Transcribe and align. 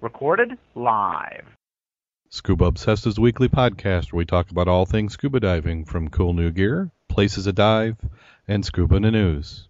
Recorded 0.00 0.58
live. 0.74 1.44
Scuba 2.30 2.64
Obsessed 2.64 3.06
is 3.06 3.18
a 3.18 3.20
weekly 3.20 3.48
podcast 3.48 4.12
where 4.12 4.18
we 4.18 4.24
talk 4.24 4.50
about 4.50 4.66
all 4.66 4.86
things 4.86 5.12
scuba 5.12 5.38
diving, 5.38 5.84
from 5.84 6.08
cool 6.08 6.32
new 6.32 6.50
gear, 6.50 6.90
places 7.08 7.44
to 7.44 7.52
dive, 7.52 7.96
and 8.48 8.64
scuba 8.64 8.96
in 8.96 9.02
the 9.02 9.10
news. 9.10 9.68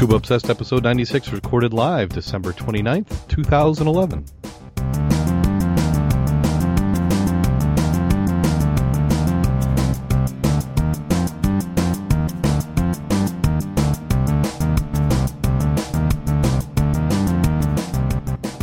Scuba 0.00 0.16
Obsessed 0.16 0.50
episode 0.50 0.82
96 0.82 1.32
recorded 1.32 1.72
live 1.72 2.08
December 2.08 2.52
29th, 2.52 3.28
2011. 3.28 4.24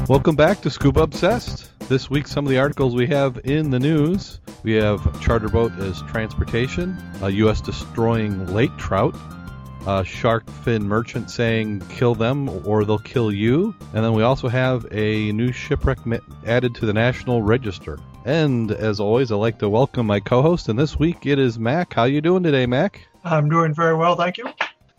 Welcome 0.08 0.38
back 0.38 0.62
to 0.62 0.70
Scuba 0.70 1.02
Obsessed. 1.02 1.70
This 1.90 2.10
week, 2.10 2.30
some 2.30 2.46
of 2.46 2.50
the 2.50 2.58
articles 2.58 2.96
we 2.96 3.08
have 3.08 3.42
in 3.44 3.72
the 3.72 3.78
news. 3.80 4.40
We 4.64 4.72
have 4.76 5.22
charter 5.22 5.50
boat 5.50 5.74
as 5.80 6.02
transportation, 6.04 6.98
a 7.22 7.30
U.S. 7.30 7.60
destroying 7.60 8.54
lake 8.54 8.72
trout, 8.78 9.18
a 9.86 10.06
shark 10.06 10.50
fin 10.64 10.88
merchant 10.88 11.30
saying 11.30 11.82
kill 11.90 12.16
them 12.16 12.48
or 12.66 12.86
they'll 12.86 13.00
kill 13.00 13.34
you, 13.34 13.76
and 13.94 14.02
then 14.02 14.14
we 14.14 14.24
also 14.24 14.48
have 14.48 14.88
a 14.92 15.34
new 15.34 15.52
shipwreck 15.52 15.98
added 16.46 16.74
to 16.76 16.86
the 16.86 16.94
National 16.94 17.42
Register. 17.42 18.00
And 18.24 18.72
as 18.72 19.02
always, 19.02 19.30
I'd 19.30 19.36
like 19.36 19.59
to 19.59 19.68
welcome 19.68 20.08
my 20.08 20.22
co-host, 20.22 20.70
and 20.70 20.80
this 20.80 20.98
week 20.98 21.26
it 21.26 21.38
is 21.38 21.59
Mac. 21.59 21.94
How 21.94 22.06
you 22.06 22.22
doing 22.22 22.44
today, 22.44 22.66
Mac? 22.66 23.06
I'm 23.26 23.50
doing 23.50 23.74
very 23.74 23.94
well, 23.94 24.16
thank 24.16 24.38
you. 24.38 24.46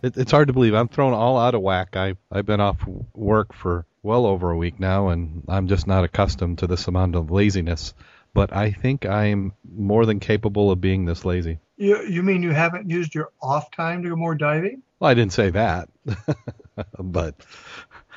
It, 0.02 0.18
it's 0.18 0.30
hard 0.30 0.48
to 0.48 0.52
believe 0.52 0.74
I'm 0.74 0.88
thrown 0.88 1.14
all 1.14 1.38
out 1.38 1.54
of 1.54 1.62
whack. 1.62 1.96
I 1.96 2.14
I've 2.30 2.44
been 2.44 2.60
off 2.60 2.76
work 3.14 3.54
for 3.54 3.86
well 4.02 4.26
over 4.26 4.50
a 4.50 4.56
week 4.56 4.78
now, 4.78 5.08
and 5.08 5.42
I'm 5.48 5.68
just 5.68 5.86
not 5.86 6.04
accustomed 6.04 6.58
to 6.58 6.66
this 6.66 6.88
amount 6.88 7.14
of 7.14 7.30
laziness. 7.30 7.94
But 8.34 8.54
I 8.54 8.70
think 8.70 9.06
I'm 9.06 9.52
more 9.70 10.06
than 10.06 10.20
capable 10.20 10.70
of 10.70 10.80
being 10.80 11.04
this 11.04 11.24
lazy. 11.24 11.58
You, 11.76 12.02
you 12.02 12.22
mean 12.22 12.42
you 12.42 12.50
haven't 12.50 12.90
used 12.90 13.14
your 13.14 13.30
off 13.40 13.70
time 13.70 14.02
to 14.02 14.10
go 14.10 14.16
more 14.16 14.34
diving? 14.34 14.82
Well, 15.00 15.10
I 15.10 15.14
didn't 15.14 15.32
say 15.32 15.50
that, 15.50 15.88
but 16.98 17.34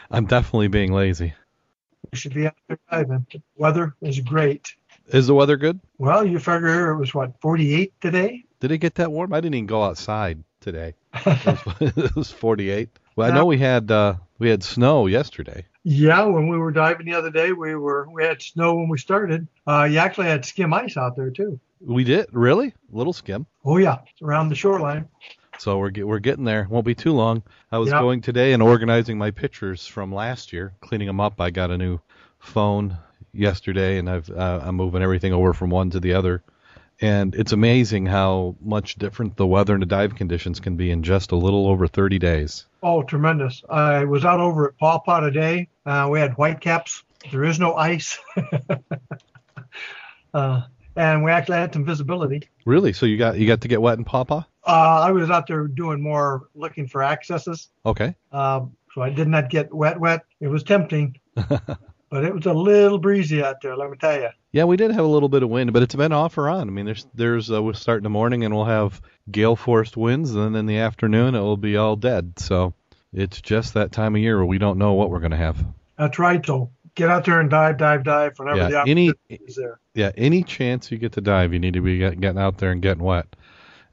I'm 0.10 0.26
definitely 0.26 0.68
being 0.68 0.92
lazy. 0.92 1.34
You 2.12 2.18
should 2.18 2.34
be 2.34 2.48
out 2.48 2.56
there 2.68 2.80
diving. 2.90 3.26
The 3.32 3.42
weather 3.56 3.96
is 4.02 4.20
great. 4.20 4.76
Is 5.08 5.28
the 5.28 5.34
weather 5.34 5.58
good? 5.58 5.80
Well, 5.98 6.26
you 6.26 6.40
figure 6.40 6.92
it 6.92 6.98
was 6.98 7.14
what 7.14 7.40
48 7.42 7.94
today. 8.02 8.44
Did 8.60 8.72
it 8.72 8.80
get 8.80 8.96
that 8.96 9.12
warm? 9.12 9.34
I 9.34 9.42
didn't 9.42 9.56
even 9.56 9.68
go 9.68 9.84
outside 9.84 10.44
today. 10.60 10.94
it, 11.14 11.46
was, 11.46 11.60
it 11.98 12.16
was 12.16 12.32
48. 12.32 12.90
Well, 13.16 13.30
I 13.30 13.34
know 13.34 13.46
we 13.46 13.58
had 13.58 13.92
uh, 13.92 14.16
we 14.40 14.50
had 14.50 14.64
snow 14.64 15.08
yesterday. 15.08 15.66
Yeah, 15.84 16.24
when 16.24 16.48
we 16.48 16.58
were 16.58 16.72
diving 16.72 17.08
the 17.08 17.16
other 17.16 17.32
day, 17.32 17.54
we 17.54 17.76
were 17.76 18.08
we 18.12 18.24
had 18.24 18.42
snow 18.42 18.76
when 18.76 18.88
we 18.88 18.98
started. 18.98 19.48
Uh, 19.68 19.84
you 19.84 19.98
actually 19.98 20.28
had 20.28 20.46
skim 20.46 20.74
ice 20.74 20.96
out 20.96 21.16
there 21.16 21.32
too. 21.32 21.60
We 21.80 22.04
did 22.04 22.28
really 22.32 22.74
little 22.92 23.14
skim. 23.14 23.48
Oh 23.66 23.78
yeah, 23.78 24.00
around 24.22 24.50
the 24.50 24.56
shoreline. 24.56 25.08
So 25.58 25.80
we're 25.80 25.92
we're 26.06 26.20
getting 26.20 26.44
there. 26.46 26.68
Won't 26.70 26.86
be 26.86 26.96
too 26.96 27.14
long. 27.14 27.42
I 27.72 27.80
was 27.80 27.90
yep. 27.90 28.00
going 28.00 28.22
today 28.22 28.54
and 28.54 28.62
organizing 28.62 29.18
my 29.18 29.32
pictures 29.32 29.88
from 29.88 30.14
last 30.14 30.54
year, 30.54 30.74
cleaning 30.82 31.08
them 31.08 31.20
up. 31.20 31.42
I 31.42 31.50
got 31.50 31.72
a 31.72 31.78
new 31.78 32.00
phone 32.40 32.98
yesterday, 33.34 33.98
and 33.98 34.10
I've 34.10 34.30
uh, 34.30 34.62
I'm 34.64 34.76
moving 34.76 35.02
everything 35.02 35.34
over 35.34 35.54
from 35.54 35.72
one 35.72 35.90
to 35.92 36.00
the 36.00 36.14
other. 36.14 36.44
And 37.02 37.34
it's 37.34 37.52
amazing 37.52 38.06
how 38.06 38.56
much 38.62 38.96
different 38.96 39.36
the 39.36 39.48
weather 39.48 39.74
and 39.74 39.82
the 39.82 39.88
dive 39.88 40.16
conditions 40.16 40.60
can 40.60 40.76
be 40.76 40.92
in 40.92 41.02
just 41.02 41.32
a 41.32 41.36
little 41.36 41.68
over 41.68 41.88
30 41.88 42.20
days. 42.20 42.68
Oh, 42.84 43.02
tremendous. 43.02 43.64
I 43.70 44.06
was 44.06 44.24
out 44.24 44.40
over 44.40 44.68
at 44.68 44.78
Paw 44.78 45.00
Paw 45.00 45.22
today. 45.22 45.68
Uh, 45.84 46.08
we 46.12 46.20
had 46.20 46.34
whitecaps. 46.34 47.04
There 47.32 47.44
is 47.44 47.60
no 47.60 47.74
ice. 47.76 48.20
uh, 50.34 50.62
and 50.96 51.24
we 51.24 51.32
actually 51.32 51.58
had 51.58 51.74
some 51.74 51.86
visibility. 51.86 52.44
Really? 52.66 52.94
So 52.94 53.08
you 53.08 53.18
got 53.18 53.38
you 53.38 53.48
got 53.48 53.62
to 53.62 53.68
get 53.68 53.82
wet 53.82 53.98
in 53.98 54.04
Paw 54.04 54.24
Paw? 54.24 54.46
Uh, 54.66 55.02
I 55.02 55.12
was 55.12 55.32
out 55.32 55.48
there 55.48 55.68
doing 55.68 56.02
more 56.02 56.50
looking 56.54 56.88
for 56.88 57.02
accesses. 57.02 57.70
Okay. 57.86 58.16
Um, 58.32 58.76
so 58.94 59.02
I 59.02 59.10
did 59.10 59.28
not 59.28 59.50
get 59.50 59.74
wet 59.74 60.00
wet. 60.00 60.26
It 60.40 60.48
was 60.48 60.64
tempting. 60.64 61.20
but 62.12 62.26
it 62.26 62.36
was 62.36 62.46
a 62.46 62.54
little 62.54 63.00
breezy 63.00 63.42
out 63.42 63.62
there, 63.62 63.76
let 63.76 63.90
me 63.90 63.98
tell 63.98 64.20
you. 64.20 64.30
Yeah, 64.52 64.66
we 64.66 64.76
did 64.76 64.92
have 64.92 65.06
a 65.06 65.08
little 65.08 65.30
bit 65.30 65.44
of 65.44 65.50
wind, 65.50 65.72
but 65.72 65.82
it's 65.82 65.96
been 65.96 66.12
off 66.12 66.38
or 66.38 66.50
on. 66.50 66.68
I 66.68 66.72
mean, 66.72 66.86
there's 66.86 67.08
there's 67.16 67.50
uh, 67.50 67.64
we'll 67.64 67.74
start 67.74 68.00
in 68.00 68.04
the 68.04 68.10
morning 68.10 68.44
and 68.44 68.54
we'll 68.54 68.66
have 68.66 69.02
gale 69.32 69.56
force 69.56 69.96
winds, 69.96 70.36
and 70.36 70.54
then 70.54 70.56
in 70.56 70.66
the 70.66 70.80
afternoon 70.80 71.36
it 71.36 71.40
will 71.40 71.58
be 71.58 71.78
all 71.78 71.96
dead. 71.96 72.34
So 72.38 72.74
it's 73.14 73.42
just 73.42 73.74
that 73.76 73.94
time 73.94 74.16
of 74.16 74.22
year 74.22 74.38
where 74.38 74.46
we 74.46 74.58
don't 74.58 74.78
know 74.78 74.94
what 74.94 75.10
we're 75.10 75.20
going 75.20 75.32
to 75.32 75.38
have. 75.38 75.66
That's 75.98 76.20
right. 76.20 76.46
So 76.46 76.70
get 76.96 77.10
out 77.10 77.24
there 77.24 77.40
and 77.40 77.50
dive, 77.50 77.78
dive, 77.78 78.04
dive 78.04 78.38
whenever 78.38 78.58
yeah, 78.58 78.68
the 78.68 78.76
opportunity 78.76 79.14
any, 79.30 79.40
is 79.48 79.56
there. 79.56 79.80
Yeah, 79.96 80.12
any 80.18 80.44
chance 80.44 80.92
you 80.92 80.98
get 80.98 81.14
to 81.14 81.22
dive, 81.22 81.54
you 81.54 81.60
need 81.60 81.76
to 81.76 81.82
be 81.82 81.98
getting 81.98 82.38
out 82.38 82.58
there 82.58 82.72
and 82.72 82.82
getting 82.82 83.04
wet. 83.04 83.28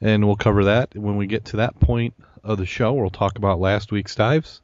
And 0.00 0.26
we'll 0.26 0.36
cover 0.36 0.64
that 0.64 0.96
when 0.96 1.16
we 1.16 1.28
get 1.28 1.46
to 1.46 1.58
that 1.58 1.78
point 1.78 2.14
of 2.42 2.58
the 2.58 2.66
show. 2.66 2.94
We'll 2.94 3.10
talk 3.10 3.38
about 3.38 3.60
last 3.60 3.92
week's 3.92 4.16
dives. 4.16 4.60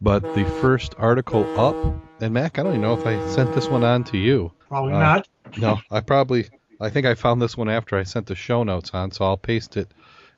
But 0.00 0.22
the 0.34 0.44
first 0.60 0.94
article 0.98 1.44
up, 1.58 1.76
and 2.24 2.32
Mac, 2.32 2.58
I 2.58 2.62
don't 2.62 2.72
even 2.72 2.80
know 2.80 2.94
if 2.94 3.06
I 3.06 3.28
sent 3.28 3.54
this 3.54 3.68
one 3.68 3.84
on 3.84 4.04
to 4.04 4.16
you. 4.16 4.50
Probably 4.68 4.94
uh, 4.94 4.98
not. 4.98 5.28
no, 5.58 5.78
I 5.90 6.00
probably, 6.00 6.48
I 6.80 6.88
think 6.88 7.06
I 7.06 7.14
found 7.14 7.42
this 7.42 7.54
one 7.54 7.68
after 7.68 7.98
I 7.98 8.04
sent 8.04 8.26
the 8.26 8.34
show 8.34 8.64
notes 8.64 8.92
on, 8.94 9.10
so 9.10 9.26
I'll 9.26 9.36
paste 9.36 9.76
it 9.76 9.92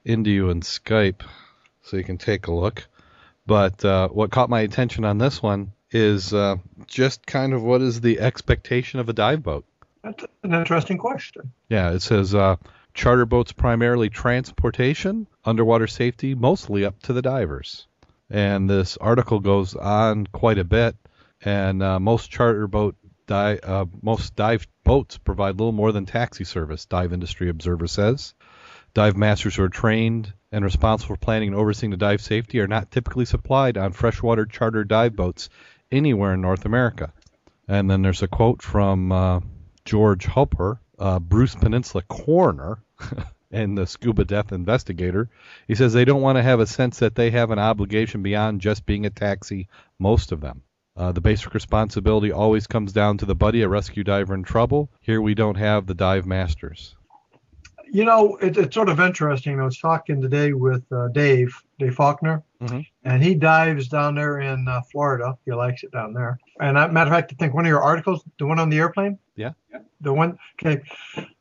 into 0.05 0.31
you 0.31 0.51
in 0.51 0.63
Skype 0.63 1.23
so 1.83 1.97
you 1.97 2.03
can 2.03 2.19
take 2.19 2.49
a 2.49 2.53
look. 2.53 2.89
But 3.47 3.85
uh, 3.85 4.09
what 4.09 4.33
caught 4.33 4.51
my 4.51 4.63
attention 4.63 5.05
on 5.05 5.19
this 5.19 5.41
one 5.41 5.73
is 5.93 6.35
uh, 6.35 6.57
just 6.89 7.25
kind 7.25 7.53
of 7.53 7.63
what 7.63 7.83
is 7.83 8.01
the 8.01 8.19
expectation 8.19 8.99
of 8.99 9.09
a 9.09 9.13
dive 9.13 9.45
boat? 9.45 9.65
That's 10.03 10.25
an 10.43 10.55
interesting 10.55 10.99
question. 10.99 11.53
Yeah, 11.69 11.93
it 11.93 12.03
says 12.03 12.35
uh, 12.35 12.57
charter 12.95 13.27
boats 13.27 13.53
primarily 13.53 14.11
transportation, 14.11 15.29
underwater 15.45 15.87
safety, 15.87 16.35
mostly 16.35 16.85
up 16.85 17.01
to 17.05 17.13
the 17.13 17.23
divers 17.23 17.87
and 18.31 18.69
this 18.69 18.97
article 18.97 19.41
goes 19.41 19.75
on 19.75 20.27
quite 20.27 20.59
a 20.59 20.65
bit. 20.65 20.97
And 21.47 21.81
uh, 21.81 22.01
most 22.01 22.29
charter 22.29 22.67
boat 22.67 22.97
di- 23.29 23.61
uh, 23.63 23.85
most 24.03 24.35
dive 24.35 24.67
boats 24.83 25.17
provide 25.17 25.57
little 25.57 25.71
more 25.71 25.93
than 25.93 26.05
taxi 26.05 26.43
service. 26.43 26.87
Dive 26.87 27.13
Industry 27.13 27.49
Observer 27.49 27.87
says. 27.87 28.35
Dive 28.95 29.17
masters 29.17 29.55
who 29.55 29.63
are 29.63 29.69
trained 29.69 30.33
and 30.51 30.65
responsible 30.65 31.15
for 31.15 31.21
planning 31.21 31.51
and 31.51 31.57
overseeing 31.57 31.93
the 31.93 31.97
dive 31.97 32.21
safety 32.21 32.59
are 32.59 32.67
not 32.67 32.91
typically 32.91 33.27
supplied 33.27 33.79
on 33.79 33.93
freshwater 33.93 34.45
charter 34.45 34.83
dive 34.83 35.15
boats 35.15 35.49
anywhere 35.93 36.35
in 36.35 36.41
North 36.41 36.65
America. 36.65 37.13
And 37.69 37.89
then 37.89 38.03
there's 38.03 38.23
a 38.23 38.29
quote 38.29 38.61
from 38.61 39.13
uh, 39.13 39.41
George 39.85 40.27
Hupper, 40.27 40.81
uh, 40.99 41.21
Bruce 41.21 41.55
Peninsula 41.55 42.03
coroner, 42.09 42.79
and 43.53 43.79
the 43.79 43.87
scuba 43.87 44.25
death 44.25 44.51
investigator. 44.51 45.31
He 45.69 45.77
says 45.77 45.93
they 45.93 46.05
don't 46.05 46.23
want 46.23 46.39
to 46.39 46.43
have 46.43 46.59
a 46.59 46.67
sense 46.67 46.99
that 46.99 47.15
they 47.15 47.31
have 47.31 47.53
an 47.53 47.61
obligation 47.61 48.25
beyond 48.25 48.61
just 48.61 48.85
being 48.85 49.07
a 49.07 49.11
taxi, 49.11 49.69
most 50.01 50.33
of 50.33 50.41
them. 50.41 50.63
Uh, 50.97 51.13
the 51.13 51.21
basic 51.21 51.53
responsibility 51.53 52.33
always 52.33 52.67
comes 52.67 52.93
down 52.93 53.19
to 53.19 53.27
the 53.27 53.35
buddy, 53.35 53.63
a 53.63 53.69
rescue 53.69 54.03
diver 54.03 54.35
in 54.35 54.43
trouble. 54.43 54.91
Here 55.01 55.21
we 55.21 55.35
don't 55.35 55.57
have 55.57 55.87
the 55.87 55.95
dive 55.95 56.27
masters. 56.27 56.97
You 57.93 58.05
know, 58.05 58.37
it, 58.37 58.57
it's 58.57 58.75
sort 58.75 58.89
of 58.89 58.99
interesting. 58.99 59.61
I 59.61 59.65
was 59.65 59.79
talking 59.79 60.21
today 60.21 60.53
with 60.53 60.83
uh, 60.91 61.09
Dave, 61.09 61.55
Dave 61.79 61.95
Faulkner, 61.95 62.43
mm-hmm. 62.61 62.81
and 63.05 63.23
he 63.23 63.35
dives 63.35 63.89
down 63.89 64.15
there 64.15 64.41
in 64.41 64.67
uh, 64.67 64.81
Florida. 64.91 65.39
He 65.45 65.53
likes 65.53 65.85
it 65.85 65.93
down 65.93 66.13
there. 66.13 66.39
And 66.61 66.77
uh, 66.77 66.89
matter 66.89 67.11
of 67.11 67.17
fact, 67.17 67.33
I 67.33 67.37
think 67.37 67.55
one 67.55 67.65
of 67.65 67.69
your 67.69 67.83
articles, 67.83 68.25
the 68.39 68.47
one 68.47 68.59
on 68.59 68.71
the 68.71 68.79
airplane, 68.79 69.19
yeah, 69.37 69.53
the 70.01 70.13
one, 70.13 70.39
okay, 70.55 70.83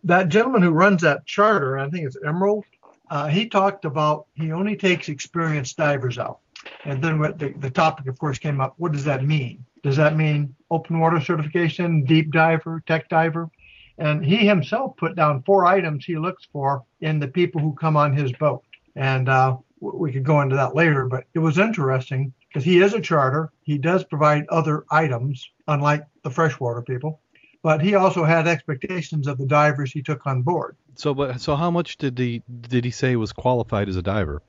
that 0.04 0.30
gentleman 0.30 0.62
who 0.62 0.72
runs 0.72 1.02
that 1.02 1.26
charter, 1.26 1.80
I 1.80 1.90
think 1.90 2.06
it's 2.06 2.18
Emerald. 2.24 2.66
Uh, 3.10 3.28
he 3.28 3.48
talked 3.48 3.86
about 3.86 4.28
he 4.36 4.52
only 4.52 4.76
takes 4.76 5.10
experienced 5.10 5.78
divers 5.78 6.18
out. 6.18 6.40
And 6.86 7.04
then 7.04 7.20
what 7.20 7.40
the, 7.40 7.50
the 7.54 7.70
topic, 7.70 8.08
of 8.08 8.18
course, 8.20 8.38
came 8.38 8.62
up. 8.62 8.76
What 8.78 8.92
does 8.92 9.04
that 9.06 9.26
mean? 9.26 9.66
Does 9.84 9.98
that 9.98 10.16
mean 10.16 10.56
open 10.72 11.00
water 11.00 11.20
certification, 11.20 12.06
deep 12.06 12.32
diver, 12.32 12.84
tech 12.88 13.10
diver? 13.10 13.50
And 13.98 14.26
he 14.26 14.38
himself 14.38 14.98
put 14.98 15.16
down 15.16 15.44
four 15.44 15.66
items 15.66 16.06
he 16.06 16.18
looks 16.18 16.48
for 16.52 16.84
in 17.02 17.20
the 17.20 17.28
people 17.28 17.62
who 17.62 17.74
come 17.74 17.98
on 17.98 18.16
his 18.16 18.32
boat. 18.34 18.64
And 18.96 19.30
uh, 19.30 19.58
we 19.80 20.12
could 20.12 20.24
go 20.24 20.42
into 20.42 20.56
that 20.56 20.76
later, 20.76 21.06
but 21.06 21.26
it 21.34 21.40
was 21.40 21.58
interesting 21.58 22.34
because 22.48 22.64
he 22.64 22.82
is 22.82 22.94
a 22.94 23.02
charter. 23.02 23.52
He 23.64 23.78
does 23.78 24.04
provide 24.04 24.46
other 24.50 24.86
items, 24.90 25.50
unlike 25.68 26.06
the 26.24 26.30
freshwater 26.30 26.82
people. 26.82 27.22
But 27.64 27.82
he 27.82 27.96
also 27.96 28.24
had 28.24 28.48
expectations 28.48 29.28
of 29.28 29.38
the 29.38 29.46
divers 29.46 29.92
he 29.92 30.04
took 30.04 30.28
on 30.28 30.44
board. 30.44 30.78
So, 30.96 31.14
but 31.14 31.42
so 31.42 31.56
how 31.56 31.72
much 31.72 31.98
did 31.98 32.18
he 32.18 32.44
did 32.62 32.86
he 32.86 32.92
say 32.92 33.16
was 33.16 33.34
qualified 33.34 33.90
as 33.90 33.96
a 33.96 34.04
diver? 34.04 34.42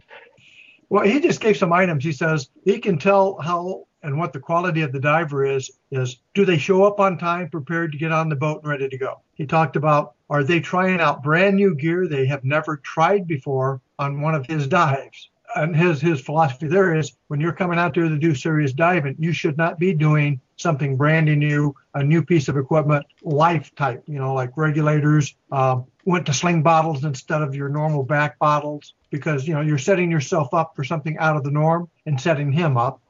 Well, 0.89 1.05
he 1.05 1.21
just 1.21 1.41
gave 1.41 1.57
some 1.57 1.73
items. 1.73 2.05
He 2.05 2.13
says 2.13 2.49
he 2.65 2.79
can 2.79 2.99
tell 2.99 3.39
how 3.41 3.87
and 4.03 4.19
what 4.19 4.33
the 4.33 4.39
quality 4.39 4.83
of 4.83 4.93
the 4.93 5.01
diver 5.01 5.45
is 5.45 5.71
is 5.91 6.19
do 6.35 6.45
they 6.45 6.59
show 6.59 6.85
up 6.85 7.01
on 7.01 7.19
time 7.19 7.51
prepared 7.51 7.91
to 7.91 7.99
get 7.99 8.13
on 8.13 8.29
the 8.29 8.37
boat 8.37 8.63
and 8.63 8.71
ready 8.71 8.89
to 8.89 8.99
go? 8.99 9.21
He 9.35 9.47
talked 9.47 9.75
about 9.75 10.15
are 10.31 10.45
they 10.45 10.61
trying 10.61 11.01
out 11.01 11.23
brand 11.23 11.57
new 11.57 11.75
gear 11.75 12.07
they 12.07 12.27
have 12.27 12.45
never 12.45 12.77
tried 12.77 13.27
before 13.27 13.81
on 13.99 14.21
one 14.21 14.35
of 14.35 14.47
his 14.47 14.69
dives? 14.69 15.31
And 15.57 15.75
his 15.75 16.01
his 16.01 16.21
philosophy 16.21 16.69
there 16.69 16.95
is 16.95 17.17
when 17.29 17.41
you're 17.41 17.53
coming 17.53 17.79
out 17.79 17.95
there 17.95 18.09
to 18.09 18.19
do 18.19 18.35
serious 18.35 18.73
diving 18.73 19.17
you 19.19 19.33
should 19.33 19.57
not 19.57 19.79
be 19.79 19.93
doing 19.93 20.41
something 20.57 20.97
brand 20.97 21.27
new 21.27 21.75
a 21.95 22.03
new 22.03 22.23
piece 22.23 22.49
of 22.49 22.57
equipment 22.57 23.07
life 23.23 23.75
type 23.75 24.03
you 24.07 24.19
know 24.19 24.35
like 24.35 24.51
regulators 24.57 25.35
uh, 25.53 25.81
went 26.05 26.27
to 26.27 26.35
sling 26.35 26.63
bottles 26.63 27.05
instead 27.05 27.43
of 27.43 27.55
your 27.55 27.69
normal 27.69 28.03
back 28.03 28.39
bottles 28.39 28.95
because 29.17 29.47
you 29.49 29.55
know 29.55 29.61
you're 29.61 29.79
setting 29.79 30.11
yourself 30.11 30.53
up 30.53 30.75
for 30.77 30.85
something 30.85 31.17
out 31.19 31.37
of 31.37 31.45
the 31.45 31.51
norm 31.51 31.89
and 32.07 32.21
setting 32.21 32.53
him 32.53 32.77
up 32.77 33.01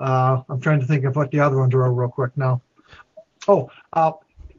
uh, 0.00 0.42
I'm 0.48 0.60
trying 0.60 0.80
to 0.80 0.86
think 0.86 1.04
of 1.04 1.14
what 1.14 1.30
the 1.30 1.40
other 1.40 1.58
ones 1.58 1.74
are 1.74 1.92
real 1.92 2.08
quick 2.08 2.36
now. 2.36 2.62
Oh, 3.46 3.70
uh, 3.92 4.12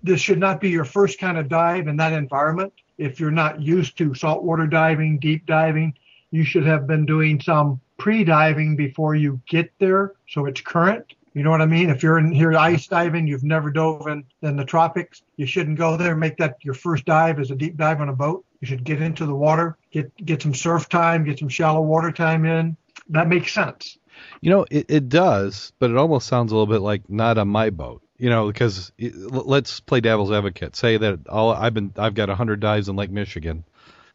this 0.03 0.21
should 0.21 0.39
not 0.39 0.61
be 0.61 0.69
your 0.69 0.85
first 0.85 1.19
kind 1.19 1.37
of 1.37 1.49
dive 1.49 1.87
in 1.87 1.97
that 1.97 2.13
environment. 2.13 2.73
If 2.97 3.19
you're 3.19 3.31
not 3.31 3.59
used 3.59 3.97
to 3.97 4.13
saltwater 4.13 4.67
diving, 4.67 5.17
deep 5.17 5.45
diving, 5.47 5.95
you 6.29 6.43
should 6.45 6.65
have 6.65 6.87
been 6.87 7.05
doing 7.05 7.41
some 7.41 7.81
pre-diving 7.97 8.75
before 8.75 9.15
you 9.15 9.41
get 9.47 9.71
there, 9.79 10.13
so 10.29 10.45
it's 10.45 10.61
current. 10.61 11.13
You 11.33 11.43
know 11.43 11.49
what 11.49 11.61
I 11.61 11.65
mean? 11.65 11.89
If 11.89 12.03
you're 12.03 12.19
in 12.19 12.31
here 12.31 12.53
ice 12.53 12.87
diving, 12.87 13.25
you've 13.25 13.43
never 13.43 13.71
dove 13.71 14.07
in, 14.07 14.23
in 14.41 14.57
the 14.57 14.65
tropics, 14.65 15.23
you 15.37 15.45
shouldn't 15.45 15.77
go 15.77 15.97
there. 15.97 16.15
Make 16.15 16.37
that 16.37 16.57
your 16.61 16.73
first 16.73 17.05
dive 17.05 17.39
as 17.39 17.51
a 17.51 17.55
deep 17.55 17.77
dive 17.77 18.01
on 18.01 18.09
a 18.09 18.15
boat. 18.15 18.45
You 18.59 18.67
should 18.67 18.83
get 18.83 19.01
into 19.01 19.25
the 19.25 19.35
water, 19.35 19.77
get 19.91 20.15
get 20.17 20.41
some 20.41 20.53
surf 20.53 20.89
time, 20.89 21.23
get 21.23 21.39
some 21.39 21.49
shallow 21.49 21.81
water 21.81 22.11
time 22.11 22.45
in. 22.45 22.77
That 23.09 23.27
makes 23.27 23.53
sense. 23.53 23.97
You 24.41 24.51
know, 24.51 24.65
it, 24.69 24.85
it 24.89 25.09
does, 25.09 25.73
but 25.79 25.89
it 25.91 25.97
almost 25.97 26.27
sounds 26.27 26.51
a 26.51 26.55
little 26.55 26.71
bit 26.71 26.81
like 26.81 27.09
not 27.09 27.37
on 27.37 27.47
my 27.47 27.69
boat. 27.69 28.01
You 28.17 28.29
know, 28.29 28.47
because 28.47 28.91
let's 28.99 29.79
play 29.79 29.99
devil's 29.99 30.31
advocate. 30.31 30.75
Say 30.75 30.97
that 30.97 31.27
all 31.27 31.51
I've 31.51 31.73
been 31.73 31.91
I've 31.97 32.13
got 32.13 32.29
100 32.29 32.59
dives 32.59 32.87
in 32.87 32.95
Lake 32.95 33.09
Michigan, 33.09 33.63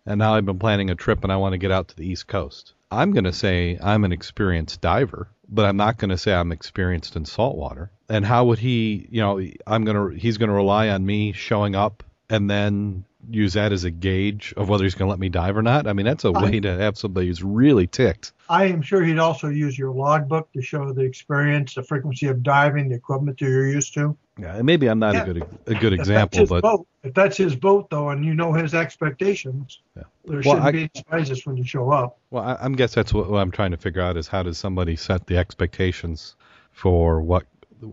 and 0.05 0.19
now 0.19 0.35
I've 0.35 0.47
been 0.47 0.59
planning 0.59 0.91
a 0.91 0.95
trip 0.95 1.25
and 1.25 1.33
I 1.33 1.37
want 1.37 1.55
to 1.55 1.59
get 1.59 1.73
out 1.73 1.89
to 1.89 1.97
the 1.97 2.07
East 2.07 2.29
Coast. 2.29 2.75
I'm 2.91 3.11
going 3.11 3.25
to 3.25 3.33
say 3.33 3.79
I'm 3.83 4.05
an 4.05 4.13
experienced 4.13 4.81
diver, 4.81 5.29
but 5.49 5.65
I'm 5.65 5.77
not 5.77 5.99
going 5.99 6.11
to 6.11 6.19
say 6.19 6.33
I'm 6.33 6.53
experienced 6.53 7.17
in 7.17 7.25
saltwater. 7.25 7.91
And 8.09 8.25
how 8.25 8.45
would 8.45 8.61
he, 8.61 9.09
you 9.11 9.21
know, 9.21 9.45
I'm 9.67 9.85
going 9.85 9.97
to 9.97 10.17
he's 10.17 10.39
going 10.39 10.51
to 10.51 10.55
rely 10.55 10.91
on 10.91 11.05
me 11.05 11.33
showing 11.33 11.75
up 11.75 12.05
and 12.31 12.49
then 12.49 13.05
use 13.29 13.55
that 13.55 13.73
as 13.73 13.85
a 13.85 13.91
gauge 13.91 14.55
of 14.57 14.69
whether 14.69 14.85
he's 14.85 14.95
going 14.95 15.07
to 15.07 15.11
let 15.11 15.19
me 15.19 15.29
dive 15.29 15.57
or 15.57 15.63
not. 15.63 15.87
I 15.87 15.93
mean, 15.93 16.07
that's 16.07 16.25
a 16.25 16.33
way 16.33 16.61
to 16.61 16.79
have 16.79 16.97
somebody 16.97 17.27
who's 17.27 17.43
really 17.43 17.87
ticked. 17.87 18.33
I 18.49 18.67
am 18.67 18.83
sure 18.83 19.03
he'd 19.03 19.19
also 19.19 19.49
use 19.49 19.79
your 19.79 19.93
logbook 19.93 20.53
to 20.53 20.63
show 20.63 20.93
the 20.93 21.03
experience, 21.03 21.75
the 21.75 21.83
frequency 21.83 22.27
of 22.27 22.43
diving, 22.43 22.89
the 22.89 22.97
equipment 22.97 23.39
that 23.39 23.45
you're 23.47 23.69
used 23.69 23.95
to. 23.95 24.17
Yeah, 24.39 24.61
maybe 24.61 24.87
I'm 24.89 24.99
not 24.99 25.15
yeah. 25.15 25.23
a 25.23 25.25
good 25.25 25.47
a 25.67 25.75
good 25.75 25.93
example, 25.95 26.41
if 26.41 26.51
but 26.51 26.63
boat, 26.63 26.87
if 27.03 27.15
that's 27.15 27.39
his 27.39 27.57
boat 27.57 27.89
though, 27.89 28.11
and 28.11 28.23
you 28.23 28.35
know 28.35 28.53
his 28.53 28.75
expectations, 28.75 29.81
yeah. 29.97 30.03
there 30.27 30.35
well, 30.35 30.43
shouldn't 30.43 30.63
I, 30.63 30.73
be 30.73 30.91
surprises 30.95 31.47
when 31.47 31.57
you 31.57 31.65
show 31.65 31.91
up. 31.91 32.19
Well, 32.31 32.45
I, 32.45 32.59
I 32.61 32.69
guess 32.69 32.95
that's 32.95 33.15
what, 33.15 33.31
what 33.31 33.39
I'm 33.39 33.51
trying 33.51 33.71
to 33.71 33.79
figure 33.79 34.03
out 34.03 34.19
is 34.19 34.29
how 34.29 34.43
does 34.43 34.59
somebody 34.59 34.95
set 34.95 35.27
the 35.27 35.39
expectations 35.39 36.37
for 36.73 37.23
what 37.23 37.47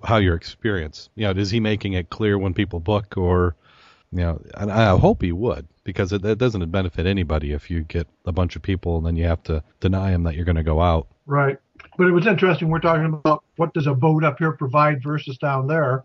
how 0.04 0.18
your 0.18 0.36
experience? 0.36 1.10
You 1.16 1.26
know, 1.26 1.40
is 1.40 1.50
he 1.50 1.62
making 1.62 1.94
it 1.94 2.10
clear 2.10 2.38
when 2.38 2.54
people 2.54 2.82
book, 2.82 3.16
or 3.16 3.56
you 4.14 4.24
know, 4.24 4.42
and 4.56 4.72
I 4.72 4.96
hope 4.98 5.24
he 5.24 5.32
would 5.32 5.68
because 5.84 6.14
it, 6.14 6.24
it 6.24 6.38
doesn't 6.38 6.72
benefit 6.72 7.06
anybody 7.06 7.52
if 7.52 7.70
you 7.70 7.82
get 7.82 8.08
a 8.26 8.32
bunch 8.32 8.56
of 8.56 8.62
people 8.62 8.98
and 8.98 9.06
then 9.06 9.16
you 9.16 9.26
have 9.26 9.42
to 9.44 9.64
deny 9.80 10.12
them 10.12 10.24
that 10.24 10.36
you're 10.36 10.46
going 10.46 10.56
to 10.56 10.64
go 10.64 10.80
out. 10.80 11.08
Right. 11.26 11.58
But 11.98 12.08
it 12.08 12.12
was 12.12 12.28
interesting. 12.28 12.70
We're 12.70 12.80
talking 12.80 13.06
about 13.06 13.44
what 13.56 13.74
does 13.74 13.88
a 13.88 13.94
boat 13.94 14.24
up 14.24 14.38
here 14.38 14.52
provide 14.52 15.02
versus 15.02 15.38
down 15.38 15.68
there, 15.68 16.04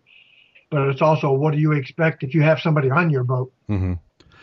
but 0.70 0.88
it's 0.88 1.02
also 1.02 1.32
what 1.32 1.52
do 1.52 1.60
you 1.60 1.72
expect 1.72 2.22
if 2.22 2.34
you 2.34 2.42
have 2.42 2.60
somebody 2.60 2.90
on 2.90 3.10
your 3.10 3.24
boat. 3.24 3.52
Mm-hmm. 3.68 3.94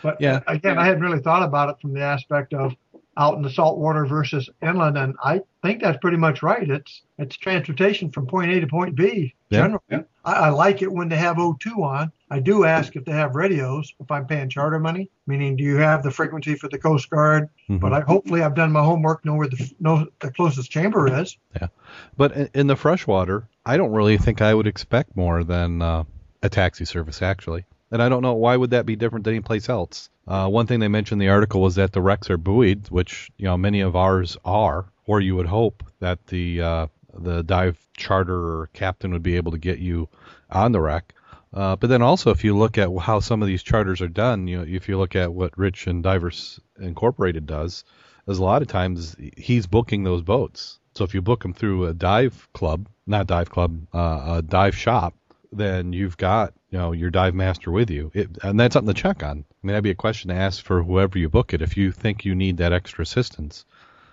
But 0.02 0.20
yeah, 0.20 0.40
again, 0.46 0.78
I 0.78 0.86
hadn't 0.86 1.02
really 1.02 1.20
thought 1.20 1.42
about 1.42 1.70
it 1.70 1.76
from 1.80 1.92
the 1.92 2.02
aspect 2.02 2.54
of 2.54 2.74
out 3.16 3.36
in 3.36 3.42
the 3.42 3.50
saltwater 3.50 4.04
versus 4.06 4.48
inland, 4.62 4.98
and 4.98 5.14
I 5.24 5.40
think 5.62 5.80
that's 5.80 5.98
pretty 5.98 6.18
much 6.18 6.42
right. 6.42 6.68
It's 6.68 7.02
it's 7.18 7.36
transportation 7.36 8.10
from 8.10 8.26
point 8.26 8.52
A 8.52 8.60
to 8.60 8.66
point 8.66 8.94
B. 8.94 9.34
Yeah. 9.48 9.62
Generally, 9.62 9.82
yeah. 9.90 10.02
I, 10.24 10.32
I, 10.32 10.48
like 10.50 10.82
it 10.82 10.92
when 10.92 11.08
they 11.08 11.16
have 11.16 11.36
O2 11.36 11.78
on. 11.78 12.12
I 12.30 12.40
do 12.40 12.64
ask 12.64 12.96
if 12.96 13.04
they 13.04 13.12
have 13.12 13.36
radios 13.36 13.94
if 14.00 14.10
I'm 14.10 14.26
paying 14.26 14.48
charter 14.48 14.80
money, 14.80 15.10
meaning 15.26 15.56
do 15.56 15.62
you 15.62 15.76
have 15.76 16.02
the 16.02 16.10
frequency 16.10 16.56
for 16.56 16.68
the 16.68 16.78
Coast 16.78 17.08
Guard? 17.08 17.48
Mm-hmm. 17.68 17.78
But 17.78 17.92
I 17.92 18.00
hopefully 18.00 18.42
I've 18.42 18.54
done 18.54 18.72
my 18.72 18.82
homework, 18.82 19.24
know 19.24 19.34
where 19.34 19.48
the 19.48 19.72
know 19.78 20.06
the 20.20 20.32
closest 20.32 20.70
chamber 20.70 21.20
is. 21.20 21.36
Yeah, 21.60 21.68
but 22.16 22.50
in 22.54 22.66
the 22.66 22.76
freshwater, 22.76 23.46
I 23.64 23.76
don't 23.76 23.92
really 23.92 24.18
think 24.18 24.42
I 24.42 24.54
would 24.54 24.66
expect 24.66 25.16
more 25.16 25.44
than 25.44 25.82
uh, 25.82 26.04
a 26.42 26.48
taxi 26.48 26.84
service 26.84 27.22
actually. 27.22 27.64
And 27.92 28.02
I 28.02 28.08
don't 28.08 28.22
know 28.22 28.34
why 28.34 28.56
would 28.56 28.70
that 28.70 28.86
be 28.86 28.96
different 28.96 29.24
than 29.24 29.34
any 29.34 29.42
place 29.42 29.68
else. 29.68 30.10
Uh, 30.26 30.48
one 30.48 30.66
thing 30.66 30.80
they 30.80 30.88
mentioned 30.88 31.22
in 31.22 31.26
the 31.26 31.32
article 31.32 31.60
was 31.60 31.76
that 31.76 31.92
the 31.92 32.02
wrecks 32.02 32.28
are 32.30 32.36
buoyed, 32.36 32.88
which 32.88 33.30
you 33.36 33.44
know 33.44 33.56
many 33.56 33.80
of 33.80 33.94
ours 33.94 34.36
are, 34.44 34.86
or 35.06 35.20
you 35.20 35.36
would 35.36 35.46
hope 35.46 35.84
that 36.00 36.26
the 36.26 36.60
uh, 36.60 36.86
the 37.14 37.42
dive 37.44 37.78
charter 37.96 38.60
or 38.60 38.68
captain 38.72 39.12
would 39.12 39.22
be 39.22 39.36
able 39.36 39.52
to 39.52 39.58
get 39.58 39.78
you 39.78 40.08
on 40.50 40.72
the 40.72 40.80
wreck. 40.80 41.14
Uh, 41.56 41.74
but 41.74 41.88
then 41.88 42.02
also, 42.02 42.30
if 42.30 42.44
you 42.44 42.54
look 42.54 42.76
at 42.76 42.90
how 43.00 43.18
some 43.18 43.40
of 43.40 43.48
these 43.48 43.62
charters 43.62 44.02
are 44.02 44.08
done, 44.08 44.46
you 44.46 44.58
know, 44.58 44.64
if 44.68 44.90
you 44.90 44.98
look 44.98 45.16
at 45.16 45.32
what 45.32 45.56
Rich 45.56 45.86
and 45.86 46.02
Divers 46.02 46.60
Incorporated 46.78 47.46
does, 47.46 47.82
is 48.28 48.38
a 48.38 48.44
lot 48.44 48.60
of 48.60 48.68
times 48.68 49.16
he's 49.38 49.66
booking 49.66 50.04
those 50.04 50.20
boats. 50.20 50.78
So 50.94 51.04
if 51.04 51.14
you 51.14 51.22
book 51.22 51.42
them 51.42 51.54
through 51.54 51.86
a 51.86 51.94
dive 51.94 52.46
club, 52.52 52.88
not 53.06 53.26
dive 53.26 53.48
club, 53.48 53.86
uh, 53.94 54.36
a 54.36 54.42
dive 54.42 54.76
shop, 54.76 55.14
then 55.50 55.94
you've 55.94 56.18
got 56.18 56.52
you 56.70 56.76
know 56.76 56.92
your 56.92 57.08
dive 57.08 57.34
master 57.34 57.70
with 57.70 57.90
you, 57.90 58.10
it, 58.12 58.28
and 58.42 58.60
that's 58.60 58.74
something 58.74 58.94
to 58.94 59.00
check 59.00 59.22
on. 59.22 59.38
I 59.38 59.66
mean, 59.66 59.72
that'd 59.72 59.82
be 59.82 59.90
a 59.90 59.94
question 59.94 60.28
to 60.28 60.34
ask 60.34 60.62
for 60.62 60.82
whoever 60.82 61.18
you 61.18 61.30
book 61.30 61.54
it. 61.54 61.62
If 61.62 61.78
you 61.78 61.90
think 61.90 62.26
you 62.26 62.34
need 62.34 62.58
that 62.58 62.74
extra 62.74 63.02
assistance, 63.02 63.64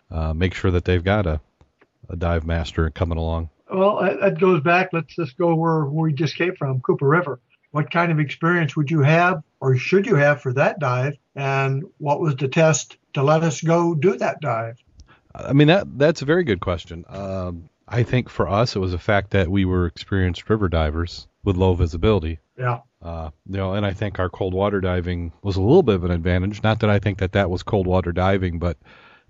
uh, 0.09 0.33
make 0.33 0.53
sure 0.53 0.71
that 0.71 0.85
they've 0.85 1.03
got 1.03 1.25
a, 1.25 1.41
a 2.07 2.15
dive 2.15 2.45
master 2.45 2.89
coming 2.89 3.17
along. 3.17 3.49
Well, 3.73 4.17
that 4.21 4.39
goes 4.39 4.61
back. 4.61 4.89
Let's 4.93 5.15
just 5.15 5.37
go 5.37 5.55
where 5.55 5.85
we 5.85 6.13
just 6.13 6.35
came 6.35 6.55
from, 6.55 6.81
Cooper 6.81 7.07
River. 7.07 7.39
What 7.71 7.89
kind 7.89 8.11
of 8.11 8.19
experience 8.19 8.75
would 8.75 8.91
you 8.91 9.01
have, 9.01 9.41
or 9.59 9.75
should 9.77 10.05
you 10.05 10.15
have, 10.15 10.41
for 10.41 10.53
that 10.53 10.79
dive? 10.79 11.17
And 11.35 11.83
what 11.97 12.19
was 12.19 12.35
the 12.35 12.47
test 12.47 12.97
to 13.13 13.23
let 13.23 13.41
us 13.41 13.61
go 13.61 13.95
do 13.95 14.15
that 14.17 14.41
dive? 14.41 14.77
I 15.33 15.53
mean, 15.53 15.67
that 15.69 15.97
that's 15.97 16.21
a 16.21 16.25
very 16.25 16.43
good 16.43 16.59
question. 16.59 17.03
Um, 17.09 17.69
I 17.87 18.03
think 18.03 18.29
for 18.29 18.47
us, 18.47 18.75
it 18.75 18.79
was 18.79 18.91
the 18.91 18.99
fact 18.99 19.31
that 19.31 19.49
we 19.49 19.65
were 19.65 19.87
experienced 19.87 20.49
river 20.49 20.69
divers 20.69 21.27
with 21.43 21.57
low 21.57 21.73
visibility. 21.73 22.39
Yeah. 22.57 22.81
Uh, 23.01 23.31
you 23.49 23.57
know, 23.57 23.74
and 23.74 23.86
I 23.86 23.93
think 23.93 24.19
our 24.19 24.29
cold 24.29 24.53
water 24.53 24.79
diving 24.79 25.33
was 25.41 25.57
a 25.57 25.62
little 25.62 25.83
bit 25.83 25.95
of 25.95 26.03
an 26.03 26.12
advantage. 26.12 26.62
Not 26.62 26.79
that 26.81 26.89
I 26.91 27.00
think 27.00 27.17
that 27.17 27.31
that 27.31 27.50
was 27.50 27.63
cold 27.63 27.88
water 27.88 28.12
diving, 28.12 28.59
but 28.59 28.77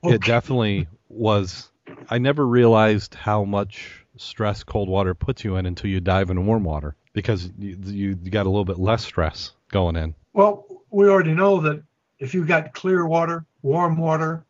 okay. 0.04 0.16
it 0.16 0.22
definitely 0.22 0.88
was. 1.08 1.72
I 2.10 2.18
never 2.18 2.46
realized 2.46 3.16
how 3.16 3.46
much 3.46 4.03
stress 4.24 4.64
cold 4.64 4.90
water 4.90 5.14
puts 5.14 5.44
you 5.44 5.56
in 5.58 5.66
until 5.66 5.90
you 5.90 6.00
dive 6.00 6.30
in 6.30 6.46
warm 6.46 6.64
water 6.64 6.96
because 7.14 7.50
you, 7.58 7.78
you 7.86 8.16
got 8.16 8.46
a 8.46 8.50
little 8.50 8.66
bit 8.66 8.80
less 8.80 9.04
stress 9.04 9.52
going 9.70 9.96
in. 9.96 10.16
Well, 10.34 10.66
we 10.90 11.08
already 11.08 11.34
know 11.34 11.62
that 11.62 11.84
if 12.20 12.34
you've 12.34 12.48
got 12.48 12.74
clear 12.74 13.06
water, 13.06 13.46
warm 13.62 13.98
water, 13.98 14.46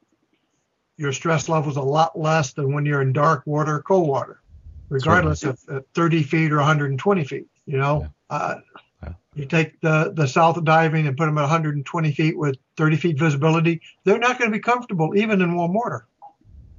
your 0.98 1.12
stress 1.12 1.50
level 1.50 1.72
is 1.72 1.78
a 1.78 1.82
lot 1.82 2.18
less 2.18 2.54
than 2.54 2.74
when 2.74 2.86
you're 2.86 3.02
in 3.02 3.14
dark 3.14 3.44
water, 3.46 3.82
cold 3.82 4.08
water, 4.08 4.42
regardless 4.90 5.44
of 5.44 5.60
30 5.94 6.24
feet 6.24 6.52
or 6.52 6.58
120 6.58 7.24
feet. 7.24 7.48
You 7.66 7.78
know, 7.78 8.02
yeah. 8.02 8.36
Uh, 8.36 8.60
yeah. 9.02 9.14
you 9.36 9.46
take 9.46 9.80
the 9.82 10.12
the 10.14 10.28
south 10.28 10.62
diving 10.64 11.08
and 11.08 11.18
put 11.18 11.26
them 11.26 11.38
at 11.38 11.42
120 11.42 12.12
feet 12.12 12.38
with 12.38 12.58
30 12.78 12.98
feet 12.98 13.20
visibility, 13.20 13.82
they're 14.04 14.20
not 14.20 14.38
going 14.38 14.52
to 14.52 14.58
be 14.58 14.62
comfortable 14.62 15.16
even 15.16 15.42
in 15.42 15.56
warm 15.56 15.74
water. 15.74 16.06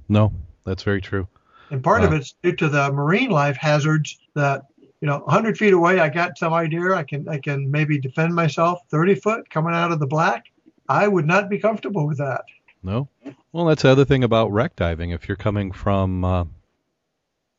No, 0.07 0.31
that's 0.63 0.83
very 0.83 1.01
true. 1.01 1.27
And 1.71 1.83
part 1.83 2.03
uh, 2.03 2.07
of 2.07 2.13
it's 2.13 2.35
due 2.43 2.55
to 2.57 2.69
the 2.69 2.91
marine 2.91 3.29
life 3.29 3.57
hazards 3.57 4.19
that 4.35 4.63
you 5.01 5.07
know 5.07 5.19
100 5.19 5.57
feet 5.57 5.73
away 5.73 5.99
i 5.99 6.07
got 6.07 6.37
some 6.37 6.53
idea 6.53 6.93
i 6.93 7.03
can 7.03 7.27
i 7.27 7.37
can 7.37 7.69
maybe 7.69 7.99
defend 7.99 8.33
myself 8.33 8.79
30 8.89 9.15
foot 9.15 9.49
coming 9.49 9.73
out 9.73 9.91
of 9.91 9.99
the 9.99 10.07
black 10.07 10.45
i 10.87 11.05
would 11.05 11.27
not 11.27 11.49
be 11.49 11.59
comfortable 11.59 12.07
with 12.07 12.17
that 12.17 12.45
no. 12.85 13.09
Well, 13.51 13.65
that's 13.65 13.81
the 13.81 13.89
other 13.89 14.05
thing 14.05 14.23
about 14.23 14.51
wreck 14.51 14.75
diving. 14.75 15.09
If 15.09 15.27
you're 15.27 15.35
coming 15.35 15.71
from, 15.71 16.23
uh, 16.23 16.45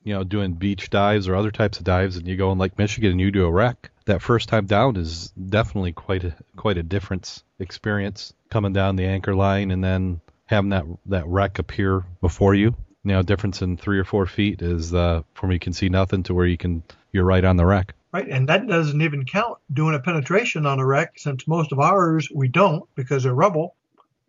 you 0.05 0.15
know, 0.15 0.23
doing 0.23 0.53
beach 0.53 0.89
dives 0.89 1.27
or 1.27 1.35
other 1.35 1.51
types 1.51 1.79
of 1.79 1.85
dives, 1.85 2.17
and 2.17 2.29
you 2.29 2.37
go 2.37 2.53
in 2.53 2.59
Lake 2.59 2.79
Michigan 2.79 3.11
and 3.11 3.21
you 3.21 3.33
do 3.33 3.45
a 3.45 3.51
wreck, 3.51 3.91
that 4.05 4.23
first 4.23 4.49
time 4.49 4.67
down 4.67 4.97
is 4.97 5.31
definitely 5.31 5.93
quite 5.93 6.23
a 6.23 6.37
quite 6.55 6.79
a 6.79 6.83
difference 6.85 7.43
experience 7.59 8.33
coming 8.51 8.73
down 8.73 8.95
the 8.95 9.05
anchor 9.05 9.35
line 9.35 9.73
and 9.73 9.83
then 9.83 10.21
having 10.45 10.71
that 10.71 10.85
that 11.07 11.27
wreck 11.27 11.59
appear 11.59 12.05
before 12.21 12.55
you. 12.55 12.77
You 13.07 13.13
know, 13.13 13.23
difference 13.23 13.63
in 13.63 13.77
three 13.77 14.01
or 14.01 14.05
four 14.05 14.27
feet 14.27 14.63
is 14.63 14.93
uh, 14.93 15.23
from 15.35 15.53
you 15.53 15.61
can 15.61 15.73
see 15.73 15.89
nothing 15.89 16.25
to 16.25 16.35
where 16.35 16.45
you 16.45 16.57
can 16.57 16.83
you're 17.13 17.25
right 17.25 17.45
on 17.45 17.57
the 17.57 17.65
wreck. 17.65 17.95
Right, 18.13 18.29
and 18.29 18.49
that 18.49 18.67
doesn't 18.67 19.01
even 19.01 19.25
count 19.25 19.59
doing 19.73 19.95
a 19.95 20.01
penetration 20.01 20.67
on 20.67 20.81
a 20.81 20.85
wreck, 20.85 21.17
since 21.17 21.47
most 21.47 21.71
of 21.71 21.79
ours 21.79 22.29
we 22.35 22.49
don't 22.49 22.83
because 22.97 23.23
they're 23.23 23.33
rubble 23.33 23.77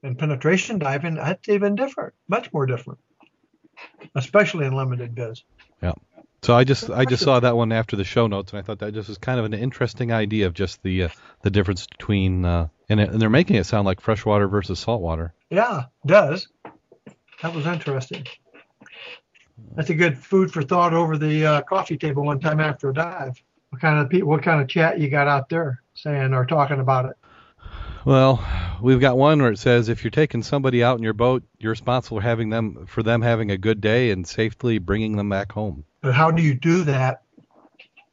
and 0.03 0.15
penetration 0.15 0.77
diving, 0.77 1.15
that's 1.15 1.49
even 1.49 1.75
different, 1.75 2.13
much 2.27 2.53
more 2.53 2.67
different, 2.67 2.99
especially 4.13 4.67
in 4.67 4.73
limited 4.73 5.15
biz. 5.15 5.43
Yeah. 5.81 5.93
So 6.43 6.55
I 6.55 6.63
just 6.63 6.91
I 6.91 7.05
just 7.05 7.23
saw 7.23 7.39
that 7.39 7.57
one 7.57 7.71
after 7.71 7.95
the 7.95 8.03
show 8.03 8.27
notes, 8.27 8.51
and 8.51 8.59
I 8.59 8.61
thought 8.61 8.77
that 8.79 8.93
just 8.93 9.09
was 9.09 9.17
kind 9.17 9.39
of 9.39 9.45
an 9.45 9.55
interesting 9.55 10.11
idea 10.11 10.45
of 10.45 10.53
just 10.53 10.83
the 10.83 11.05
uh, 11.05 11.09
the 11.41 11.49
difference 11.49 11.87
between 11.87 12.45
uh, 12.45 12.67
and, 12.89 12.99
it, 12.99 13.09
and 13.09 13.19
they're 13.19 13.29
making 13.29 13.55
it 13.55 13.65
sound 13.65 13.87
like 13.87 14.01
freshwater 14.01 14.47
versus 14.47 14.77
saltwater. 14.77 15.33
Yeah, 15.49 15.85
does. 16.05 16.47
That 17.41 17.53
was 17.53 17.65
interesting. 17.65 18.25
That's 19.75 19.89
a 19.89 19.95
good 19.95 20.17
food 20.17 20.51
for 20.51 20.61
thought 20.63 20.93
over 20.93 21.17
the 21.17 21.45
uh, 21.45 21.61
coffee 21.61 21.97
table 21.97 22.23
one 22.23 22.39
time 22.39 22.59
after 22.59 22.89
a 22.89 22.93
dive. 22.93 23.41
What 23.69 23.81
kind 23.81 23.99
of 23.99 24.09
pe- 24.09 24.21
what 24.21 24.41
kind 24.43 24.61
of 24.61 24.67
chat 24.67 24.99
you 24.99 25.09
got 25.09 25.27
out 25.27 25.49
there 25.49 25.81
saying 25.93 26.33
or 26.33 26.45
talking 26.45 26.79
about 26.79 27.05
it? 27.05 27.15
Well, 28.05 28.43
we've 28.81 29.01
got 29.01 29.17
one 29.17 29.41
where 29.41 29.51
it 29.51 29.59
says 29.59 29.89
if 29.89 30.03
you're 30.03 30.11
taking 30.11 30.41
somebody 30.41 30.83
out 30.83 30.97
in 30.97 31.03
your 31.03 31.13
boat, 31.13 31.43
you're 31.59 31.71
responsible 31.71 32.17
for 32.17 32.23
having 32.23 32.49
them 32.49 32.85
for 32.87 33.03
them 33.03 33.21
having 33.21 33.51
a 33.51 33.57
good 33.57 33.81
day 33.81 34.11
and 34.11 34.25
safely 34.25 34.77
bringing 34.77 35.17
them 35.17 35.29
back 35.29 35.51
home. 35.51 35.83
But 36.01 36.13
how 36.13 36.31
do 36.31 36.41
you 36.41 36.53
do 36.53 36.83
that? 36.85 37.23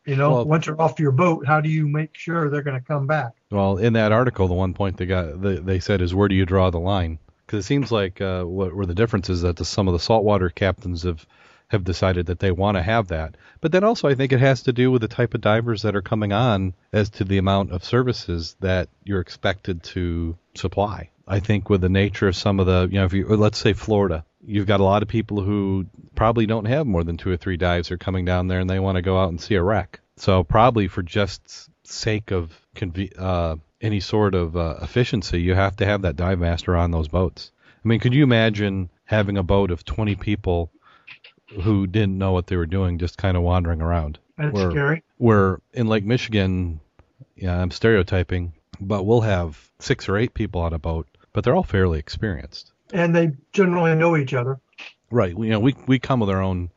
You 0.04 0.16
know, 0.16 0.32
Well- 0.32 0.44
once 0.46 0.66
they're 0.66 0.80
off 0.80 0.98
your 0.98 1.12
boat, 1.12 1.46
how 1.46 1.60
do 1.60 1.68
you 1.68 1.86
make 1.86 2.16
sure 2.16 2.50
they're 2.50 2.62
going 2.62 2.78
to 2.78 2.84
come 2.84 3.06
back? 3.06 3.32
Well, 3.50 3.78
in 3.78 3.92
that 3.92 4.12
article, 4.12 4.48
the 4.48 4.54
one 4.54 4.74
point 4.74 4.96
they 4.96 5.06
got 5.06 5.40
they, 5.40 5.56
they 5.56 5.78
said 5.78 6.02
is 6.02 6.14
where 6.14 6.28
do 6.28 6.34
you 6.34 6.44
draw 6.44 6.70
the 6.70 6.80
line? 6.80 7.18
Because 7.46 7.64
it 7.64 7.66
seems 7.66 7.92
like 7.92 8.20
uh, 8.20 8.44
what 8.44 8.74
were 8.74 8.86
the 8.86 8.94
differences 8.94 9.42
that 9.42 9.56
the, 9.56 9.64
some 9.64 9.88
of 9.88 9.92
the 9.92 9.98
saltwater 9.98 10.50
captains 10.50 11.02
have 11.02 11.26
have 11.68 11.84
decided 11.84 12.26
that 12.26 12.38
they 12.38 12.52
want 12.52 12.76
to 12.76 12.82
have 12.82 13.08
that. 13.08 13.36
But 13.60 13.72
then 13.72 13.84
also, 13.84 14.06
I 14.06 14.14
think 14.14 14.32
it 14.32 14.40
has 14.40 14.62
to 14.62 14.72
do 14.72 14.90
with 14.90 15.02
the 15.02 15.08
type 15.08 15.34
of 15.34 15.40
divers 15.40 15.82
that 15.82 15.96
are 15.96 16.02
coming 16.02 16.32
on 16.32 16.74
as 16.92 17.10
to 17.10 17.24
the 17.24 17.38
amount 17.38 17.72
of 17.72 17.82
services 17.84 18.56
that 18.60 18.88
you're 19.02 19.20
expected 19.20 19.82
to 19.84 20.36
supply. 20.54 21.10
I 21.26 21.40
think 21.40 21.70
with 21.70 21.80
the 21.80 21.88
nature 21.88 22.28
of 22.28 22.36
some 22.36 22.60
of 22.60 22.66
the, 22.66 22.88
you 22.90 22.98
know, 22.98 23.06
if 23.06 23.12
you 23.12 23.26
let's 23.26 23.58
say 23.58 23.72
Florida, 23.72 24.24
you've 24.46 24.66
got 24.66 24.80
a 24.80 24.84
lot 24.84 25.02
of 25.02 25.08
people 25.08 25.40
who 25.42 25.86
probably 26.14 26.46
don't 26.46 26.66
have 26.66 26.86
more 26.86 27.02
than 27.02 27.16
two 27.16 27.30
or 27.30 27.36
three 27.36 27.56
dives 27.56 27.90
are 27.90 27.98
coming 27.98 28.24
down 28.24 28.46
there 28.46 28.60
and 28.60 28.68
they 28.68 28.78
want 28.78 28.96
to 28.96 29.02
go 29.02 29.18
out 29.18 29.30
and 29.30 29.40
see 29.40 29.54
a 29.54 29.62
wreck. 29.62 30.00
So 30.16 30.44
probably 30.44 30.86
for 30.86 31.02
just 31.02 31.70
sake 31.84 32.30
of 32.30 32.52
conve- 32.76 33.18
uh, 33.18 33.56
any 33.84 34.00
sort 34.00 34.34
of 34.34 34.56
uh, 34.56 34.76
efficiency, 34.80 35.40
you 35.40 35.54
have 35.54 35.76
to 35.76 35.86
have 35.86 36.02
that 36.02 36.16
dive 36.16 36.38
master 36.38 36.74
on 36.74 36.90
those 36.90 37.08
boats. 37.08 37.52
I 37.84 37.88
mean, 37.88 38.00
could 38.00 38.14
you 38.14 38.22
imagine 38.22 38.88
having 39.04 39.36
a 39.36 39.42
boat 39.42 39.70
of 39.70 39.84
20 39.84 40.14
people 40.16 40.70
who 41.62 41.86
didn't 41.86 42.16
know 42.16 42.32
what 42.32 42.46
they 42.46 42.56
were 42.56 42.66
doing, 42.66 42.98
just 42.98 43.18
kind 43.18 43.36
of 43.36 43.42
wandering 43.42 43.82
around? 43.82 44.18
That's 44.38 44.54
Where- 44.54 44.70
scary. 44.70 45.02
Where 45.18 45.60
in 45.72 45.86
Lake 45.86 46.04
Michigan, 46.04 46.80
yeah, 47.36 47.60
I'm 47.60 47.70
stereotyping, 47.70 48.54
but 48.80 49.04
we'll 49.04 49.20
have 49.20 49.70
six 49.78 50.08
or 50.08 50.16
eight 50.16 50.34
people 50.34 50.60
on 50.62 50.72
a 50.72 50.78
boat, 50.78 51.06
but 51.32 51.44
they're 51.44 51.54
all 51.54 51.62
fairly 51.62 51.98
experienced. 51.98 52.72
And 52.92 53.14
they 53.14 53.32
generally 53.52 53.94
know 53.94 54.16
each 54.16 54.34
other. 54.34 54.60
Right. 55.10 55.36
You 55.36 55.50
know, 55.50 55.60
we 55.60 55.74
we 55.86 55.98
come 55.98 56.20
with 56.20 56.30
our 56.30 56.42
own 56.42 56.70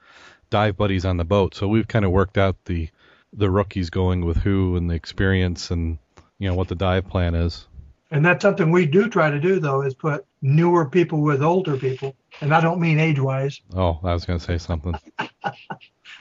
dive 0.49 0.77
buddies 0.77 1.05
on 1.05 1.17
the 1.17 1.25
boat, 1.25 1.55
so 1.55 1.67
we've 1.67 1.87
kind 1.87 2.05
of 2.05 2.11
worked 2.11 2.37
out 2.37 2.55
the 2.65 2.89
the 3.33 3.49
rookies 3.49 3.89
going 3.89 4.25
with 4.25 4.37
who 4.37 4.75
and 4.75 4.89
the 4.89 4.95
experience 4.95 5.71
and 5.71 5.97
you 6.39 6.47
know 6.47 6.55
what 6.55 6.67
the 6.67 6.75
dive 6.75 7.07
plan 7.07 7.35
is. 7.35 7.67
And 8.11 8.25
that's 8.25 8.41
something 8.41 8.71
we 8.71 8.85
do 8.85 9.09
try 9.09 9.29
to 9.29 9.39
do, 9.39 9.59
though, 9.59 9.81
is 9.81 9.93
put 9.93 10.25
newer 10.41 10.85
people 10.89 11.21
with 11.21 11.43
older 11.43 11.75
people. 11.75 12.15
And 12.39 12.53
I 12.53 12.61
don't 12.61 12.79
mean 12.79 12.99
age 12.99 13.19
wise. 13.19 13.59
Oh, 13.75 13.99
I 14.03 14.13
was 14.13 14.23
going 14.25 14.39
to 14.39 14.45
say 14.45 14.57
something. 14.57 14.93
I 15.19 15.29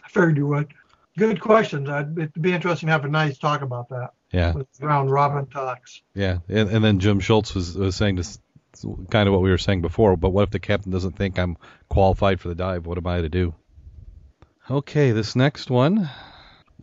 figured 0.08 0.36
you 0.36 0.48
would. 0.48 0.72
Good 1.16 1.40
questions. 1.40 1.88
I'd, 1.88 2.18
it'd 2.18 2.42
be 2.42 2.52
interesting 2.52 2.88
to 2.88 2.92
have 2.92 3.04
a 3.04 3.08
nice 3.08 3.38
talk 3.38 3.62
about 3.62 3.88
that 3.90 4.10
Yeah, 4.32 4.52
with 4.52 4.66
round 4.80 5.10
robin 5.10 5.46
talks. 5.46 6.02
yeah. 6.14 6.38
And, 6.48 6.68
and 6.70 6.84
then 6.84 6.98
Jim 6.98 7.20
Schultz 7.20 7.54
was, 7.54 7.76
was 7.76 7.94
saying 7.96 8.16
this 8.16 8.38
kind 9.10 9.28
of 9.28 9.32
what 9.32 9.42
we 9.42 9.50
were 9.50 9.56
saying 9.56 9.80
before. 9.80 10.16
But 10.16 10.30
what 10.30 10.42
if 10.42 10.50
the 10.50 10.58
captain 10.58 10.90
doesn't 10.92 11.16
think 11.16 11.38
I'm 11.38 11.56
qualified 11.88 12.40
for 12.40 12.48
the 12.48 12.54
dive? 12.56 12.84
What 12.86 12.98
am 12.98 13.06
I 13.06 13.20
to 13.20 13.28
do? 13.28 13.54
Okay, 14.70 15.12
this 15.12 15.36
next 15.36 15.70
one. 15.70 16.10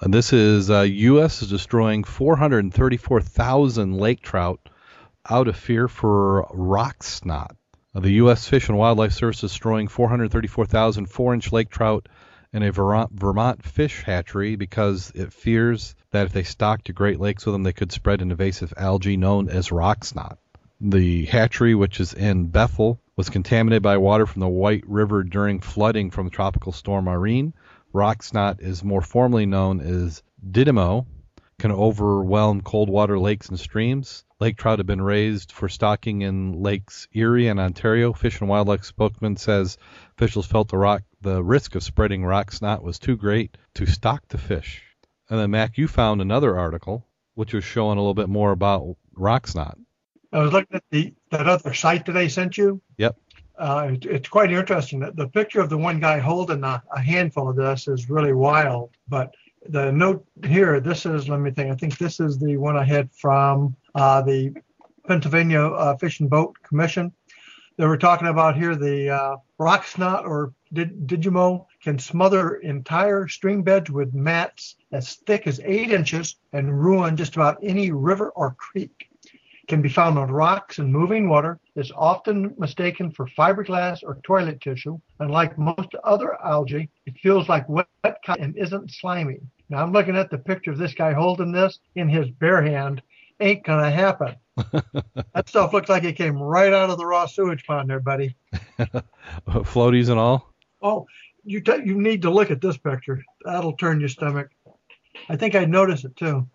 And 0.04 0.14
this 0.14 0.34
is 0.34 0.70
uh, 0.70 0.82
U.S. 0.82 1.42
is 1.42 1.50
destroying 1.50 2.04
434,000 2.04 3.98
lake 3.98 4.22
trout 4.22 4.60
out 5.30 5.48
of 5.48 5.56
fear 5.56 5.88
for 5.88 6.46
rock 6.52 7.04
snot. 7.04 7.56
Uh, 7.96 8.02
the 8.02 8.12
U.S. 8.16 8.46
Fish 8.46 8.68
and 8.68 8.78
Wildlife 8.78 9.14
Service 9.14 9.38
is 9.38 9.52
destroying 9.52 9.88
434,000 9.88 11.06
four-inch 11.06 11.54
lake 11.54 11.70
trout 11.70 12.10
in 12.52 12.64
a 12.64 12.72
Vermont, 12.74 13.14
Vermont 13.14 13.64
fish 13.64 14.04
hatchery 14.04 14.58
because 14.58 15.10
it 15.16 15.32
fears 15.32 15.96
that 16.12 16.26
if 16.26 16.34
they 16.34 16.44
stocked 16.44 16.88
the 16.88 16.94
Great 16.94 17.22
Lakes 17.22 17.46
with 17.46 17.56
them, 17.56 17.64
they 17.64 17.72
could 17.72 17.94
spread 17.94 18.22
an 18.22 18.30
invasive 18.30 18.74
algae 18.76 19.16
known 19.16 19.48
as 19.48 19.72
rock 19.72 20.04
snot. 20.04 20.38
The 20.82 21.24
hatchery, 21.28 21.76
which 21.76 22.02
is 22.02 22.14
in 22.14 22.48
Bethel, 22.48 23.00
was 23.16 23.30
contaminated 23.30 23.84
by 23.84 23.96
water 23.96 24.26
from 24.26 24.42
the 24.42 24.50
White 24.50 24.84
River 24.86 25.24
during 25.24 25.62
flooding 25.62 26.12
from 26.12 26.30
Tropical 26.30 26.74
Storm 26.74 27.08
Irene. 27.08 27.54
Rock 27.94 28.24
snot 28.24 28.60
is 28.60 28.84
more 28.84 29.02
formally 29.02 29.46
known 29.46 29.80
as 29.80 30.24
Didymo, 30.44 31.06
can 31.60 31.72
overwhelm 31.72 32.62
cold 32.62 32.90
water 32.90 33.20
lakes 33.20 33.50
and 33.50 33.60
streams. 33.60 34.26
Lake 34.40 34.58
trout 34.58 34.80
have 34.80 34.88
been 34.88 35.02
raised 35.02 35.52
for 35.52 35.70
stocking 35.70 36.24
in 36.24 36.62
lakes 36.62 37.08
Erie 37.14 37.48
and 37.48 37.60
Ontario. 37.60 38.12
Fish 38.12 38.42
and 38.42 38.50
Wildlife 38.50 38.84
spokesman 38.84 39.38
says 39.38 39.78
officials 40.18 40.48
felt 40.48 40.70
the 40.70 40.78
rock 40.78 41.04
the 41.22 41.44
risk 41.44 41.76
of 41.76 41.84
spreading 41.84 42.26
rock 42.26 42.52
snot 42.52 42.84
was 42.84 43.00
too 43.00 43.16
great 43.16 43.58
to 43.76 43.86
stock 43.86 44.28
the 44.28 44.38
fish. 44.38 44.82
And 45.30 45.40
then 45.40 45.52
Mac, 45.52 45.78
you 45.78 45.88
found 45.88 46.20
another 46.20 46.58
article 46.58 47.08
which 47.36 47.54
was 47.54 47.64
showing 47.64 47.98
a 47.98 48.02
little 48.02 48.14
bit 48.14 48.28
more 48.28 48.52
about 48.52 48.98
rock 49.16 49.48
snot. 49.48 49.78
I 50.34 50.40
was 50.40 50.52
looking 50.52 50.76
at 50.76 50.84
the 50.90 51.14
that 51.30 51.48
other 51.48 51.74
site 51.74 52.08
that 52.08 52.18
I 52.18 52.28
sent 52.28 52.58
you. 52.58 52.82
Yep. 52.98 53.18
Uh, 53.64 53.92
it, 53.94 54.06
it's 54.06 54.28
quite 54.28 54.52
interesting. 54.52 55.00
The, 55.00 55.14
the 55.14 55.30
picture 55.30 55.62
of 55.62 55.70
the 55.70 55.78
one 55.78 56.02
guy 56.02 56.20
holding 56.20 56.66
a, 56.66 56.84
a 56.92 57.00
handful 57.00 57.50
of 57.50 57.56
this 57.56 57.88
is 57.88 58.10
really 58.10 58.34
wild. 58.34 58.90
But 59.08 59.34
the 59.70 59.90
note 59.90 60.26
here, 60.46 60.82
this 60.82 61.06
is, 61.06 61.30
let 61.30 61.40
me 61.40 61.50
think, 61.50 61.72
I 61.72 61.76
think 61.76 61.98
this 61.98 62.20
is 62.20 62.38
the 62.38 62.58
one 62.58 62.76
I 62.76 62.84
had 62.84 63.10
from 63.14 63.74
uh, 63.96 64.22
the 64.22 64.54
Pennsylvania 65.08 65.62
uh, 65.62 65.96
Fish 65.96 66.20
and 66.20 66.30
Boat 66.30 66.58
Commission. 66.62 67.14
They 67.78 67.86
were 67.86 67.98
talking 67.98 68.28
about 68.28 68.58
here 68.58 68.76
the 68.76 69.10
uh, 69.10 69.38
rock 69.58 69.88
snot 69.88 70.26
or 70.26 70.54
did, 70.74 71.08
Didymo 71.08 71.66
can 71.82 71.98
smother 71.98 72.56
entire 72.56 73.30
stream 73.30 73.64
beds 73.64 73.90
with 73.90 74.14
mats 74.14 74.76
as 74.92 75.16
thick 75.26 75.48
as 75.48 75.62
eight 75.64 75.92
inches 75.92 76.36
and 76.52 76.84
ruin 76.84 77.16
just 77.16 77.38
about 77.38 77.60
any 77.64 77.92
river 77.92 78.30
or 78.32 78.56
creek 78.56 79.08
can 79.74 79.82
be 79.82 79.90
found 79.90 80.20
on 80.20 80.30
rocks 80.30 80.78
and 80.78 80.94
moving 80.94 81.28
water, 81.28 81.60
is 81.76 81.92
often 81.96 82.54
mistaken 82.60 83.10
for 83.10 83.26
fiberglass 83.36 84.04
or 84.04 84.20
toilet 84.24 84.62
tissue. 84.62 85.00
Unlike 85.20 85.58
most 85.58 85.96
other 86.04 86.40
algae, 86.46 86.92
it 87.08 87.18
feels 87.18 87.50
like 87.50 87.68
wet 87.68 87.88
cotton 88.24 88.44
and 88.44 88.56
isn't 88.56 88.92
slimy. 88.92 89.40
Now 89.70 89.82
I'm 89.82 89.92
looking 89.92 90.16
at 90.16 90.30
the 90.30 90.38
picture 90.38 90.70
of 90.70 90.78
this 90.78 90.94
guy 90.94 91.12
holding 91.12 91.52
this 91.52 91.80
in 91.96 92.08
his 92.08 92.30
bare 92.30 92.62
hand. 92.62 93.02
Ain't 93.40 93.66
gonna 93.66 93.90
happen. 93.90 94.36
that 95.34 95.50
stuff 95.50 95.74
looks 95.74 95.90
like 95.90 96.04
it 96.04 96.18
came 96.18 96.38
right 96.38 96.72
out 96.72 96.92
of 96.92 97.00
the 97.00 97.06
raw 97.08 97.26
sewage 97.26 97.66
pond 97.66 97.90
there, 97.90 98.00
buddy. 98.00 98.36
Floaties 99.48 100.10
and 100.10 100.20
all. 100.20 100.54
Oh, 100.84 101.08
you 101.46 101.62
t- 101.62 101.82
you 101.84 102.00
need 102.00 102.22
to 102.22 102.30
look 102.30 102.52
at 102.52 102.62
this 102.62 102.78
picture. 102.78 103.24
That'll 103.44 103.74
turn 103.74 104.00
your 104.00 104.10
stomach. 104.10 104.50
I 105.30 105.36
think 105.36 105.56
I 105.56 105.66
noticed 105.66 106.06
it 106.06 106.16
too. 106.16 106.48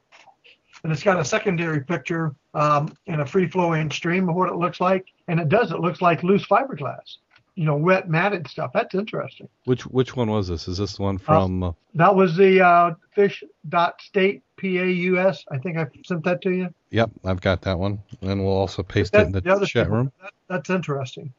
And 0.85 0.93
it's 0.93 1.03
got 1.03 1.19
a 1.19 1.25
secondary 1.25 1.81
picture 1.85 2.35
um, 2.55 2.93
in 3.07 3.21
a 3.21 3.27
free-flowing 3.27 3.91
stream 3.91 4.29
of 4.29 4.37
what 4.37 4.49
it 4.49 4.55
looks 4.57 4.81
like, 4.81 5.07
and 5.27 5.41
it 5.41 5.49
does. 5.49 5.73
It 5.73 5.81
looks 5.81 6.01
like 6.01 6.23
loose 6.23 6.47
fiberglass, 6.47 7.17
you 7.57 7.65
know, 7.65 7.77
wet 7.77 8.09
matted 8.09 8.47
stuff. 8.49 8.71
That's 8.73 8.95
interesting. 8.95 9.49
Which 9.65 9.83
which 9.87 10.15
one 10.15 10.31
was 10.31 10.47
this? 10.49 10.69
Is 10.69 10.79
this 10.79 10.97
the 10.97 11.03
one 11.03 11.19
from? 11.19 11.63
Uh, 11.63 11.73
That 11.95 12.15
was 12.15 12.37
the 12.37 12.65
uh, 12.65 12.95
fish 13.13 13.43
dot 13.69 14.01
state 14.01 14.43
P 14.57 14.79
A 14.79 14.87
U 14.87 15.19
S. 15.19 15.45
I 15.51 15.59
think 15.59 15.79
I 15.79 15.87
sent 16.05 16.23
that 16.25 16.41
to 16.43 16.51
you. 16.51 16.73
yep, 16.91 17.11
I've 17.25 17.41
got 17.41 17.63
that 17.63 17.79
one, 17.79 17.99
and 18.23 18.45
we'll 18.45 18.53
also 18.57 18.83
paste 18.85 19.13
That- 19.13 19.23
it 19.23 19.27
in 19.27 19.33
the, 19.33 19.41
the 19.41 19.67
chat 19.67 19.91
room. 19.91 20.13
That, 20.23 20.33
that's 20.49 20.71
interesting. 20.71 21.33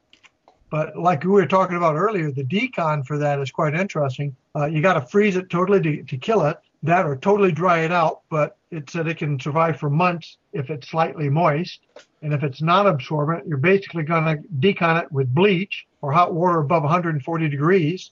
But 0.70 0.96
like 0.98 1.24
we 1.24 1.30
were 1.32 1.48
talking 1.48 1.78
about 1.78 1.96
earlier, 1.96 2.30
the 2.32 2.44
decon 2.44 3.04
for 3.08 3.18
that 3.18 3.40
is 3.40 3.50
quite 3.52 3.74
interesting. 3.74 4.36
Uh, 4.56 4.66
you 4.66 4.82
got 4.82 4.94
to 4.96 5.02
freeze 5.02 5.36
it 5.36 5.50
totally 5.50 5.82
to, 5.82 6.04
to 6.04 6.18
kill 6.18 6.46
it, 6.46 6.60
that 6.84 7.06
or 7.06 7.16
totally 7.18 7.52
dry 7.52 7.80
it 7.80 7.92
out. 7.92 8.22
But 8.30 8.58
it 8.72 8.90
said 8.90 9.08
it 9.08 9.18
can 9.18 9.40
survive 9.40 9.80
for 9.80 9.90
months 9.90 10.38
if 10.54 10.70
it's 10.70 10.90
slightly 10.90 11.30
moist. 11.30 11.80
And 12.22 12.34
if 12.34 12.44
it's 12.44 12.62
non 12.62 12.88
absorbent, 12.88 13.48
you're 13.48 13.58
basically 13.58 14.04
going 14.04 14.26
to 14.26 14.44
decon 14.60 15.04
it 15.04 15.12
with 15.12 15.34
bleach 15.34 15.88
or 16.02 16.12
hot 16.12 16.34
water 16.34 16.60
above 16.60 16.84
140 16.84 17.50
degrees. 17.50 18.12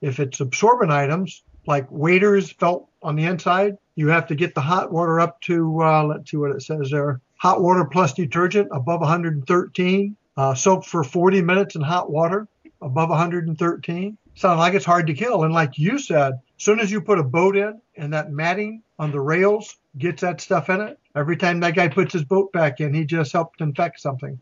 If 0.00 0.20
it's 0.20 0.40
absorbent 0.40 0.92
items 0.92 1.42
like 1.66 1.86
waders, 1.90 2.52
felt 2.52 2.88
on 3.02 3.16
the 3.16 3.24
inside, 3.24 3.78
you 3.96 4.08
have 4.08 4.26
to 4.26 4.34
get 4.34 4.54
the 4.54 4.60
hot 4.60 4.92
water 4.92 5.20
up 5.20 5.40
to, 5.42 5.82
uh, 5.82 6.04
let's 6.04 6.30
see 6.30 6.36
what 6.36 6.50
it 6.50 6.62
says 6.62 6.90
there 6.90 7.20
hot 7.44 7.60
water 7.60 7.84
plus 7.84 8.14
detergent 8.14 8.68
above 8.72 9.00
113. 9.00 10.16
Uh, 10.36 10.54
soak 10.54 10.82
for 10.82 11.04
40 11.04 11.42
minutes 11.42 11.76
in 11.76 11.82
hot 11.82 12.10
water 12.10 12.48
above 12.80 13.10
113. 13.10 14.16
Sounds 14.34 14.58
like 14.58 14.72
it's 14.72 14.86
hard 14.86 15.06
to 15.08 15.14
kill. 15.14 15.44
And 15.44 15.52
like 15.52 15.78
you 15.78 15.98
said, 15.98 16.40
soon 16.56 16.80
as 16.80 16.90
you 16.90 17.00
put 17.00 17.18
a 17.18 17.24
boat 17.24 17.56
in 17.56 17.80
and 17.96 18.12
that 18.12 18.30
matting 18.30 18.82
on 18.98 19.10
the 19.10 19.20
rails 19.20 19.76
gets 19.98 20.22
that 20.22 20.40
stuff 20.40 20.70
in 20.70 20.80
it, 20.80 20.98
every 21.14 21.36
time 21.36 21.60
that 21.60 21.74
guy 21.74 21.88
puts 21.88 22.12
his 22.12 22.24
boat 22.24 22.52
back 22.52 22.80
in, 22.80 22.94
he 22.94 23.04
just 23.04 23.32
helped 23.32 23.60
infect 23.60 24.00
something. 24.00 24.40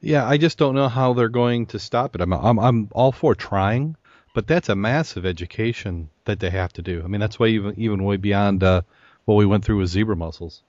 Yeah, 0.00 0.26
I 0.26 0.36
just 0.38 0.58
don't 0.58 0.74
know 0.74 0.88
how 0.88 1.12
they're 1.12 1.28
going 1.28 1.66
to 1.66 1.78
stop 1.78 2.14
it. 2.14 2.20
I'm 2.20 2.32
I'm 2.32 2.58
I'm 2.58 2.88
all 2.92 3.12
for 3.12 3.34
trying, 3.34 3.96
But 4.34 4.46
that's 4.46 4.68
a 4.68 4.76
massive 4.76 5.26
education 5.26 6.08
that 6.24 6.40
they 6.40 6.50
have 6.50 6.72
to 6.74 6.82
do. 6.82 7.02
I 7.04 7.08
mean, 7.08 7.20
that's 7.20 7.38
way 7.38 7.50
even 7.50 7.78
even 7.78 8.04
way 8.04 8.16
beyond 8.16 8.62
uh, 8.62 8.82
what 9.24 9.34
we 9.34 9.46
went 9.46 9.64
through 9.64 9.78
with 9.78 9.88
zebra 9.88 10.16
mussels. 10.16 10.62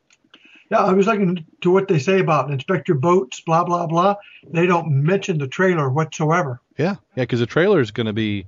Yeah, 0.72 0.80
I 0.80 0.94
was 0.94 1.06
looking 1.06 1.46
to 1.62 1.72
what 1.72 1.88
they 1.88 2.00
say 2.00 2.20
about 2.20 2.50
inspect 2.50 2.88
your 2.88 2.98
boats, 2.98 3.42
blah 3.42 3.64
blah 3.64 3.86
blah. 3.86 4.16
They 4.48 4.66
don't 4.66 5.04
mention 5.04 5.38
the 5.38 5.48
trailer 5.48 5.90
whatsoever. 5.90 6.60
Yeah, 6.78 6.96
yeah, 7.16 7.24
because 7.24 7.40
the 7.40 7.46
trailer 7.46 7.80
is 7.80 7.92
going 7.92 8.08
to 8.08 8.14
be 8.14 8.48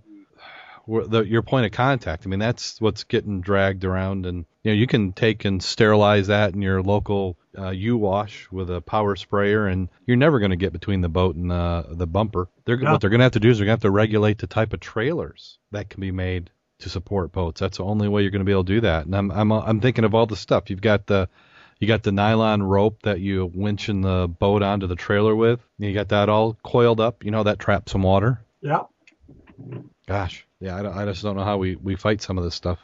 the, 0.87 1.23
your 1.23 1.41
point 1.41 1.65
of 1.65 1.71
contact. 1.71 2.25
I 2.25 2.29
mean, 2.29 2.39
that's 2.39 2.79
what's 2.79 3.03
getting 3.03 3.41
dragged 3.41 3.83
around, 3.85 4.25
and 4.25 4.45
you 4.63 4.71
know, 4.71 4.75
you 4.75 4.87
can 4.87 5.13
take 5.13 5.45
and 5.45 5.61
sterilize 5.61 6.27
that 6.27 6.53
in 6.53 6.61
your 6.61 6.81
local 6.81 7.37
uh, 7.57 7.69
U-wash 7.69 8.47
with 8.51 8.69
a 8.69 8.81
power 8.81 9.15
sprayer, 9.15 9.67
and 9.67 9.89
you're 10.05 10.17
never 10.17 10.39
going 10.39 10.51
to 10.51 10.57
get 10.57 10.73
between 10.73 11.01
the 11.01 11.09
boat 11.09 11.35
and 11.35 11.51
uh, 11.51 11.83
the 11.89 12.07
bumper. 12.07 12.47
They're 12.65 12.79
Yeah. 12.79 12.91
what 12.91 13.01
they're 13.01 13.09
going 13.09 13.19
to 13.19 13.25
have 13.25 13.33
to 13.33 13.39
do 13.39 13.49
is 13.49 13.57
they're 13.57 13.65
going 13.65 13.77
to 13.77 13.85
have 13.85 13.91
to 13.91 13.91
regulate 13.91 14.37
the 14.39 14.47
type 14.47 14.73
of 14.73 14.79
trailers 14.79 15.57
that 15.71 15.89
can 15.89 16.01
be 16.01 16.11
made 16.11 16.49
to 16.79 16.89
support 16.89 17.31
boats. 17.31 17.59
That's 17.61 17.77
the 17.77 17.85
only 17.85 18.07
way 18.07 18.21
you're 18.21 18.31
going 18.31 18.41
to 18.41 18.45
be 18.45 18.51
able 18.51 18.65
to 18.65 18.73
do 18.73 18.81
that. 18.81 19.05
And 19.05 19.15
I'm 19.15 19.31
I'm 19.31 19.51
I'm 19.51 19.79
thinking 19.79 20.03
of 20.03 20.13
all 20.13 20.25
the 20.25 20.35
stuff 20.35 20.69
you've 20.69 20.81
got 20.81 21.07
the 21.07 21.29
you 21.79 21.87
got 21.87 22.03
the 22.03 22.11
nylon 22.11 22.61
rope 22.63 23.01
that 23.03 23.19
you 23.21 23.47
winching 23.55 24.01
the 24.01 24.27
boat 24.27 24.61
onto 24.61 24.87
the 24.87 24.95
trailer 24.95 25.35
with. 25.35 25.61
You 25.77 25.93
got 25.93 26.09
that 26.09 26.27
all 26.29 26.57
coiled 26.63 26.99
up. 26.99 27.23
You 27.23 27.31
know 27.31 27.43
that 27.43 27.59
traps 27.59 27.91
some 27.93 28.03
water. 28.03 28.41
Yeah, 28.61 28.83
Gosh, 30.07 30.44
yeah, 30.59 30.81
I, 30.81 31.03
I 31.03 31.05
just 31.05 31.23
don't 31.23 31.35
know 31.35 31.43
how 31.43 31.57
we, 31.57 31.75
we 31.75 31.95
fight 31.95 32.21
some 32.21 32.37
of 32.37 32.43
this 32.43 32.55
stuff. 32.55 32.79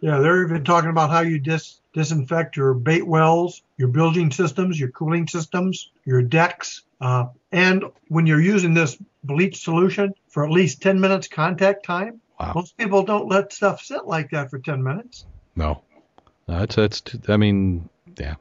yeah. 0.00 0.18
They're 0.18 0.44
even 0.44 0.64
talking 0.64 0.90
about 0.90 1.10
how 1.10 1.20
you 1.20 1.38
dis 1.38 1.80
disinfect 1.92 2.56
your 2.56 2.74
bait 2.74 3.06
wells, 3.06 3.62
your 3.76 3.88
building 3.88 4.30
systems, 4.30 4.78
your 4.78 4.90
cooling 4.90 5.28
systems, 5.28 5.90
your 6.04 6.22
decks, 6.22 6.82
uh, 7.00 7.26
and 7.52 7.84
when 8.08 8.26
you're 8.26 8.40
using 8.40 8.74
this 8.74 8.98
bleach 9.22 9.62
solution 9.62 10.12
for 10.28 10.44
at 10.44 10.50
least 10.50 10.82
10 10.82 11.00
minutes 11.00 11.28
contact 11.28 11.84
time. 11.84 12.20
Wow. 12.40 12.52
Most 12.54 12.76
people 12.76 13.04
don't 13.04 13.28
let 13.28 13.52
stuff 13.52 13.80
sit 13.80 14.06
like 14.06 14.30
that 14.30 14.50
for 14.50 14.58
10 14.58 14.82
minutes. 14.82 15.24
No, 15.54 15.82
no 16.48 16.62
it's 16.62 16.76
it's. 16.76 17.00
Too, 17.00 17.20
I 17.28 17.36
mean, 17.36 17.88
yeah, 18.18 18.34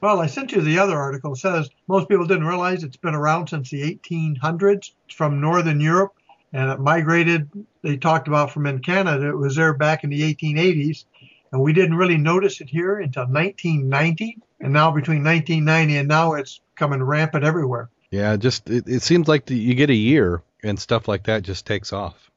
Well, 0.00 0.20
I 0.20 0.26
sent 0.26 0.52
you 0.52 0.62
the 0.62 0.78
other 0.78 0.98
article. 0.98 1.34
It 1.34 1.38
says 1.38 1.68
most 1.86 2.08
people 2.08 2.26
didn't 2.26 2.46
realize 2.46 2.82
it's 2.82 2.96
been 2.96 3.14
around 3.14 3.48
since 3.48 3.68
the 3.70 3.82
1800s. 3.82 4.92
It's 5.06 5.14
from 5.14 5.40
Northern 5.40 5.80
Europe 5.80 6.14
and 6.54 6.70
it 6.70 6.78
migrated. 6.78 7.50
They 7.82 7.96
talked 7.96 8.28
about 8.28 8.52
from 8.52 8.66
in 8.66 8.78
Canada. 8.78 9.28
It 9.28 9.36
was 9.36 9.56
there 9.56 9.74
back 9.74 10.04
in 10.04 10.10
the 10.10 10.22
1880s. 10.34 11.04
And 11.50 11.60
we 11.60 11.72
didn't 11.72 11.96
really 11.96 12.16
notice 12.16 12.60
it 12.60 12.70
here 12.70 12.98
until 12.98 13.24
1990. 13.24 14.38
And 14.60 14.72
now 14.72 14.92
between 14.92 15.24
1990 15.24 15.96
and 15.96 16.08
now 16.08 16.34
it's 16.34 16.60
coming 16.76 17.02
rampant 17.02 17.44
everywhere. 17.44 17.90
yeah. 18.10 18.36
Just 18.36 18.70
it, 18.70 18.84
it 18.86 19.02
seems 19.02 19.26
like 19.26 19.46
the, 19.46 19.56
you 19.56 19.74
get 19.74 19.90
a 19.90 19.94
year 19.94 20.42
and 20.62 20.78
stuff 20.78 21.08
like 21.08 21.24
that 21.24 21.42
just 21.42 21.66
takes 21.66 21.92
off. 21.92 22.30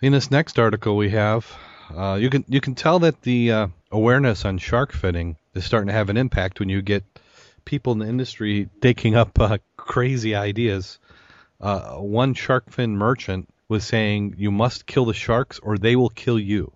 In 0.00 0.12
this 0.12 0.30
next 0.30 0.58
article 0.58 0.96
we 0.96 1.10
have, 1.10 1.46
uh, 1.94 2.18
you 2.20 2.30
can 2.30 2.44
you 2.48 2.60
can 2.60 2.74
tell 2.74 3.00
that 3.00 3.22
the 3.22 3.52
uh, 3.52 3.68
awareness 3.90 4.44
on 4.44 4.58
shark 4.58 4.92
finning 4.92 5.36
is 5.54 5.64
starting 5.64 5.88
to 5.88 5.92
have 5.92 6.08
an 6.08 6.16
impact 6.16 6.60
when 6.60 6.68
you 6.68 6.80
get 6.82 7.04
people 7.64 7.92
in 7.92 7.98
the 7.98 8.08
industry 8.08 8.68
taking 8.80 9.16
up 9.16 9.38
uh, 9.38 9.58
crazy 9.76 10.34
ideas. 10.34 10.98
Uh, 11.60 11.96
one 11.96 12.34
shark 12.34 12.70
fin 12.70 12.96
merchant 12.96 13.48
was 13.68 13.84
saying 13.84 14.34
you 14.38 14.50
must 14.50 14.86
kill 14.86 15.04
the 15.04 15.14
sharks 15.14 15.58
or 15.58 15.76
they 15.76 15.96
will 15.96 16.10
kill 16.10 16.38
you. 16.38 16.72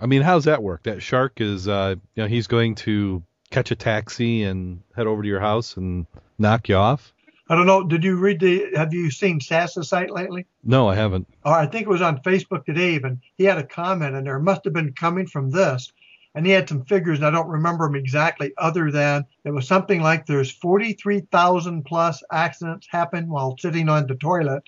I 0.00 0.06
mean, 0.06 0.22
how's 0.22 0.44
that 0.44 0.62
work? 0.62 0.84
That 0.84 1.02
shark 1.02 1.40
is, 1.40 1.68
uh, 1.68 1.96
you 2.14 2.22
know, 2.22 2.28
he's 2.28 2.46
going 2.46 2.74
to 2.76 3.22
catch 3.50 3.70
a 3.70 3.76
taxi 3.76 4.42
and 4.42 4.82
head 4.96 5.06
over 5.06 5.22
to 5.22 5.28
your 5.28 5.40
house 5.40 5.76
and 5.76 6.06
knock 6.38 6.68
you 6.68 6.76
off. 6.76 7.12
I 7.48 7.54
don't 7.56 7.66
know. 7.66 7.84
Did 7.84 8.04
you 8.04 8.16
read 8.16 8.40
the, 8.40 8.70
have 8.74 8.94
you 8.94 9.10
seen 9.10 9.40
Sasa 9.40 9.84
site 9.84 10.10
lately? 10.10 10.46
No, 10.62 10.88
I 10.88 10.94
haven't. 10.94 11.28
or 11.44 11.52
I 11.52 11.66
think 11.66 11.86
it 11.86 11.90
was 11.90 12.02
on 12.02 12.22
Facebook 12.22 12.64
today 12.64 12.94
even, 12.94 13.20
he 13.36 13.44
had 13.44 13.58
a 13.58 13.66
comment 13.66 14.14
and 14.14 14.26
there 14.26 14.38
must 14.38 14.64
have 14.64 14.72
been 14.72 14.94
coming 14.94 15.26
from 15.26 15.50
this. 15.50 15.92
And 16.34 16.44
he 16.44 16.52
had 16.52 16.68
some 16.68 16.84
figures, 16.84 17.18
and 17.18 17.26
I 17.26 17.30
don't 17.30 17.48
remember 17.48 17.86
them 17.86 17.94
exactly, 17.94 18.52
other 18.58 18.90
than 18.90 19.24
it 19.44 19.50
was 19.50 19.68
something 19.68 20.00
like 20.00 20.26
there's 20.26 20.50
43,000 20.50 21.84
plus 21.84 22.22
accidents 22.32 22.88
happen 22.90 23.28
while 23.28 23.56
sitting 23.56 23.88
on 23.88 24.06
the 24.06 24.16
toilet, 24.16 24.64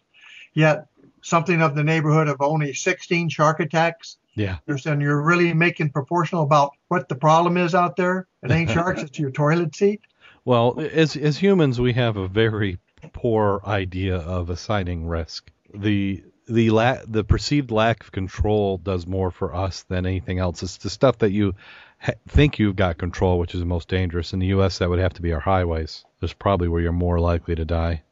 yet 0.55 0.87
something 1.23 1.61
of 1.61 1.75
the 1.75 1.83
neighborhood 1.83 2.29
of 2.29 2.37
only 2.41 2.73
16 2.73 3.29
shark 3.29 3.61
attacks. 3.61 4.17
Yeah. 4.37 4.59
Saying 4.77 5.01
you're 5.01 5.23
really 5.23 5.55
making 5.55 5.91
proportional 5.91 6.43
about 6.43 6.73
what 6.89 7.09
the 7.09 7.15
problem 7.15 7.57
is 7.57 7.75
out 7.75 7.97
there. 7.97 8.29
It 8.43 8.51
ain't 8.51 8.71
sharks, 8.71 9.03
it's 9.03 9.19
your 9.19 9.31
toilet 9.31 9.75
seat. 9.75 10.01
Well, 10.45 10.79
as 10.79 11.17
as 11.17 11.37
humans, 11.37 11.81
we 11.81 11.93
have 11.95 12.17
a 12.17 12.29
very 12.29 12.79
poor 13.13 13.61
idea 13.67 14.19
of 14.19 14.49
assigning 14.49 15.05
risk. 15.09 15.51
The 15.75 16.23
the 16.47 16.71
la- 16.71 17.01
the 17.07 17.25
perceived 17.25 17.71
lack 17.71 18.03
of 18.03 18.13
control 18.13 18.79
does 18.79 19.07
more 19.07 19.31
for 19.31 19.55
us 19.55 19.83
than 19.85 20.07
anything 20.07 20.39
else. 20.39 20.63
It's 20.63 20.77
the 20.79 20.91
stuff 20.91 21.19
that 21.19 21.33
you 21.33 21.55
ha- 21.99 22.13
think 22.29 22.59
you've 22.59 22.77
got 22.77 22.99
control, 22.99 23.39
which 23.39 23.55
is 23.55 23.61
the 23.61 23.67
most 23.67 23.89
dangerous. 23.89 24.33
In 24.33 24.39
the 24.39 24.47
U.S., 24.49 24.79
that 24.79 24.89
would 24.89 24.99
have 24.99 25.15
to 25.15 25.23
be 25.23 25.33
our 25.33 25.41
highways. 25.41 26.05
That's 26.21 26.33
probably 26.33 26.69
where 26.69 26.81
you're 26.81 26.93
more 26.93 27.19
likely 27.19 27.55
to 27.57 27.65
die. 27.65 28.03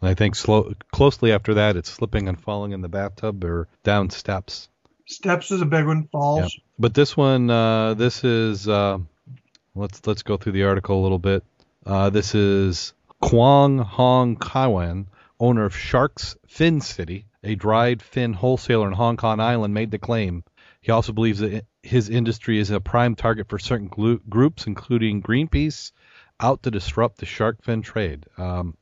And 0.00 0.10
I 0.10 0.14
think 0.14 0.34
slow, 0.34 0.72
closely 0.92 1.32
after 1.32 1.54
that, 1.54 1.76
it's 1.76 1.90
slipping 1.90 2.28
and 2.28 2.40
falling 2.40 2.72
in 2.72 2.80
the 2.80 2.88
bathtub 2.88 3.44
or 3.44 3.68
down 3.82 4.10
steps. 4.10 4.68
Steps 5.06 5.50
is 5.50 5.60
a 5.60 5.66
big 5.66 5.86
one, 5.86 6.08
falls. 6.08 6.58
But 6.78 6.94
this 6.94 7.16
one, 7.16 7.48
uh, 7.48 7.94
this 7.94 8.24
is 8.24 8.68
uh, 8.68 8.98
let's 9.74 10.06
let's 10.06 10.22
go 10.22 10.36
through 10.36 10.52
the 10.52 10.64
article 10.64 11.00
a 11.00 11.02
little 11.02 11.18
bit. 11.18 11.44
Uh, 11.84 12.10
this 12.10 12.34
is 12.34 12.92
Kwang 13.20 13.78
Hong 13.78 14.36
Kaiwan, 14.36 15.06
owner 15.38 15.64
of 15.64 15.76
Sharks 15.76 16.36
Fin 16.48 16.80
City, 16.80 17.24
a 17.46 17.54
dried 17.54 18.02
fin 18.02 18.32
wholesaler 18.32 18.88
in 18.88 18.92
Hong 18.92 19.16
Kong 19.16 19.40
Island, 19.40 19.72
made 19.72 19.90
the 19.90 19.98
claim. 19.98 20.44
He 20.80 20.92
also 20.92 21.12
believes 21.12 21.38
that 21.38 21.64
his 21.82 22.08
industry 22.08 22.58
is 22.58 22.70
a 22.70 22.80
prime 22.80 23.14
target 23.14 23.48
for 23.48 23.58
certain 23.58 23.88
glu- 23.88 24.20
groups, 24.28 24.66
including 24.66 25.22
Greenpeace, 25.22 25.92
out 26.40 26.62
to 26.64 26.70
disrupt 26.70 27.18
the 27.18 27.26
shark 27.26 27.62
fin 27.62 27.82
trade. 27.82 28.26
Um, 28.36 28.76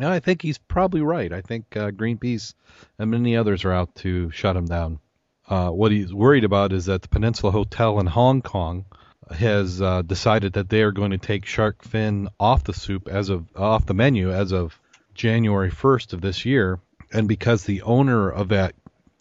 I 0.00 0.20
think 0.20 0.42
he's 0.42 0.58
probably 0.58 1.00
right. 1.00 1.32
I 1.32 1.40
think 1.40 1.76
uh, 1.76 1.90
Greenpeace 1.90 2.54
and 2.98 3.10
many 3.10 3.36
others 3.36 3.64
are 3.64 3.72
out 3.72 3.94
to 3.96 4.30
shut 4.30 4.56
him 4.56 4.66
down. 4.66 5.00
Uh, 5.48 5.70
what 5.70 5.92
he's 5.92 6.12
worried 6.12 6.44
about 6.44 6.72
is 6.72 6.86
that 6.86 7.02
the 7.02 7.08
Peninsula 7.08 7.50
Hotel 7.50 7.98
in 7.98 8.06
Hong 8.06 8.42
Kong 8.42 8.84
has 9.30 9.80
uh, 9.80 10.02
decided 10.02 10.54
that 10.54 10.68
they 10.68 10.82
are 10.82 10.92
going 10.92 11.10
to 11.10 11.18
take 11.18 11.44
shark 11.46 11.82
fin 11.82 12.28
off 12.38 12.64
the 12.64 12.72
soup 12.72 13.08
as 13.08 13.28
of 13.28 13.46
off 13.56 13.86
the 13.86 13.94
menu 13.94 14.30
as 14.30 14.52
of 14.52 14.78
January 15.14 15.70
1st 15.70 16.12
of 16.12 16.20
this 16.20 16.44
year, 16.44 16.78
and 17.12 17.28
because 17.28 17.64
the 17.64 17.82
owner 17.82 18.30
of 18.30 18.48
that 18.48 18.74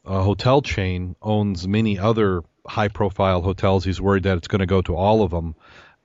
uh, 0.05 0.21
hotel 0.21 0.61
chain 0.61 1.15
owns 1.21 1.67
many 1.67 1.99
other 1.99 2.43
high-profile 2.67 3.41
hotels, 3.41 3.83
he's 3.83 4.01
worried 4.01 4.23
that 4.23 4.37
it's 4.37 4.47
going 4.47 4.59
to 4.59 4.65
go 4.65 4.81
to 4.81 4.95
all 4.95 5.21
of 5.21 5.31
them. 5.31 5.55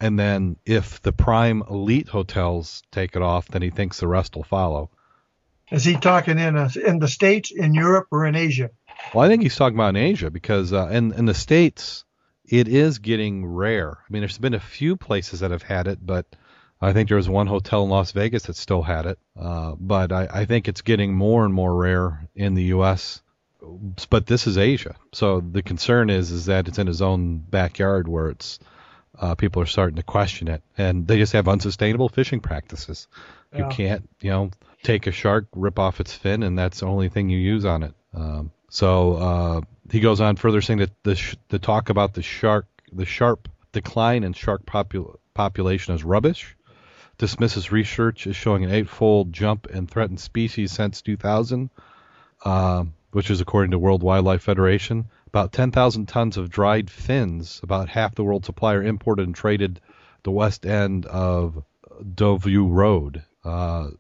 And 0.01 0.19
then 0.19 0.57
if 0.67 1.01
the 1.03 1.13
prime 1.13 1.63
elite 1.71 2.09
hotels 2.09 2.83
take 2.91 3.15
it 3.15 3.23
off, 3.23 3.49
then 3.49 3.63
he 3.63 3.71
thinks 3.71 4.01
the 4.01 4.09
rest 4.09 4.35
will 4.35 4.43
follow. 4.43 4.91
Is 5.71 5.85
he 5.85 5.97
talking 5.97 6.39
in, 6.39 6.57
a, 6.57 6.71
in 6.85 6.99
the 6.99 7.09
States, 7.09 7.51
in 7.51 7.73
Europe, 7.73 8.09
or 8.11 8.27
in 8.27 8.35
Asia? 8.35 8.71
Well, 9.15 9.25
I 9.25 9.29
think 9.29 9.43
he's 9.43 9.57
talking 9.57 9.77
about 9.77 9.97
in 9.97 9.97
Asia 9.97 10.31
because 10.31 10.73
uh, 10.73 10.89
in 10.89 11.13
in 11.13 11.25
the 11.25 11.35
states 11.35 12.05
it 12.45 12.69
is 12.69 12.99
getting 12.99 13.47
rare. 13.47 13.99
I 13.99 14.13
mean, 14.13 14.21
there's 14.21 14.39
been 14.39 14.55
a 14.55 14.61
few 14.61 14.97
places 14.97 15.41
that 15.41 15.51
have 15.51 15.63
had 15.63 15.87
it, 15.87 16.05
but 16.05 16.27
I 16.83 16.93
think 16.93 17.09
there 17.09 17.17
was 17.17 17.29
one 17.29 17.47
hotel 17.47 17.85
in 17.85 17.91
Las 17.91 18.13
Vegas 18.13 18.45
that 18.45 18.57
still 18.57 18.83
had 18.83 19.07
it. 19.07 19.19
Uh, 19.39 19.75
but 19.79 20.11
I, 20.11 20.29
I 20.31 20.45
think 20.45 20.69
it's 20.69 20.83
getting 20.83 21.15
more 21.15 21.45
and 21.45 21.55
more 21.55 21.75
rare 21.75 22.29
in 22.35 22.55
the 22.55 22.65
U.S. 22.65 23.23
But 24.11 24.27
this 24.27 24.47
is 24.49 24.59
Asia, 24.59 24.97
so 25.13 25.41
the 25.41 25.63
concern 25.63 26.11
is 26.11 26.33
is 26.33 26.47
that 26.47 26.67
it's 26.67 26.81
in 26.81 26.89
his 26.89 27.01
own 27.01 27.39
backyard 27.39 28.09
where 28.09 28.31
it's 28.31 28.59
uh, 29.19 29.37
people 29.37 29.63
are 29.63 29.67
starting 29.67 29.97
to 29.97 30.03
question 30.03 30.49
it, 30.49 30.63
and 30.77 31.07
they 31.07 31.17
just 31.17 31.33
have 31.33 31.47
unsustainable 31.47 32.09
fishing 32.09 32.41
practices. 32.41 33.07
You 33.55 33.67
can't, 33.71 34.09
you 34.21 34.31
know, 34.31 34.51
take 34.83 35.07
a 35.07 35.13
shark, 35.13 35.47
rip 35.55 35.79
off 35.79 36.01
its 36.01 36.13
fin, 36.13 36.43
and 36.43 36.59
that's 36.59 36.81
the 36.81 36.87
only 36.87 37.09
thing 37.09 37.29
you 37.29 37.39
use 37.39 37.65
on 37.65 37.83
it. 37.83 37.95
Um, 38.15 38.51
so 38.71 39.15
uh, 39.15 39.61
he 39.91 40.01
goes 40.01 40.21
on 40.21 40.37
further 40.37 40.63
saying 40.63 40.79
that 40.81 40.91
the 41.05 41.15
sh- 41.15 41.37
the 41.49 41.59
talk 41.59 41.91
about 41.91 42.15
the 42.15 42.23
shark, 42.23 42.67
the 42.93 43.05
sharp 43.05 43.49
decline 43.73 44.25
in 44.25 44.33
shark 44.33 44.65
popul- 44.65 45.19
population 45.35 45.95
is 45.95 46.03
rubbish. 46.03 46.57
Dismisses 47.23 47.71
research 47.71 48.27
is 48.27 48.35
showing 48.35 48.65
an 48.65 48.73
eightfold 48.73 49.33
jump 49.33 49.69
in 49.69 49.87
threatened 49.87 50.19
species 50.19 50.73
since 50.73 51.03
2000, 51.03 51.71
uh, 52.45 52.85
which 53.13 53.31
is 53.31 53.41
according 53.41 53.71
to 53.71 53.79
World 53.79 54.03
Wildlife 54.03 54.43
Federation. 54.43 55.07
About 55.29 55.53
10,000 55.53 56.07
tons 56.09 56.37
of 56.37 56.51
dried 56.51 56.91
fins, 56.91 57.61
about 57.63 57.89
half 57.89 58.17
the 58.17 58.25
world's 58.25 58.47
supply, 58.47 58.75
are 58.75 58.83
imported 58.83 59.25
and 59.25 59.37
traded 59.37 59.81
the 60.25 60.33
west 60.33 60.67
end 60.67 61.07
of 61.07 61.63
Des 62.13 62.39
Voeux 62.39 62.67
Road. 62.67 63.23
Uh, 63.45 63.91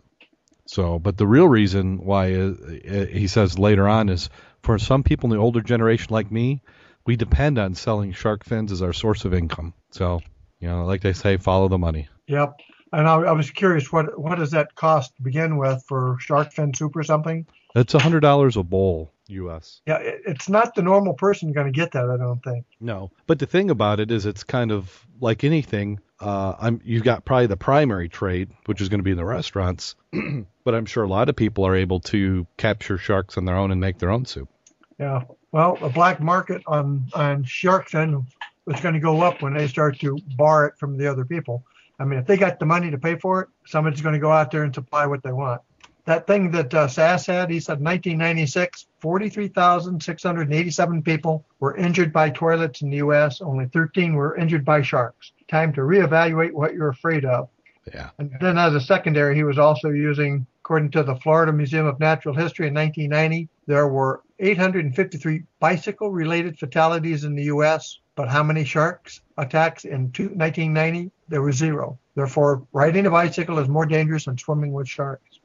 so, 0.67 0.99
but 0.99 1.17
the 1.17 1.29
real 1.29 1.47
reason 1.47 2.05
why 2.05 2.35
uh, 2.35 2.55
uh, 2.91 3.07
he 3.07 3.29
says 3.29 3.57
later 3.57 3.87
on 3.87 4.09
is 4.09 4.31
for 4.65 4.81
some 4.81 5.05
people 5.05 5.31
in 5.31 5.37
the 5.37 5.41
older 5.41 5.61
generation 5.61 6.09
like 6.11 6.33
me, 6.33 6.61
we 7.07 7.15
depend 7.15 7.57
on 7.57 7.77
selling 7.77 8.15
shark 8.15 8.43
fins 8.43 8.73
as 8.73 8.83
our 8.83 8.93
source 8.93 9.25
of 9.25 9.33
income. 9.33 9.75
So, 9.93 10.23
you 10.59 10.67
know, 10.67 10.87
like 10.87 11.03
they 11.03 11.13
say, 11.13 11.37
follow 11.37 11.69
the 11.69 11.79
money. 11.79 12.09
Yep. 12.27 12.55
And 12.93 13.09
I, 13.09 13.15
I 13.15 13.33
was 13.33 13.51
curious, 13.51 13.91
what 13.91 14.19
what 14.19 14.39
does 14.39 14.51
that 14.51 14.75
cost 14.75 15.17
to 15.17 15.23
begin 15.23 15.57
with 15.57 15.83
for 15.87 16.17
shark 16.21 16.53
fin 16.53 16.75
soup 16.75 16.95
or 16.95 17.03
something? 17.03 17.47
It's 17.75 17.95
a 17.95 17.99
hundred 17.99 18.21
dollars 18.21 18.57
a 18.57 18.63
bowl, 18.63 19.13
U.S. 19.29 19.81
Yeah, 19.87 19.97
it, 19.97 20.21
it's 20.27 20.49
not 20.49 20.75
the 20.75 20.83
normal 20.83 21.15
person 21.15 21.53
going 21.53 21.67
to 21.67 21.73
get 21.73 21.93
that. 21.93 22.11
I 22.11 22.19
don't 22.19 22.43
think. 22.45 22.67
No, 22.81 23.11
but 23.27 23.39
the 23.39 23.47
thing 23.47 23.71
about 23.71 23.99
it 23.99 24.11
is, 24.11 24.27
it's 24.27 24.45
kind 24.45 24.71
of 24.71 25.07
like 25.21 25.43
anything. 25.43 26.01
Uh, 26.21 26.55
I'm 26.61 26.81
you've 26.85 27.03
got 27.03 27.25
probably 27.25 27.47
the 27.47 27.57
primary 27.57 28.09
trade, 28.11 28.51
which 28.67 28.81
is 28.81 28.91
going 28.91 29.01
to 29.01 29.05
be 29.05 29.11
in 29.11 29.17
the 29.17 29.25
restaurants, 29.25 29.97
but 30.65 30.75
I'm 30.75 30.87
sure 30.87 31.05
a 31.05 31.09
lot 31.09 31.31
of 31.31 31.37
people 31.37 31.67
are 31.67 31.75
able 31.75 32.01
to 32.01 32.47
capture 32.59 32.99
sharks 32.99 33.39
on 33.39 33.47
their 33.47 33.57
own 33.57 33.73
and 33.73 33.81
make 33.81 33.99
their 33.99 34.11
own 34.11 34.27
soup. 34.27 34.51
Yeah. 34.99 35.23
Well, 35.51 35.77
the 35.77 35.89
black 35.89 36.21
market 36.21 36.63
on 36.67 37.07
on 37.15 37.45
shark 37.45 37.89
fin 37.89 38.27
is 38.67 38.81
going 38.81 38.95
to 38.95 39.01
go 39.01 39.23
up 39.23 39.41
when 39.41 39.55
they 39.55 39.67
start 39.67 39.99
to 40.01 40.19
bar 40.37 40.67
it 40.67 40.79
from 40.79 40.99
the 40.99 41.11
other 41.11 41.25
people. 41.25 41.65
I 42.03 42.05
mean, 42.05 42.19
if 42.19 42.27
they 42.27 42.37
got 42.37 42.59
the 42.59 42.67
money 42.67 42.91
to 42.91 42.99
pay 42.99 43.15
for 43.15 43.43
it, 43.43 43.49
somebody's 43.65 44.01
going 44.01 44.15
to 44.15 44.19
go 44.19 44.33
out 44.33 44.51
there 44.51 44.65
and 44.65 44.75
supply 44.75 45.07
what 45.07 45.23
they 45.23 45.31
want. 45.31 45.63
That 46.05 46.27
thing 46.27 46.51
that 46.51 46.75
uh, 46.75 46.89
SAS 46.89 47.27
had, 47.27 47.49
he 47.49 47.61
said 47.61 47.81
1996, 47.81 48.89
43,687 48.99 51.03
people 51.03 51.47
were 51.61 51.77
injured 51.77 52.13
by 52.13 52.31
toilets 52.31 52.83
in 52.83 52.91
the 52.91 52.97
U.S. 52.97 53.41
Only 53.41 53.67
13 53.67 54.15
were 54.15 54.37
injured 54.37 54.65
by 54.65 54.83
sharks. 54.83 55.31
Time 55.47 55.73
to 55.75 55.83
reevaluate 55.83 56.51
what 56.51 56.75
you're 56.75 56.89
afraid 56.89 57.25
of. 57.25 57.49
Yeah. 57.95 58.11
And 58.19 58.33
then 58.41 58.59
as 58.59 58.75
a 58.75 58.81
secondary, 58.81 59.37
he 59.37 59.45
was 59.45 59.61
also 59.61 59.91
using, 59.91 60.45
according 60.65 60.91
to 60.93 61.03
the 61.05 61.17
Florida 61.17 61.53
Museum 61.53 61.85
of 61.87 62.01
Natural 62.01 62.35
History 62.35 62.67
in 62.67 62.75
1990, 62.75 63.49
there 63.69 63.87
were 63.87 64.23
853 64.41 65.45
bicycle 65.61 66.11
related 66.11 66.59
fatalities 66.59 67.23
in 67.23 67.37
the 67.37 67.45
U.S., 67.45 68.01
but 68.15 68.29
how 68.29 68.43
many 68.43 68.65
sharks 68.65 69.21
attacks 69.39 69.85
in 69.85 70.13
two, 70.13 70.25
1990? 70.29 71.11
There 71.29 71.43
were 71.43 71.53
zero. 71.53 71.99
Therefore, 72.15 72.67
riding 72.73 73.07
a 73.07 73.11
bicycle 73.11 73.59
is 73.59 73.69
more 73.69 73.87
dangerous 73.87 74.27
than 74.27 74.37
swimming 74.37 74.73
with 74.73 74.89
sharks. 74.89 75.41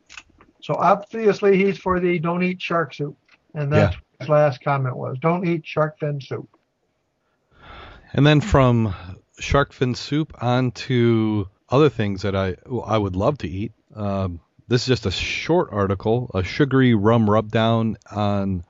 So 0.61 0.73
obviously, 0.75 1.57
he's 1.63 1.77
for 1.77 1.99
the 1.99 2.19
don't 2.19 2.43
eat 2.43 2.61
shark 2.61 2.93
soup. 2.93 3.17
And 3.53 3.71
that's 3.71 3.95
Yeah. 3.95 3.99
what 4.17 4.19
his 4.19 4.29
last 4.29 4.63
comment 4.63 4.97
was 4.97 5.17
don't 5.19 5.47
eat 5.47 5.65
shark 5.65 5.97
fin 5.99 6.19
soup. 6.19 6.49
And 8.13 8.25
then 8.25 8.41
from 8.41 8.93
shark 9.39 9.71
fin 9.73 9.95
soup 9.95 10.33
on 10.41 10.71
to 10.71 11.47
other 11.69 11.89
things 11.89 12.23
that 12.23 12.35
I 12.35 12.55
I 12.85 12.97
would 12.97 13.15
love 13.15 13.37
to 13.39 13.47
eat. 13.47 13.73
Um, 13.95 14.39
this 14.67 14.81
is 14.81 14.87
just 14.87 15.05
a 15.05 15.11
short 15.11 15.69
article, 15.71 16.29
a 16.33 16.43
sugary 16.43 16.93
rum 16.95 17.29
rub 17.29 17.51
down 17.51 17.97
on 18.11 18.65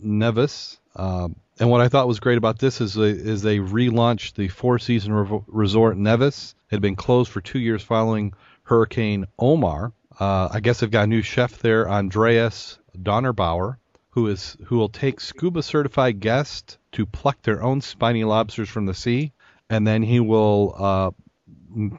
Nevis. 0.00 0.80
Um, 0.96 1.36
and 1.60 1.70
what 1.70 1.82
I 1.82 1.88
thought 1.88 2.08
was 2.08 2.20
great 2.20 2.38
about 2.38 2.58
this 2.58 2.80
is 2.80 2.94
they, 2.94 3.10
is 3.10 3.42
they 3.42 3.58
relaunched 3.58 4.34
the 4.34 4.48
Four 4.48 4.78
Season 4.78 5.12
Revo- 5.12 5.44
Resort 5.46 5.96
Nevis. 5.96 6.54
It 6.70 6.76
had 6.76 6.80
been 6.80 6.96
closed 6.96 7.30
for 7.30 7.42
two 7.42 7.58
years 7.58 7.82
following 7.82 8.32
Hurricane 8.62 9.26
Omar. 9.38 9.92
Uh, 10.18 10.48
I 10.50 10.60
guess 10.60 10.80
they've 10.80 10.90
got 10.90 11.04
a 11.04 11.06
new 11.06 11.20
chef 11.20 11.58
there, 11.58 11.88
Andreas 11.88 12.78
Donnerbauer, 12.96 13.76
who 14.10 14.28
is 14.28 14.56
who 14.66 14.78
will 14.78 14.88
take 14.88 15.20
scuba 15.20 15.62
certified 15.62 16.20
guests 16.20 16.78
to 16.92 17.04
pluck 17.04 17.42
their 17.42 17.62
own 17.62 17.82
spiny 17.82 18.24
lobsters 18.24 18.70
from 18.70 18.86
the 18.86 18.94
sea, 18.94 19.32
and 19.68 19.86
then 19.86 20.02
he 20.02 20.18
will 20.18 20.74
uh, 20.78 21.10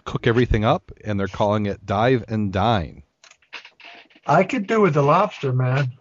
cook 0.05 0.25
everything 0.25 0.65
up, 0.65 0.91
and 1.03 1.19
they're 1.19 1.27
calling 1.27 1.67
it 1.67 1.85
dive 1.85 2.25
and 2.27 2.51
dine. 2.51 3.03
I 4.25 4.43
could 4.43 4.65
do 4.65 4.81
with 4.81 4.95
the 4.95 5.03
lobster, 5.03 5.53
man. 5.53 5.91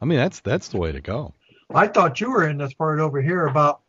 I 0.00 0.04
mean, 0.04 0.18
that's 0.18 0.40
that's 0.40 0.68
the 0.68 0.78
way 0.78 0.92
to 0.92 1.00
go. 1.00 1.34
I 1.74 1.86
thought 1.86 2.20
you 2.20 2.30
were 2.30 2.48
in 2.48 2.58
this 2.58 2.74
part 2.74 3.00
over 3.00 3.22
here 3.22 3.46
about 3.46 3.80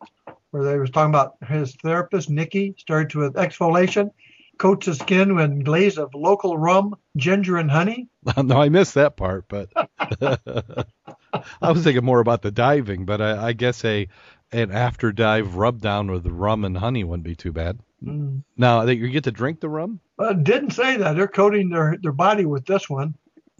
where 0.50 0.64
they 0.64 0.78
was 0.78 0.90
talking 0.90 1.10
about 1.10 1.36
his 1.46 1.74
therapist 1.76 2.30
Nikki 2.30 2.74
started 2.78 3.14
with 3.14 3.34
exfoliation, 3.34 4.10
coats 4.58 4.86
the 4.86 4.94
skin 4.94 5.34
with 5.34 5.64
glaze 5.64 5.98
of 5.98 6.14
local 6.14 6.56
rum, 6.56 6.94
ginger, 7.16 7.56
and 7.56 7.70
honey. 7.70 8.08
no, 8.42 8.60
I 8.60 8.68
missed 8.68 8.94
that 8.94 9.16
part, 9.16 9.46
but 9.48 9.68
I 10.20 11.72
was 11.72 11.82
thinking 11.82 12.04
more 12.04 12.20
about 12.20 12.42
the 12.42 12.50
diving. 12.50 13.04
But 13.04 13.20
I, 13.20 13.48
I 13.48 13.52
guess 13.52 13.84
a 13.84 14.08
an 14.52 14.70
after 14.70 15.12
dive 15.12 15.56
rub 15.56 15.80
down 15.80 16.10
with 16.10 16.26
rum 16.26 16.64
and 16.64 16.76
honey 16.76 17.04
wouldn't 17.04 17.24
be 17.24 17.34
too 17.34 17.52
bad. 17.52 17.80
Mm. 18.02 18.42
Now 18.56 18.84
that 18.84 18.96
you 18.96 19.08
get 19.08 19.24
to 19.24 19.32
drink 19.32 19.60
the 19.60 19.68
rum, 19.68 20.00
Uh, 20.18 20.32
didn't 20.32 20.70
say 20.70 20.96
that 20.96 21.16
they're 21.16 21.26
coating 21.26 21.70
their, 21.70 21.96
their 22.00 22.12
body 22.12 22.44
with 22.44 22.64
this 22.64 22.88
one. 22.88 23.14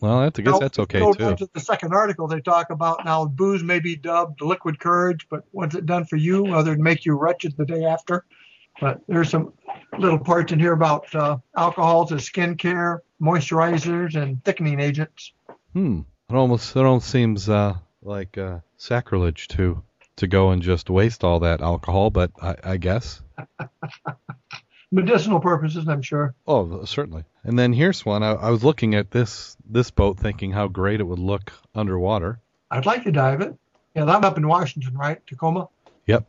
Well, 0.05 0.21
that's, 0.21 0.39
I 0.39 0.43
guess 0.43 0.53
Now, 0.53 0.59
that's 0.59 0.79
okay 0.79 1.01
go 1.01 1.13
too. 1.13 1.37
to 1.37 1.51
the 1.53 1.61
second 1.61 1.93
article, 1.95 2.29
they 2.29 2.41
talk 2.41 2.71
about 2.71 3.05
now 3.05 3.25
booze 3.25 3.63
may 3.63 3.81
be 3.81 3.97
dubbed 3.97 4.41
liquid 4.41 4.79
courage, 4.79 5.27
but 5.29 5.45
what's 5.51 5.75
it 5.75 5.87
done 5.87 6.05
for 6.05 6.17
you 6.17 6.55
other 6.55 6.73
than 6.73 6.83
make 6.83 7.05
you 7.05 7.15
wretched 7.15 7.57
the 7.57 7.65
day 7.65 7.85
after? 7.85 8.25
But 8.81 9.01
there's 9.07 9.31
some 9.31 9.53
little 9.99 10.19
parts 10.19 10.53
in 10.53 10.59
here 10.59 10.73
about 10.73 11.13
uh, 11.15 11.39
alcohols 11.57 12.13
as 12.13 12.29
skincare, 12.29 12.99
moisturizers, 13.23 14.21
and 14.21 14.45
thickening 14.45 14.81
agents. 14.81 15.33
Hmm. 15.73 16.01
It 16.29 16.35
almost 16.35 16.75
it 16.75 16.85
almost 16.85 17.09
seems 17.09 17.49
uh, 17.49 17.75
like 18.03 18.37
uh, 18.37 18.59
sacrilege 18.77 19.49
to 19.49 19.83
to 20.17 20.27
go 20.27 20.51
and 20.51 20.63
just 20.63 20.91
waste 20.91 21.25
all 21.25 21.41
that 21.41 21.61
alcohol, 21.61 22.11
but 22.11 22.31
I, 22.41 22.57
I 22.65 22.77
guess. 22.77 23.23
Medicinal 24.95 25.41
purposes, 25.41 25.89
I'm 25.89 26.03
sure. 26.03 26.35
Oh, 26.47 26.85
certainly. 26.85 27.25
And 27.43 27.59
then 27.59 27.73
here's 27.73 28.07
one. 28.07 28.23
I, 28.23 28.33
I 28.33 28.51
was 28.51 28.63
looking 28.63 28.95
at 28.95 29.11
this 29.11 29.57
this 29.69 29.91
boat, 29.91 30.21
thinking 30.21 30.53
how 30.53 30.69
great 30.69 31.01
it 31.01 31.05
would 31.05 31.19
look 31.19 31.53
underwater. 31.75 32.39
I'd 32.71 32.87
like 32.87 33.03
to 33.05 33.13
dive 33.13 33.41
it. 33.41 33.57
Yeah, 33.95 34.05
I'm 34.05 34.25
up 34.25 34.39
in 34.39 34.47
Washington, 34.47 34.97
right? 34.97 35.25
Tacoma. 35.27 35.69
Yep. 36.07 36.27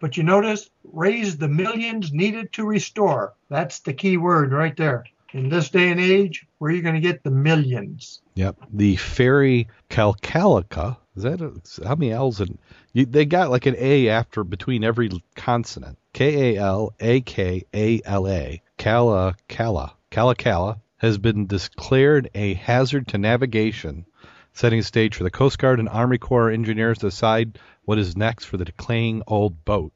But 0.00 0.16
you 0.16 0.22
notice, 0.22 0.68
raise 0.84 1.38
the 1.38 1.48
millions 1.48 2.12
needed 2.12 2.52
to 2.52 2.64
restore. 2.64 3.34
That's 3.48 3.80
the 3.80 3.94
key 3.94 4.18
word 4.18 4.52
right 4.52 4.76
there. 4.76 5.04
In 5.34 5.50
this 5.50 5.68
day 5.68 5.90
and 5.90 6.00
age, 6.00 6.46
where 6.56 6.70
are 6.70 6.74
you 6.74 6.80
going 6.80 6.94
to 6.94 7.02
get 7.02 7.22
the 7.22 7.30
millions? 7.30 8.22
Yep. 8.34 8.56
The 8.72 8.96
ferry 8.96 9.68
Calcalica. 9.90 10.96
Is 11.16 11.24
that 11.24 11.42
a, 11.42 11.52
how 11.86 11.96
many 11.96 12.12
L's? 12.12 12.40
You, 12.94 13.04
they 13.04 13.26
got 13.26 13.50
like 13.50 13.66
an 13.66 13.74
A 13.76 14.08
after 14.08 14.42
between 14.42 14.84
every 14.84 15.10
consonant. 15.34 15.98
K 16.14 16.56
A 16.56 16.60
L 16.60 16.94
A 16.98 17.20
K 17.20 17.64
A 17.74 18.00
L 18.06 18.26
A. 18.26 18.62
Cala 18.78 19.36
Cala. 19.48 20.80
Has 20.96 21.18
been 21.18 21.46
declared 21.46 22.30
a 22.34 22.54
hazard 22.54 23.08
to 23.08 23.18
navigation, 23.18 24.06
setting 24.54 24.78
a 24.78 24.82
stage 24.82 25.14
for 25.14 25.24
the 25.24 25.30
Coast 25.30 25.58
Guard 25.58 25.78
and 25.78 25.90
Army 25.90 26.16
Corps 26.16 26.50
engineers 26.50 26.98
to 26.98 27.08
decide 27.08 27.58
what 27.84 27.98
is 27.98 28.16
next 28.16 28.46
for 28.46 28.56
the 28.56 28.64
decaying 28.64 29.22
old 29.26 29.64
boat. 29.66 29.92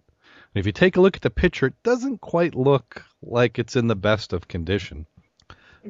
And 0.54 0.60
if 0.60 0.66
you 0.66 0.72
take 0.72 0.96
a 0.96 1.00
look 1.00 1.16
at 1.16 1.22
the 1.22 1.30
picture, 1.30 1.68
it 1.68 1.82
doesn't 1.82 2.20
quite 2.20 2.54
look 2.54 3.02
like 3.22 3.58
it's 3.58 3.76
in 3.76 3.86
the 3.86 3.96
best 3.96 4.34
of 4.34 4.46
condition. 4.46 5.06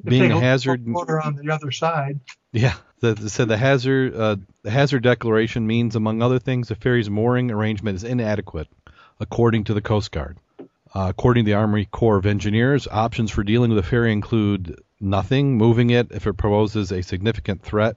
Being 0.05 0.33
a 0.33 0.40
hazard- 0.40 0.87
Water 0.87 1.20
on 1.20 1.37
the 1.37 1.52
other 1.52 1.70
side. 1.70 2.20
Yeah, 2.52 2.74
the, 3.00 3.28
said 3.28 3.48
the 3.48 3.57
hazard 3.57 4.14
uh, 4.14 4.37
the 4.62 4.70
hazard 4.70 5.02
declaration 5.02 5.66
means, 5.66 5.96
among 5.96 6.22
other 6.22 6.38
things, 6.38 6.68
the 6.68 6.74
ferry's 6.74 7.11
mooring 7.11 7.50
arrangement 7.50 7.96
is 7.96 8.05
inadequate, 8.05 8.68
according 9.20 9.64
to 9.64 9.74
the 9.74 9.81
Coast 9.81 10.12
Guard. 10.12 10.38
Uh, 10.94 11.07
according 11.09 11.44
to 11.44 11.50
the 11.50 11.57
Army 11.57 11.87
Corps 11.87 12.18
of 12.18 12.26
Engineers, 12.26 12.87
options 12.90 13.31
for 13.31 13.42
dealing 13.42 13.70
with 13.70 13.83
the 13.83 13.88
ferry 13.88 14.12
include 14.12 14.78
nothing, 15.00 15.57
moving 15.57 15.88
it 15.88 16.12
if 16.12 16.26
it 16.26 16.35
poses 16.35 16.92
a 16.92 17.02
significant 17.02 17.62
threat, 17.62 17.96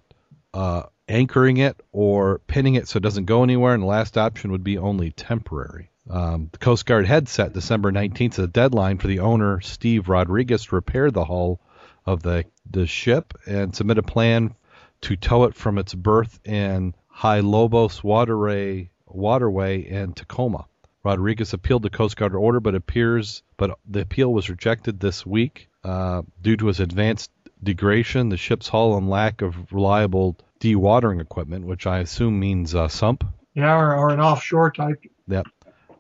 uh, 0.53 0.83
anchoring 1.09 1.57
it, 1.57 1.75
or 1.91 2.39
pinning 2.47 2.75
it 2.75 2.87
so 2.87 2.97
it 2.97 3.03
doesn't 3.03 3.25
go 3.25 3.43
anywhere, 3.43 3.73
and 3.73 3.83
the 3.83 3.87
last 3.87 4.17
option 4.17 4.51
would 4.51 4.63
be 4.63 4.77
only 4.77 5.11
temporary. 5.11 5.89
Um, 6.09 6.49
the 6.53 6.57
Coast 6.57 6.85
Guard 6.85 7.05
had 7.05 7.27
set 7.27 7.51
December 7.51 7.91
19th 7.91 8.33
as 8.33 8.39
a 8.39 8.47
deadline 8.47 8.97
for 8.97 9.07
the 9.07 9.19
owner, 9.19 9.59
Steve 9.59 10.07
Rodriguez, 10.07 10.65
to 10.65 10.75
repair 10.75 11.11
the 11.11 11.25
hull 11.25 11.59
of 12.05 12.23
the, 12.23 12.45
the 12.69 12.85
ship 12.87 13.33
and 13.45 13.75
submit 13.75 13.97
a 13.97 14.03
plan 14.03 14.53
to 15.01 15.15
tow 15.15 15.43
it 15.45 15.55
from 15.55 15.77
its 15.77 15.93
berth 15.93 16.39
in 16.45 16.93
Hylebos 17.13 18.03
waterway, 18.03 18.89
waterway 19.07 19.81
in 19.81 20.13
Tacoma. 20.13 20.65
Rodriguez 21.03 21.53
appealed 21.53 21.83
the 21.83 21.89
Coast 21.89 22.17
Guard 22.17 22.33
order, 22.33 22.59
but 22.59 22.75
appears 22.75 23.43
but 23.57 23.77
the 23.87 24.01
appeal 24.01 24.33
was 24.33 24.49
rejected 24.49 24.99
this 24.99 25.25
week 25.25 25.69
uh, 25.83 26.23
due 26.41 26.57
to 26.57 26.69
its 26.69 26.79
advanced 26.79 27.31
degradation, 27.63 28.29
the 28.29 28.37
ship's 28.37 28.67
hull, 28.67 28.97
and 28.97 29.09
lack 29.09 29.41
of 29.41 29.71
reliable 29.71 30.35
dewatering 30.59 31.21
equipment, 31.21 31.65
which 31.65 31.85
I 31.85 31.99
assume 31.99 32.39
means 32.39 32.75
uh, 32.75 32.87
sump. 32.87 33.23
Yeah, 33.53 33.77
or, 33.77 33.95
or 33.95 34.09
an 34.09 34.19
offshore 34.19 34.71
type. 34.71 35.01
Yep. 35.27 35.47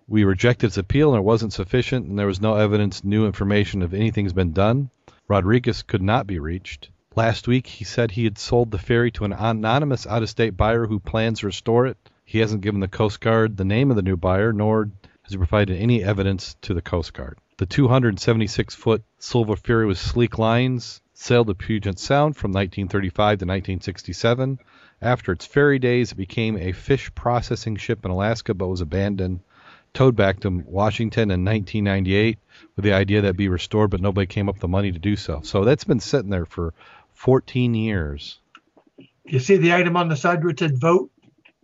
We 0.07 0.23
rejected 0.23 0.67
its 0.67 0.77
appeal 0.77 1.13
and 1.13 1.19
it 1.19 1.23
wasn't 1.23 1.53
sufficient, 1.53 2.07
and 2.07 2.19
there 2.19 2.27
was 2.27 2.41
no 2.41 2.55
evidence, 2.55 3.03
new 3.03 3.25
information 3.25 3.81
of 3.81 3.93
anything's 3.93 4.33
been 4.33 4.53
done. 4.53 4.89
Rodriguez 5.27 5.81
could 5.81 6.03
not 6.03 6.27
be 6.27 6.37
reached. 6.37 6.89
Last 7.15 7.47
week, 7.47 7.65
he 7.65 7.83
said 7.83 8.11
he 8.11 8.25
had 8.25 8.37
sold 8.37 8.69
the 8.69 8.77
ferry 8.77 9.09
to 9.11 9.25
an 9.25 9.33
anonymous 9.33 10.05
out 10.05 10.21
of 10.21 10.29
state 10.29 10.55
buyer 10.55 10.85
who 10.85 10.99
plans 10.99 11.39
to 11.39 11.47
restore 11.47 11.87
it. 11.87 11.97
He 12.23 12.39
hasn't 12.39 12.61
given 12.61 12.79
the 12.79 12.87
Coast 12.87 13.21
Guard 13.21 13.57
the 13.57 13.65
name 13.65 13.89
of 13.89 13.95
the 13.95 14.03
new 14.03 14.17
buyer, 14.17 14.53
nor 14.53 14.89
has 15.23 15.31
he 15.31 15.37
provided 15.37 15.77
any 15.77 16.03
evidence 16.03 16.55
to 16.61 16.73
the 16.73 16.81
Coast 16.81 17.13
Guard. 17.13 17.39
The 17.57 17.65
276 17.65 18.75
foot 18.75 19.03
Silver 19.17 19.55
Ferry 19.55 19.85
with 19.85 19.97
sleek 19.97 20.37
lines 20.37 21.01
sailed 21.13 21.47
to 21.47 21.55
Puget 21.55 21.97
Sound 21.97 22.35
from 22.35 22.51
1935 22.51 23.15
to 23.15 23.45
1967. 23.45 24.59
After 25.01 25.31
its 25.31 25.45
ferry 25.45 25.79
days, 25.79 26.11
it 26.11 26.15
became 26.15 26.57
a 26.57 26.73
fish 26.73 27.09
processing 27.15 27.77
ship 27.77 28.05
in 28.05 28.11
Alaska 28.11 28.53
but 28.53 28.67
was 28.67 28.81
abandoned 28.81 29.39
towed 29.95 30.15
back 30.15 30.41
to 30.41 30.49
Washington 30.49 31.31
in 31.31 31.43
1998 31.43 32.37
with 32.75 32.85
the 32.85 32.93
idea 32.93 33.21
that 33.21 33.27
it'd 33.27 33.37
be 33.37 33.49
restored, 33.49 33.89
but 33.89 34.01
nobody 34.01 34.27
came 34.27 34.47
up 34.47 34.55
with 34.55 34.61
the 34.61 34.67
money 34.67 34.91
to 34.91 34.99
do 34.99 35.15
so. 35.15 35.41
So 35.43 35.63
that's 35.63 35.85
been 35.85 35.99
sitting 35.99 36.29
there 36.29 36.45
for 36.45 36.73
14 37.13 37.73
years. 37.73 38.39
You 39.23 39.39
see 39.39 39.57
the 39.57 39.73
item 39.73 39.97
on 39.97 40.09
the 40.09 40.15
side 40.15 40.43
where 40.43 40.51
it 40.51 40.59
said 40.59 40.79
vote? 40.79 41.09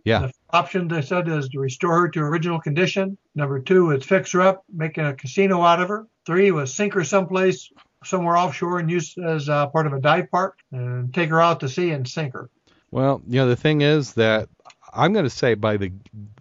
Yeah. 0.04 0.20
The 0.20 0.32
option 0.50 0.88
they 0.88 1.02
said 1.02 1.28
is 1.28 1.48
to 1.50 1.60
restore 1.60 2.00
her 2.00 2.08
to 2.08 2.20
original 2.20 2.60
condition. 2.60 3.16
Number 3.36 3.60
two 3.60 3.92
is 3.92 4.04
fix 4.04 4.32
her 4.32 4.40
up, 4.40 4.64
making 4.72 5.04
a 5.04 5.14
casino 5.14 5.62
out 5.62 5.80
of 5.80 5.88
her. 5.88 6.08
Three 6.26 6.50
was 6.50 6.74
sink 6.74 6.94
her 6.94 7.04
someplace 7.04 7.70
somewhere 8.04 8.36
offshore 8.36 8.80
and 8.80 8.90
use 8.90 9.14
as 9.16 9.48
uh, 9.48 9.68
part 9.68 9.86
of 9.86 9.92
a 9.92 10.00
dive 10.00 10.28
park 10.30 10.58
and 10.72 11.14
take 11.14 11.30
her 11.30 11.40
out 11.40 11.60
to 11.60 11.68
sea 11.68 11.90
and 11.90 12.08
sink 12.08 12.32
her. 12.32 12.50
Well, 12.90 13.22
you 13.28 13.36
know, 13.36 13.48
the 13.48 13.56
thing 13.56 13.80
is 13.80 14.14
that 14.14 14.48
I'm 14.92 15.12
going 15.12 15.24
to 15.24 15.30
say 15.30 15.54
by 15.54 15.76
the 15.76 15.92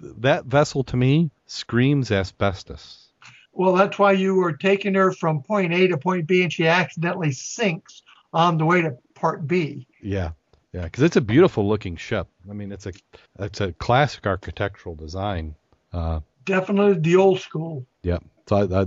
that 0.02 0.46
vessel 0.46 0.84
to 0.86 0.98
me 0.98 1.30
screams 1.52 2.12
asbestos. 2.12 3.10
Well, 3.54 3.74
that's 3.74 4.00
why 4.00 4.14
you 4.14 4.36
were 4.36 4.54
taking 4.54 4.94
her 4.96 5.12
from 5.12 5.44
point 5.44 5.74
A 5.74 5.88
to 5.90 5.98
point 5.98 6.26
B 6.26 6.44
and 6.44 6.52
she 6.52 6.68
accidentally 6.68 7.32
sinks 7.32 8.02
on 8.34 8.58
the 8.58 8.66
way 8.66 8.82
to 8.82 8.98
part 9.14 9.46
B. 9.48 9.88
Yeah. 10.02 10.32
Yeah, 10.74 10.84
because 10.84 11.04
it's 11.04 11.18
a 11.18 11.22
beautiful 11.22 11.68
looking 11.68 11.98
ship. 11.98 12.28
I 12.50 12.54
mean, 12.54 12.72
it's 12.72 12.86
a 12.86 12.94
it's 13.40 13.60
a 13.60 13.74
classic 13.74 14.26
architectural 14.26 14.96
design. 14.96 15.56
Uh, 15.92 16.22
Definitely 16.46 17.00
the 17.00 17.18
old 17.18 17.42
school. 17.42 17.86
yeah. 18.04 18.20
So 18.48 18.56
I, 18.56 18.82
I, 18.84 18.86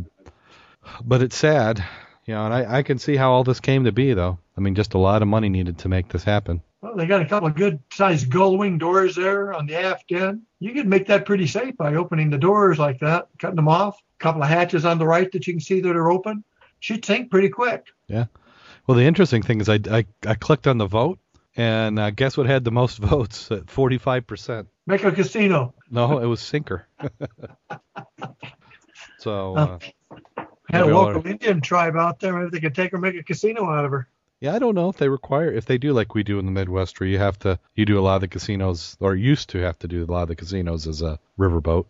but 1.05 1.21
it's 1.23 1.37
sad, 1.37 1.85
you 2.25 2.35
know, 2.35 2.47
and 2.47 2.55
I, 2.55 2.79
I 2.79 2.83
can 2.83 2.99
see 2.99 3.17
how 3.17 3.33
all 3.33 3.45
this 3.45 3.61
came 3.61 3.85
to 3.85 3.93
be, 3.93 4.15
though. 4.15 4.39
I 4.57 4.61
mean, 4.61 4.75
just 4.75 4.95
a 4.95 4.99
lot 4.99 5.21
of 5.21 5.29
money 5.29 5.51
needed 5.51 5.79
to 5.79 5.89
make 5.91 6.09
this 6.09 6.25
happen. 6.25 6.63
Well, 6.85 6.97
they 6.97 7.07
got 7.07 7.23
a 7.23 7.25
couple 7.25 7.49
of 7.49 7.55
good 7.55 7.81
sized 7.91 8.29
gull 8.29 8.59
wing 8.59 8.77
doors 8.77 9.17
there 9.17 9.55
on 9.55 9.65
the 9.65 9.75
aft 9.75 10.13
end. 10.13 10.43
You 10.59 10.75
could 10.75 10.87
make 10.87 11.07
that 11.07 11.25
pretty 11.25 11.47
safe 11.47 11.75
by 11.79 11.95
opening 11.95 12.29
the 12.29 12.37
doors 12.37 12.79
like 12.79 13.01
that, 13.01 13.29
cutting 13.39 13.57
them 13.57 13.69
off. 13.69 13.99
A 14.21 14.23
couple 14.23 14.43
of 14.43 14.51
hatches 14.51 14.85
on 14.85 14.99
the 14.99 15.07
right 15.07 15.33
that 15.33 15.47
you 15.47 15.55
can 15.55 15.61
see 15.61 15.81
that 15.81 15.97
are 15.97 16.11
open. 16.11 16.45
She'd 16.81 17.03
sink 17.03 17.31
pretty 17.31 17.49
quick. 17.49 17.87
Yeah. 18.07 18.27
Well, 18.87 18.99
the 18.99 19.05
interesting 19.05 19.41
thing 19.41 19.63
is 19.63 19.71
I, 19.71 19.81
I, 19.91 20.05
I 20.27 20.35
clicked 20.35 20.67
on 20.67 20.77
the 20.77 20.85
vote, 20.85 21.19
and 21.57 21.99
uh, 21.99 22.11
guess 22.11 22.37
what 22.37 22.45
had 22.45 22.65
the 22.65 22.71
most 22.71 22.99
votes 23.03 23.51
at 23.51 23.65
45%? 23.65 24.67
Make 24.87 25.05
a 25.05 25.13
casino. 25.13 25.73
No, 25.91 26.19
it 26.19 26.27
was 26.27 26.43
Sinker. 26.43 26.87
so, 29.21 29.57
uh, 29.57 29.79
Had 30.69 30.83
a 30.83 30.87
local 30.95 31.27
Indian 31.27 31.63
tribe 31.63 31.97
out 31.97 32.21
there. 32.21 32.35
Maybe 32.35 32.51
they 32.51 32.61
could 32.61 32.75
take 32.75 32.93
her, 32.93 32.99
make 32.99 33.17
a 33.17 33.23
casino 33.23 33.71
out 33.71 33.87
of 33.87 33.91
her. 33.91 34.07
Yeah, 34.45 34.55
I 34.55 34.59
don't 34.59 34.75
know 34.75 34.91
if 34.91 34.99
they 34.99 35.09
require, 35.09 35.51
if 35.51 35.65
they 35.65 35.79
do 35.79 35.95
like 35.95 36.15
we 36.15 36.23
do 36.23 36.39
in 36.39 36.45
the 36.45 36.53
Midwest, 36.53 37.01
where 37.01 37.09
you 37.09 37.17
have 37.17 37.39
to, 37.39 37.59
you 37.75 37.87
do 37.87 37.99
a 37.99 38.03
lot 38.03 38.17
of 38.17 38.21
the 38.21 38.29
casinos, 38.29 38.95
or 39.01 39.15
used 39.15 39.49
to 39.51 39.59
have 39.61 39.79
to 39.79 39.89
do 39.89 40.05
a 40.05 40.11
lot 40.13 40.25
of 40.25 40.29
the 40.29 40.37
casinos 40.37 40.87
as 40.87 41.01
a 41.01 41.19
riverboat. 41.39 41.87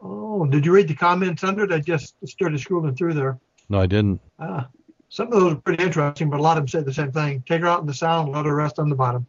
Oh, 0.00 0.46
did 0.46 0.64
you 0.64 0.70
read 0.70 0.86
the 0.86 0.94
comments 0.94 1.42
under 1.42 1.64
it? 1.64 1.72
I 1.72 1.80
just 1.80 2.14
started 2.24 2.60
scrolling 2.60 2.96
through 2.96 3.14
there. 3.14 3.40
No, 3.68 3.80
I 3.80 3.86
didn't. 3.86 4.20
Ah, 4.38 4.68
some 5.08 5.32
of 5.32 5.40
those 5.40 5.54
are 5.54 5.56
pretty 5.56 5.82
interesting, 5.82 6.30
but 6.30 6.38
a 6.38 6.42
lot 6.42 6.56
of 6.56 6.62
them 6.62 6.68
say 6.68 6.84
the 6.84 6.94
same 6.94 7.10
thing. 7.10 7.42
Take 7.48 7.62
her 7.62 7.66
out 7.66 7.80
in 7.80 7.88
the 7.88 7.94
sound, 7.94 8.30
let 8.30 8.46
her 8.46 8.54
rest 8.54 8.78
on 8.78 8.88
the 8.88 8.94
bottom. 8.94 9.26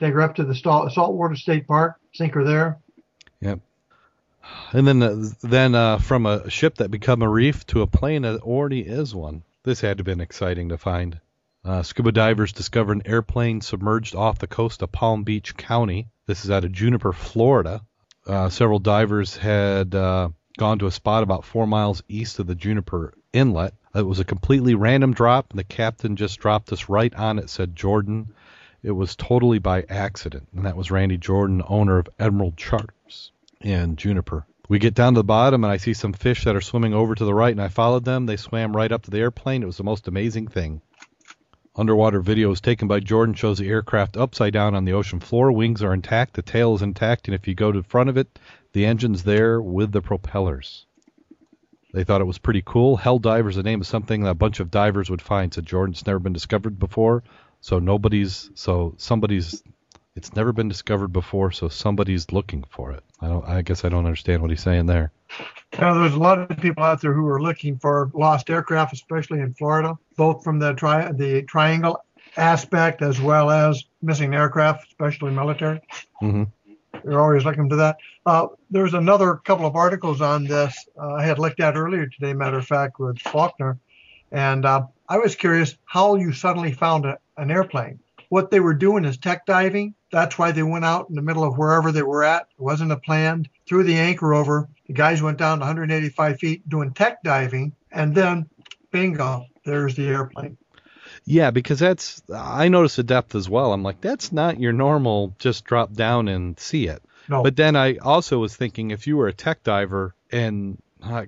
Take 0.00 0.14
her 0.14 0.20
up 0.20 0.34
to 0.34 0.42
the 0.42 0.56
Salt- 0.56 0.92
Saltwater 0.92 1.36
State 1.36 1.68
Park, 1.68 2.00
sink 2.12 2.34
her 2.34 2.42
there. 2.42 2.78
Yeah. 3.40 3.54
And 4.72 4.84
then, 4.88 5.00
uh, 5.00 5.28
then 5.42 5.76
uh, 5.76 5.98
from 5.98 6.26
a 6.26 6.50
ship 6.50 6.74
that 6.78 6.90
become 6.90 7.22
a 7.22 7.28
reef 7.28 7.64
to 7.66 7.82
a 7.82 7.86
plane 7.86 8.22
that 8.22 8.40
already 8.40 8.80
is 8.80 9.14
one. 9.14 9.44
This 9.62 9.80
had 9.80 9.98
to 9.98 10.00
have 10.00 10.06
been 10.06 10.20
exciting 10.20 10.70
to 10.70 10.76
find. 10.76 11.20
Uh, 11.64 11.82
scuba 11.82 12.12
divers 12.12 12.52
discovered 12.52 12.92
an 12.92 13.06
airplane 13.06 13.60
submerged 13.60 14.14
off 14.14 14.38
the 14.38 14.46
coast 14.46 14.82
of 14.82 14.92
Palm 14.92 15.24
Beach 15.24 15.56
County. 15.56 16.08
This 16.26 16.44
is 16.44 16.50
out 16.50 16.64
of 16.64 16.72
Jupiter, 16.72 17.12
Florida. 17.12 17.80
Uh, 18.26 18.50
several 18.50 18.78
divers 18.78 19.36
had 19.36 19.94
uh, 19.94 20.28
gone 20.58 20.78
to 20.78 20.86
a 20.86 20.90
spot 20.90 21.22
about 21.22 21.44
four 21.44 21.66
miles 21.66 22.02
east 22.06 22.38
of 22.38 22.46
the 22.46 22.54
Jupiter 22.54 23.14
Inlet. 23.32 23.72
It 23.94 24.02
was 24.02 24.20
a 24.20 24.24
completely 24.24 24.74
random 24.74 25.14
drop, 25.14 25.50
and 25.50 25.58
the 25.58 25.64
captain 25.64 26.16
just 26.16 26.38
dropped 26.38 26.72
us 26.72 26.88
right 26.90 27.14
on 27.14 27.38
it, 27.38 27.48
said 27.48 27.76
Jordan. 27.76 28.34
It 28.82 28.90
was 28.90 29.16
totally 29.16 29.58
by 29.58 29.84
accident, 29.88 30.48
and 30.54 30.66
that 30.66 30.76
was 30.76 30.90
Randy 30.90 31.16
Jordan, 31.16 31.62
owner 31.66 31.98
of 31.98 32.08
Emerald 32.18 32.58
Charters 32.58 33.32
in 33.62 33.96
Jupiter. 33.96 34.44
We 34.68 34.78
get 34.78 34.94
down 34.94 35.14
to 35.14 35.20
the 35.20 35.24
bottom, 35.24 35.64
and 35.64 35.72
I 35.72 35.76
see 35.78 35.94
some 35.94 36.12
fish 36.12 36.44
that 36.44 36.56
are 36.56 36.60
swimming 36.60 36.94
over 36.94 37.14
to 37.14 37.24
the 37.24 37.34
right, 37.34 37.52
and 37.52 37.62
I 37.62 37.68
followed 37.68 38.04
them. 38.04 38.26
They 38.26 38.36
swam 38.36 38.76
right 38.76 38.92
up 38.92 39.02
to 39.02 39.10
the 39.10 39.18
airplane. 39.18 39.62
It 39.62 39.66
was 39.66 39.76
the 39.76 39.84
most 39.84 40.08
amazing 40.08 40.48
thing. 40.48 40.80
Underwater 41.76 42.22
videos 42.22 42.60
taken 42.60 42.86
by 42.86 43.00
Jordan 43.00 43.34
shows 43.34 43.58
the 43.58 43.68
aircraft 43.68 44.16
upside 44.16 44.52
down 44.52 44.74
on 44.74 44.84
the 44.84 44.92
ocean 44.92 45.18
floor. 45.18 45.50
Wings 45.50 45.82
are 45.82 45.92
intact, 45.92 46.34
the 46.34 46.42
tail 46.42 46.74
is 46.74 46.82
intact, 46.82 47.26
and 47.26 47.34
if 47.34 47.48
you 47.48 47.54
go 47.54 47.72
to 47.72 47.80
the 47.80 47.88
front 47.88 48.08
of 48.08 48.16
it, 48.16 48.38
the 48.72 48.86
engine's 48.86 49.24
there 49.24 49.60
with 49.60 49.90
the 49.90 50.00
propellers. 50.00 50.86
They 51.92 52.04
thought 52.04 52.20
it 52.20 52.26
was 52.26 52.38
pretty 52.38 52.62
cool. 52.64 52.98
Helldiver 52.98 53.50
is 53.50 53.56
the 53.56 53.62
name 53.62 53.80
of 53.80 53.86
something 53.86 54.22
that 54.22 54.30
a 54.30 54.34
bunch 54.34 54.58
of 54.58 54.70
divers 54.70 55.10
would 55.10 55.22
find. 55.22 55.54
So 55.54 55.62
Jordan's 55.62 56.06
never 56.06 56.18
been 56.18 56.32
discovered 56.32 56.78
before. 56.78 57.22
So 57.60 57.78
nobody's 57.78 58.50
so 58.54 58.94
somebody's 58.96 59.62
it's 60.16 60.34
never 60.34 60.52
been 60.52 60.68
discovered 60.68 61.08
before, 61.08 61.50
so 61.50 61.68
somebody's 61.68 62.30
looking 62.30 62.64
for 62.68 62.92
it. 62.92 63.04
I 63.20 63.28
don't 63.28 63.44
I 63.46 63.62
guess 63.62 63.84
I 63.84 63.88
don't 63.88 64.06
understand 64.06 64.42
what 64.42 64.50
he's 64.50 64.62
saying 64.62 64.86
there. 64.86 65.12
Now, 65.80 65.94
there's 65.94 66.14
a 66.14 66.18
lot 66.18 66.38
of 66.38 66.56
people 66.58 66.84
out 66.84 67.00
there 67.00 67.12
who 67.12 67.26
are 67.28 67.42
looking 67.42 67.78
for 67.78 68.10
lost 68.14 68.48
aircraft, 68.48 68.92
especially 68.92 69.40
in 69.40 69.54
Florida, 69.54 69.98
both 70.16 70.44
from 70.44 70.58
the 70.58 70.72
tri- 70.74 71.10
the 71.12 71.42
triangle 71.42 72.00
aspect 72.36 73.02
as 73.02 73.20
well 73.20 73.50
as 73.50 73.84
missing 74.02 74.34
aircraft, 74.34 74.86
especially 74.88 75.32
military. 75.32 75.80
Mhm. 76.22 76.48
They're 77.04 77.20
always 77.20 77.44
looking 77.44 77.68
to 77.68 77.76
that. 77.76 77.98
Uh, 78.24 78.46
there's 78.70 78.94
another 78.94 79.36
couple 79.36 79.66
of 79.66 79.76
articles 79.76 80.20
on 80.20 80.44
this 80.44 80.86
uh, 81.00 81.14
I 81.14 81.24
had 81.24 81.38
looked 81.38 81.60
at 81.60 81.76
earlier 81.76 82.06
today, 82.06 82.32
matter 82.32 82.58
of 82.58 82.66
fact, 82.66 82.98
with 82.98 83.18
Faulkner, 83.18 83.78
and 84.32 84.64
uh, 84.64 84.86
I 85.08 85.18
was 85.18 85.34
curious 85.34 85.76
how 85.84 86.14
you 86.14 86.32
suddenly 86.32 86.72
found 86.72 87.04
a, 87.04 87.18
an 87.36 87.50
airplane. 87.50 87.98
What 88.28 88.50
they 88.50 88.60
were 88.60 88.74
doing 88.74 89.04
is 89.04 89.16
tech 89.18 89.44
diving. 89.44 89.94
That's 90.10 90.38
why 90.38 90.52
they 90.52 90.62
went 90.62 90.84
out 90.84 91.08
in 91.08 91.14
the 91.14 91.22
middle 91.22 91.44
of 91.44 91.58
wherever 91.58 91.92
they 91.92 92.02
were 92.02 92.24
at. 92.24 92.42
It 92.58 92.62
wasn't 92.62 92.92
a 92.92 92.96
planned. 92.96 93.48
Threw 93.66 93.82
the 93.84 93.96
anchor 93.96 94.32
over. 94.34 94.68
The 94.86 94.92
guys 94.92 95.22
went 95.22 95.38
down 95.38 95.60
185 95.60 96.38
feet 96.38 96.68
doing 96.68 96.92
tech 96.92 97.22
diving, 97.22 97.72
and 97.90 98.14
then, 98.14 98.48
bingo, 98.90 99.46
there's 99.64 99.96
the 99.96 100.08
airplane. 100.08 100.58
Yeah, 101.24 101.50
because 101.50 101.78
that's 101.78 102.22
I 102.34 102.68
noticed 102.68 102.96
the 102.96 103.02
depth 103.02 103.34
as 103.34 103.48
well. 103.48 103.72
I'm 103.72 103.82
like, 103.82 104.00
that's 104.00 104.32
not 104.32 104.60
your 104.60 104.72
normal 104.72 105.34
just 105.38 105.64
drop 105.64 105.92
down 105.94 106.28
and 106.28 106.58
see 106.58 106.86
it. 106.86 107.02
No, 107.28 107.42
But 107.42 107.56
then 107.56 107.76
I 107.76 107.96
also 107.96 108.38
was 108.38 108.54
thinking 108.54 108.90
if 108.90 109.06
you 109.06 109.16
were 109.16 109.28
a 109.28 109.32
tech 109.32 109.62
diver 109.62 110.14
and 110.30 110.76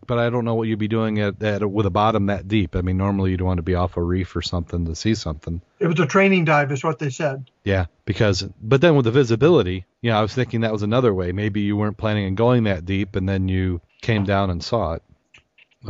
but 0.07 0.19
I 0.19 0.31
don't 0.31 0.45
know 0.45 0.55
what 0.55 0.69
you'd 0.69 0.79
be 0.79 0.89
doing 0.89 1.21
at, 1.21 1.43
at 1.43 1.69
with 1.71 1.87
a 1.87 1.91
bottom 1.91 2.27
that 2.27 2.49
deep. 2.49 2.77
I 2.77 2.83
mean, 2.83 2.97
normally 2.97 3.31
you'd 3.31 3.41
want 3.41 3.59
to 3.59 3.62
be 3.62 3.75
off 3.75 3.97
a 3.97 4.03
reef 4.03 4.35
or 4.35 4.43
something 4.43 4.87
to 4.87 4.95
see 4.95 5.15
something. 5.15 5.61
it 5.79 5.87
was 5.87 6.01
a 6.01 6.07
training 6.07 6.45
dive, 6.45 6.73
is 6.73 6.85
what 6.85 6.99
they 6.99 7.11
said. 7.11 7.51
Yeah, 7.65 7.87
because 8.05 8.43
but 8.61 8.81
then 8.81 8.97
with 8.97 9.05
the 9.05 9.11
visibility, 9.11 9.85
you 10.01 10.11
know, 10.11 10.19
I 10.19 10.23
was 10.23 10.35
thinking 10.35 10.61
that 10.61 10.73
was 10.73 10.83
another 10.83 11.12
way. 11.12 11.33
Maybe 11.33 11.62
you 11.62 11.77
weren't 11.77 11.97
planning 11.97 12.27
on 12.27 12.35
going 12.35 12.65
that 12.65 12.85
deep, 12.85 13.17
and 13.17 13.29
then 13.29 13.49
you 13.49 13.81
came 14.01 14.25
down 14.25 14.51
and 14.51 14.62
saw 14.62 14.95
it. 14.95 15.03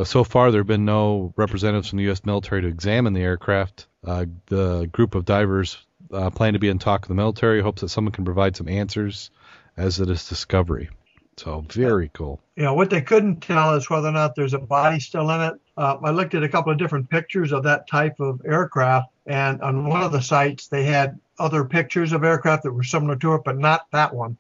So 0.05 0.25
far, 0.25 0.51
there 0.51 0.61
have 0.61 0.67
been 0.67 0.85
no 0.85 1.33
representatives 1.37 1.89
from 1.89 1.99
the 1.99 2.05
U.S. 2.05 2.25
military 2.25 2.63
to 2.63 2.69
examine 2.69 3.15
the 3.15 3.23
aircraft. 3.23 3.87
Uh, 4.05 4.27
the 4.47 4.89
group 4.93 5.15
of 5.15 5.25
divers 5.25 5.79
uh, 6.13 6.31
plan 6.31 6.53
to 6.53 6.59
be 6.59 6.69
in 6.69 6.79
talk 6.79 7.03
with 7.03 7.09
the 7.09 7.15
military. 7.15 7.63
Hopes 7.63 7.81
that 7.81 7.89
someone 7.89 8.13
can 8.13 8.25
provide 8.25 8.57
some 8.57 8.69
answers 8.69 9.31
as 9.77 9.97
to 9.97 10.05
this 10.05 10.29
discovery. 10.29 10.91
So 11.37 11.65
very 11.69 12.11
cool. 12.15 12.41
You 12.57 12.63
know, 12.63 12.75
what 12.75 12.89
they 12.89 13.03
couldn't 13.03 13.41
tell 13.41 13.75
is 13.75 13.91
whether 13.91 14.09
or 14.09 14.13
not 14.13 14.35
there's 14.35 14.55
a 14.55 14.59
body 14.59 14.99
still 15.01 15.31
in 15.31 15.41
it. 15.43 15.55
Uh, 15.77 15.99
I 16.03 16.11
looked 16.11 16.35
at 16.35 16.43
a 16.43 16.49
couple 16.49 16.73
of 16.73 16.79
different 16.79 17.11
pictures 17.11 17.53
of 17.53 17.63
that 17.65 17.87
type 17.87 18.19
of 18.21 18.41
aircraft, 18.47 19.11
and 19.27 19.61
on 19.61 19.87
one 19.87 20.03
of 20.03 20.13
the 20.13 20.23
sites, 20.23 20.69
they 20.69 20.85
had 20.85 21.21
other 21.39 21.65
pictures 21.65 22.13
of 22.13 22.25
aircraft 22.25 22.63
that 22.63 22.73
were 22.73 22.83
similar 22.83 23.17
to 23.17 23.35
it, 23.35 23.43
but 23.45 23.59
not 23.59 23.87
that 23.93 24.15
one. 24.15 24.39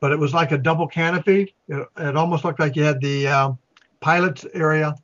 But 0.00 0.12
it 0.12 0.18
was 0.18 0.32
like 0.32 0.52
a 0.52 0.58
double 0.58 0.86
canopy. 0.86 1.54
It, 1.68 1.86
it 1.98 2.16
almost 2.16 2.44
looked 2.44 2.60
like 2.60 2.76
you 2.76 2.84
had 2.84 3.02
the 3.02 3.28
um, 3.28 3.58
pilot's 4.00 4.46
area, 4.54 4.94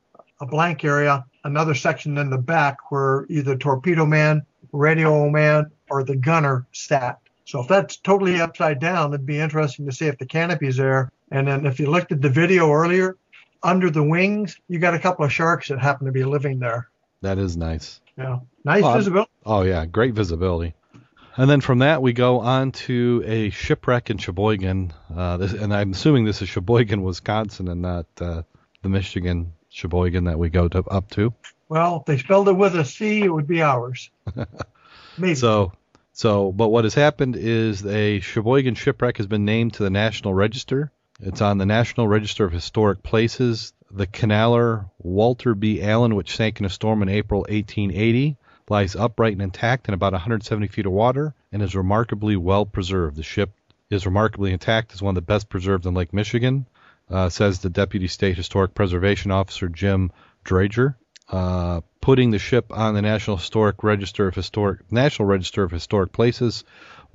a 0.41 0.45
blank 0.47 0.83
area, 0.83 1.25
another 1.43 1.75
section 1.75 2.17
in 2.17 2.31
the 2.31 2.37
back 2.37 2.91
where 2.91 3.27
either 3.29 3.55
torpedo 3.55 4.05
man, 4.05 4.43
radio 4.71 5.29
man, 5.29 5.69
or 5.91 6.03
the 6.03 6.15
gunner 6.15 6.65
sat. 6.71 7.19
So 7.45 7.61
if 7.61 7.67
that's 7.67 7.97
totally 7.97 8.41
upside 8.41 8.79
down, 8.79 9.13
it'd 9.13 9.25
be 9.25 9.39
interesting 9.39 9.85
to 9.85 9.91
see 9.91 10.07
if 10.07 10.17
the 10.17 10.25
canopy's 10.25 10.77
there. 10.77 11.11
And 11.31 11.47
then 11.47 11.65
if 11.65 11.79
you 11.79 11.89
looked 11.89 12.11
at 12.11 12.21
the 12.21 12.29
video 12.29 12.71
earlier, 12.71 13.17
under 13.63 13.89
the 13.89 14.03
wings, 14.03 14.59
you 14.67 14.79
got 14.79 14.93
a 14.93 14.99
couple 14.99 15.25
of 15.25 15.33
sharks 15.33 15.69
that 15.69 15.79
happen 15.79 16.05
to 16.05 16.11
be 16.11 16.23
living 16.23 16.59
there. 16.59 16.89
That 17.21 17.37
is 17.37 17.57
nice. 17.57 17.99
Yeah, 18.17 18.39
nice 18.63 18.83
I'm- 18.83 18.97
visibility. 18.97 19.31
Oh 19.45 19.63
yeah, 19.63 19.85
great 19.85 20.13
visibility. 20.13 20.73
And 21.37 21.49
then 21.49 21.59
from 21.59 21.79
that 21.79 22.01
we 22.01 22.13
go 22.13 22.39
on 22.39 22.71
to 22.71 23.21
a 23.25 23.49
shipwreck 23.49 24.09
in 24.09 24.17
Sheboygan, 24.17 24.93
uh, 25.13 25.37
this, 25.37 25.51
and 25.51 25.73
I'm 25.73 25.91
assuming 25.91 26.23
this 26.23 26.41
is 26.41 26.47
Sheboygan, 26.47 27.03
Wisconsin, 27.03 27.67
and 27.67 27.81
not 27.81 28.05
uh, 28.21 28.43
the 28.83 28.89
Michigan 28.89 29.51
Cheboygan 29.69 30.23
that 30.25 30.39
we 30.39 30.49
go 30.49 30.69
to, 30.69 30.79
up 30.85 31.09
to. 31.11 31.33
Well, 31.67 31.97
if 31.97 32.05
they 32.05 32.17
spelled 32.19 32.47
it 32.47 32.53
with 32.53 32.75
a 32.75 32.85
C, 32.85 33.23
it 33.23 33.27
would 33.33 33.47
be 33.47 33.61
ours. 33.61 34.09
Maybe. 35.17 35.35
So, 35.35 35.73
so, 36.13 36.53
but 36.53 36.69
what 36.69 36.85
has 36.85 36.93
happened 36.93 37.35
is 37.35 37.85
a 37.85 38.21
Sheboygan 38.21 38.75
shipwreck 38.75 39.17
has 39.17 39.27
been 39.27 39.43
named 39.43 39.73
to 39.73 39.83
the 39.83 39.89
National 39.89 40.33
Register. 40.33 40.91
It's 41.21 41.41
on 41.41 41.57
the 41.57 41.65
National 41.65 42.09
Register 42.09 42.43
of 42.43 42.51
Historic 42.51 43.01
Places. 43.01 43.71
The 43.89 44.05
canaler 44.05 44.87
Walter 44.99 45.55
B. 45.55 45.81
Allen, 45.81 46.13
which 46.15 46.35
sank 46.35 46.59
in 46.59 46.65
a 46.65 46.69
storm 46.69 47.01
in 47.01 47.07
April 47.07 47.41
1880, 47.41 48.35
lies 48.69 48.97
upright 48.97 49.31
and 49.31 49.41
intact 49.41 49.87
in 49.87 49.93
about 49.93 50.11
170 50.11 50.67
feet 50.67 50.85
of 50.85 50.91
water 50.91 51.33
and 51.53 51.61
is 51.61 51.73
remarkably 51.73 52.35
well 52.35 52.65
preserved. 52.65 53.15
The 53.15 53.23
ship 53.23 53.51
is 53.89 54.05
remarkably 54.05 54.51
intact, 54.51 54.93
is 54.93 55.01
one 55.01 55.11
of 55.11 55.15
the 55.15 55.21
best 55.21 55.47
preserved 55.47 55.85
in 55.85 55.93
Lake 55.93 56.11
Michigan, 56.11 56.65
uh, 57.09 57.29
says 57.29 57.59
the 57.59 57.69
Deputy 57.69 58.07
State 58.07 58.35
Historic 58.35 58.73
Preservation 58.73 59.31
Officer 59.31 59.69
Jim 59.69 60.11
Draeger. 60.43 60.95
Uh, 61.29 61.81
putting 62.01 62.29
the 62.29 62.39
ship 62.39 62.71
on 62.71 62.93
the 62.93 63.01
National 63.01 63.37
Historic 63.37 63.83
Register 63.83 64.27
of 64.27 64.35
Historic 64.35 64.91
National 64.91 65.27
Register 65.27 65.63
of 65.63 65.71
Historic 65.71 66.11
Places 66.11 66.65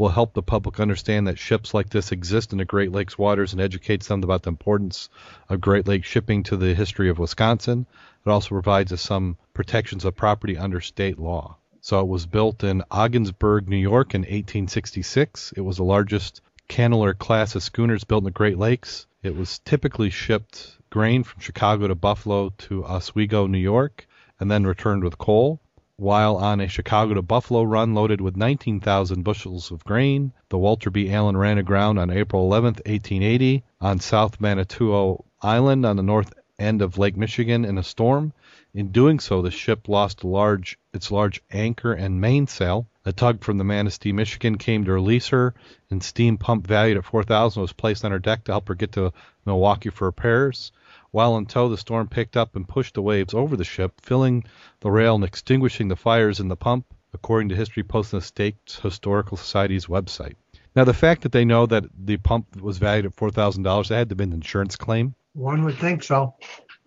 will 0.01 0.09
help 0.09 0.33
the 0.33 0.43
public 0.43 0.81
understand 0.81 1.27
that 1.27 1.39
ships 1.39 1.75
like 1.75 1.91
this 1.91 2.11
exist 2.11 2.53
in 2.53 2.59
the 2.59 2.65
Great 2.65 2.91
Lakes 2.91 3.19
waters 3.19 3.53
and 3.53 3.61
educates 3.61 4.07
them 4.07 4.23
about 4.23 4.43
the 4.43 4.49
importance 4.49 5.11
of 5.51 5.61
Great 5.61 5.87
Lakes 5.87 6.09
shipping 6.09 6.43
to 6.43 6.57
the 6.57 6.73
history 6.73 7.11
of 7.11 7.19
Wisconsin. 7.19 7.85
It 8.25 8.31
also 8.31 8.49
provides 8.49 8.95
us 8.95 9.03
some 9.03 9.37
protections 9.53 10.07
of 10.07 10.17
property 10.17 10.57
under 10.57 10.81
state 10.81 11.19
law. 11.19 11.59
So 11.83 12.01
it 12.01 12.09
was 12.09 12.25
built 12.25 12.65
in 12.65 12.83
Ogdensburg, 12.91 13.69
New 13.69 13.77
York 13.77 14.15
in 14.15 14.23
1866. 14.23 15.53
It 15.55 15.61
was 15.61 15.77
the 15.77 15.85
largest 15.85 16.41
canaller 16.67 17.13
class 17.13 17.55
of 17.55 17.63
schooners 17.63 18.05
built 18.05 18.23
in 18.23 18.25
the 18.25 18.31
Great 18.31 18.57
Lakes. 18.57 19.07
It 19.23 19.37
was 19.37 19.59
typically 19.59 20.09
shipped 20.09 20.79
grain 20.89 21.25
from 21.25 21.43
Chicago 21.43 21.89
to 21.89 21.95
Buffalo 21.95 22.55
to 22.57 22.87
Oswego, 22.87 23.47
New 23.47 23.59
York, 23.59 24.07
and 24.39 24.51
then 24.51 24.67
returned 24.67 25.05
with 25.05 25.19
coal. 25.19 25.61
While 26.01 26.37
on 26.37 26.63
a 26.63 26.67
Chicago 26.67 27.13
to 27.13 27.21
Buffalo 27.21 27.63
run 27.63 27.93
loaded 27.93 28.23
with 28.23 28.35
19,000 28.35 29.23
bushels 29.23 29.71
of 29.71 29.85
grain, 29.85 30.33
the 30.49 30.57
Walter 30.57 30.89
B. 30.89 31.13
Allen 31.13 31.37
ran 31.37 31.59
aground 31.59 31.99
on 31.99 32.09
April 32.09 32.47
11, 32.47 32.77
1880, 32.87 33.63
on 33.83 34.01
South 34.01 34.41
Manitou 34.41 35.23
Island 35.43 35.85
on 35.85 35.97
the 35.97 36.03
north 36.03 36.33
end 36.59 36.81
of 36.81 36.97
Lake 36.97 37.19
Michigan 37.19 37.67
in 37.67 37.77
a 37.77 37.83
storm. 37.83 38.33
In 38.73 38.93
doing 38.93 39.21
so, 39.21 39.43
the 39.43 39.51
ship 39.51 39.91
lost 39.91 40.25
large, 40.25 40.79
its 40.95 41.11
large 41.11 41.43
anchor 41.53 41.93
and 41.93 42.19
mainsail. 42.19 42.87
A 43.05 43.13
tug 43.13 43.45
from 43.45 43.59
the 43.59 43.65
Manistee, 43.65 44.13
Michigan, 44.13 44.57
came 44.57 44.87
to 44.87 44.93
release 44.93 45.29
her, 45.29 45.53
and 45.91 46.03
steam 46.03 46.39
pump 46.39 46.67
valued 46.67 46.97
at 46.97 47.05
4000 47.05 47.61
was 47.61 47.75
placed 47.75 48.07
on 48.07 48.11
her 48.11 48.19
deck 48.19 48.45
to 48.45 48.53
help 48.53 48.69
her 48.69 48.75
get 48.75 48.93
to 48.93 49.13
Milwaukee 49.45 49.91
for 49.91 50.07
repairs. 50.07 50.73
While 51.12 51.37
in 51.37 51.46
tow, 51.46 51.68
the 51.68 51.77
storm 51.77 52.09
picked 52.09 52.37
up 52.37 52.55
and 52.55 52.68
pushed 52.68 52.94
the 52.94 53.03
waves 53.03 53.35
over 53.35 53.57
the 53.57 53.64
ship, 53.64 54.01
filling 54.01 54.44
the 54.81 54.90
rail 54.90 55.16
and 55.16 55.25
extinguishing 55.25 55.88
the 55.88 55.96
fires 55.96 56.38
in 56.38 56.49
the 56.49 56.57
pump, 56.57 56.87
according 57.12 57.49
to 57.49 57.57
history 57.57 57.83
posted 57.83 58.14
on 58.14 58.20
the 58.20 58.27
State 58.27 58.79
Historical 58.83 59.37
Society's 59.37 59.87
website. 59.87 60.35
Now, 60.77 60.85
the 60.85 60.94
fact 60.94 61.23
that 61.23 61.33
they 61.33 61.44
know 61.44 61.66
that 61.66 61.85
the 61.99 62.16
pump 62.16 62.61
was 62.61 62.79
valued 62.79 63.07
at 63.07 63.16
$4,000, 63.16 63.88
that 63.88 63.96
had 63.96 64.09
to 64.11 64.14
be 64.14 64.25
an 64.25 64.33
insurance 64.33 64.77
claim. 64.77 65.14
One 65.33 65.64
would 65.64 65.79
think 65.79 66.05
so. 66.05 66.35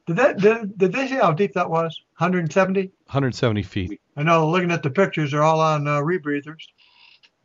Did 0.05 0.17
that 0.17 0.37
did, 0.37 0.77
did 0.77 0.93
they 0.93 1.07
say 1.07 1.15
how 1.15 1.31
deep 1.31 1.53
that 1.53 1.69
was? 1.69 2.01
170. 2.17 2.81
170 2.81 3.63
feet. 3.63 4.01
I 4.17 4.23
know. 4.23 4.49
Looking 4.49 4.71
at 4.71 4.83
the 4.83 4.89
pictures, 4.89 5.31
they're 5.31 5.43
all 5.43 5.61
on 5.61 5.87
uh, 5.87 5.99
rebreathers. 5.99 6.67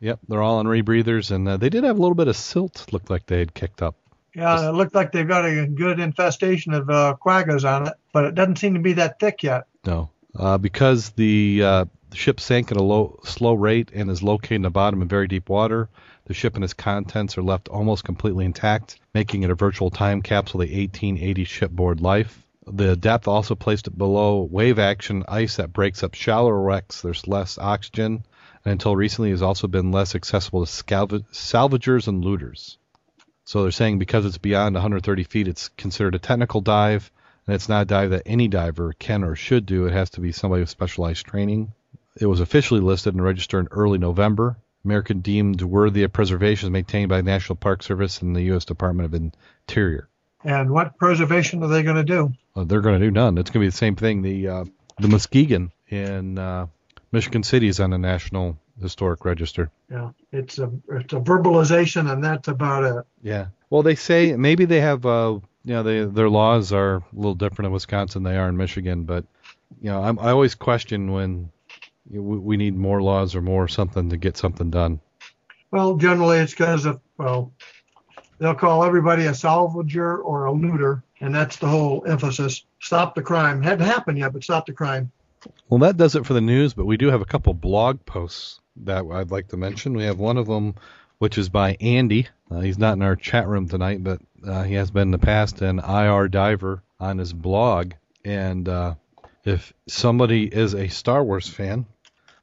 Yep, 0.01 0.19
they're 0.27 0.41
all 0.41 0.59
on 0.59 0.65
rebreathers, 0.65 1.31
and 1.31 1.47
uh, 1.47 1.57
they 1.57 1.69
did 1.69 1.83
have 1.83 1.97
a 1.97 2.01
little 2.01 2.15
bit 2.15 2.27
of 2.27 2.35
silt. 2.35 2.91
Looked 2.91 3.09
like 3.09 3.25
they 3.25 3.39
had 3.39 3.53
kicked 3.53 3.81
up. 3.81 3.95
Yeah, 4.35 4.69
it 4.69 4.73
looked 4.73 4.95
like 4.95 5.11
they've 5.11 5.27
got 5.27 5.45
a 5.45 5.67
good 5.67 5.99
infestation 5.99 6.73
of 6.73 6.89
uh, 6.89 7.15
quaggas 7.23 7.69
on 7.69 7.87
it, 7.87 7.93
but 8.13 8.25
it 8.25 8.35
doesn't 8.35 8.57
seem 8.57 8.75
to 8.75 8.79
be 8.79 8.93
that 8.93 9.19
thick 9.19 9.43
yet. 9.43 9.65
No, 9.85 10.09
uh, 10.37 10.57
because 10.57 11.09
the, 11.11 11.63
uh, 11.63 11.85
ship 12.13 12.39
sank 12.39 12.71
at 12.71 12.77
a 12.77 12.83
low, 12.83 13.19
slow 13.23 13.53
rate 13.53 13.91
and 13.93 14.09
is 14.09 14.23
located 14.23 14.55
in 14.55 14.61
the 14.63 14.69
bottom 14.69 15.01
of 15.01 15.07
very 15.07 15.27
deep 15.27 15.47
water. 15.47 15.89
The 16.25 16.33
ship 16.33 16.55
and 16.55 16.63
its 16.63 16.73
contents 16.73 17.37
are 17.37 17.43
left 17.43 17.69
almost 17.69 18.03
completely 18.03 18.45
intact, 18.45 18.99
making 19.13 19.43
it 19.43 19.51
a 19.51 19.55
virtual 19.55 19.91
time 19.91 20.23
capsule 20.23 20.61
of 20.61 20.67
the 20.67 20.75
1880 20.75 21.43
shipboard 21.43 22.01
life. 22.01 22.43
The 22.65 22.95
depth 22.95 23.27
also 23.27 23.55
placed 23.55 23.87
it 23.87 23.97
below 23.97 24.41
wave 24.41 24.79
action 24.79 25.23
ice 25.27 25.57
that 25.57 25.73
breaks 25.73 26.03
up 26.03 26.13
shallower 26.15 26.59
wrecks. 26.59 27.01
There's 27.01 27.27
less 27.27 27.57
oxygen, 27.57 28.23
and 28.65 28.71
until 28.71 28.95
recently 28.95 29.29
has 29.31 29.41
also 29.41 29.67
been 29.67 29.91
less 29.91 30.15
accessible 30.15 30.65
to 30.65 30.71
salv- 30.71 31.25
salvagers 31.31 32.07
and 32.07 32.23
looters. 32.23 32.78
So 33.49 33.63
they're 33.63 33.71
saying 33.71 33.97
because 33.97 34.27
it's 34.27 34.37
beyond 34.37 34.75
130 34.75 35.23
feet, 35.23 35.47
it's 35.47 35.69
considered 35.69 36.13
a 36.13 36.19
technical 36.19 36.61
dive, 36.61 37.09
and 37.47 37.55
it's 37.55 37.67
not 37.67 37.81
a 37.81 37.85
dive 37.85 38.11
that 38.11 38.21
any 38.27 38.47
diver 38.47 38.93
can 38.93 39.23
or 39.23 39.35
should 39.35 39.65
do. 39.65 39.87
It 39.87 39.91
has 39.91 40.11
to 40.11 40.21
be 40.21 40.31
somebody 40.31 40.61
with 40.61 40.69
specialized 40.69 41.25
training. 41.25 41.73
It 42.15 42.27
was 42.27 42.41
officially 42.41 42.79
listed 42.79 43.15
and 43.15 43.23
registered 43.23 43.65
in 43.65 43.67
early 43.71 43.97
November. 43.97 44.57
American 44.85 45.21
deemed 45.21 45.63
worthy 45.63 46.03
of 46.03 46.13
preservation 46.13 46.67
is 46.67 46.71
maintained 46.71 47.09
by 47.09 47.17
the 47.17 47.23
National 47.23 47.55
Park 47.55 47.81
Service 47.81 48.21
and 48.21 48.35
the 48.35 48.43
U.S. 48.43 48.65
Department 48.65 49.11
of 49.11 49.19
Interior. 49.67 50.07
And 50.43 50.69
what 50.69 50.99
preservation 50.99 51.63
are 51.63 51.69
they 51.69 51.81
going 51.81 51.95
to 51.95 52.03
do? 52.03 52.31
Uh, 52.55 52.65
they're 52.65 52.81
going 52.81 52.99
to 52.99 53.03
do 53.07 53.09
none. 53.09 53.39
It's 53.39 53.49
going 53.49 53.61
to 53.61 53.65
be 53.65 53.71
the 53.71 53.75
same 53.75 53.95
thing. 53.95 54.21
The 54.21 54.47
uh, 54.47 54.65
the 54.99 55.07
Muskegon 55.07 55.71
in 55.87 56.37
uh, 56.37 56.67
Michigan 57.11 57.41
City 57.41 57.67
is 57.67 57.79
on 57.79 57.89
the 57.89 57.97
National 57.97 58.59
Historic 58.81 59.25
Register. 59.25 59.71
Yeah, 59.91 60.11
it's 60.31 60.59
a 60.59 60.71
it's 60.89 61.13
a 61.13 61.19
verbalization, 61.19 62.11
and 62.11 62.23
that's 62.23 62.47
about 62.47 62.83
it. 62.83 63.05
Yeah. 63.21 63.47
Well, 63.69 63.83
they 63.83 63.95
say 63.95 64.35
maybe 64.35 64.65
they 64.65 64.81
have 64.81 65.05
uh, 65.05 65.39
you 65.65 65.73
know 65.73 65.83
they, 65.83 66.05
their 66.05 66.29
laws 66.29 66.71
are 66.71 66.95
a 66.95 67.03
little 67.13 67.35
different 67.35 67.67
in 67.67 67.71
Wisconsin 67.73 68.23
than 68.23 68.33
they 68.33 68.39
are 68.39 68.49
in 68.49 68.57
Michigan, 68.57 69.03
but 69.03 69.25
you 69.81 69.89
know 69.89 70.01
I'm, 70.01 70.19
I 70.19 70.31
always 70.31 70.55
question 70.55 71.11
when 71.11 71.51
you 72.09 72.17
know, 72.17 72.23
we, 72.23 72.37
we 72.37 72.57
need 72.57 72.75
more 72.75 73.01
laws 73.01 73.35
or 73.35 73.41
more 73.41 73.67
something 73.67 74.09
to 74.09 74.17
get 74.17 74.37
something 74.37 74.69
done. 74.69 74.99
Well, 75.71 75.97
generally 75.97 76.39
it's 76.39 76.53
because 76.53 76.85
of 76.85 76.99
well, 77.17 77.53
they'll 78.39 78.55
call 78.55 78.83
everybody 78.83 79.25
a 79.25 79.31
salvager 79.31 80.19
or 80.23 80.45
a 80.45 80.51
looter, 80.51 81.03
and 81.21 81.33
that's 81.33 81.57
the 81.57 81.67
whole 81.67 82.03
emphasis. 82.07 82.65
Stop 82.79 83.15
the 83.15 83.21
crime. 83.21 83.61
Hadn't 83.61 83.85
happened 83.85 84.17
yet, 84.17 84.33
but 84.33 84.43
stop 84.43 84.65
the 84.65 84.73
crime. 84.73 85.11
Well, 85.69 85.79
that 85.81 85.97
does 85.97 86.15
it 86.15 86.25
for 86.25 86.33
the 86.33 86.41
news, 86.41 86.73
but 86.73 86.85
we 86.85 86.97
do 86.97 87.09
have 87.09 87.21
a 87.21 87.25
couple 87.25 87.53
blog 87.53 88.05
posts 88.05 88.59
that 88.77 89.05
I'd 89.05 89.31
like 89.31 89.49
to 89.49 89.57
mention. 89.57 89.93
We 89.93 90.03
have 90.03 90.19
one 90.19 90.37
of 90.37 90.47
them, 90.47 90.75
which 91.19 91.37
is 91.37 91.49
by 91.49 91.77
Andy. 91.79 92.27
Uh, 92.49 92.59
he's 92.59 92.77
not 92.77 92.93
in 92.93 93.01
our 93.01 93.15
chat 93.15 93.47
room 93.47 93.67
tonight, 93.67 94.03
but 94.03 94.21
uh, 94.45 94.63
he 94.63 94.73
has 94.73 94.91
been 94.91 95.03
in 95.03 95.11
the 95.11 95.17
past, 95.17 95.61
an 95.61 95.79
IR 95.79 96.27
diver 96.27 96.83
on 96.99 97.17
his 97.17 97.33
blog. 97.33 97.93
And 98.25 98.67
uh, 98.67 98.95
if 99.45 99.73
somebody 99.87 100.45
is 100.45 100.73
a 100.73 100.87
Star 100.87 101.23
Wars 101.23 101.47
fan, 101.47 101.85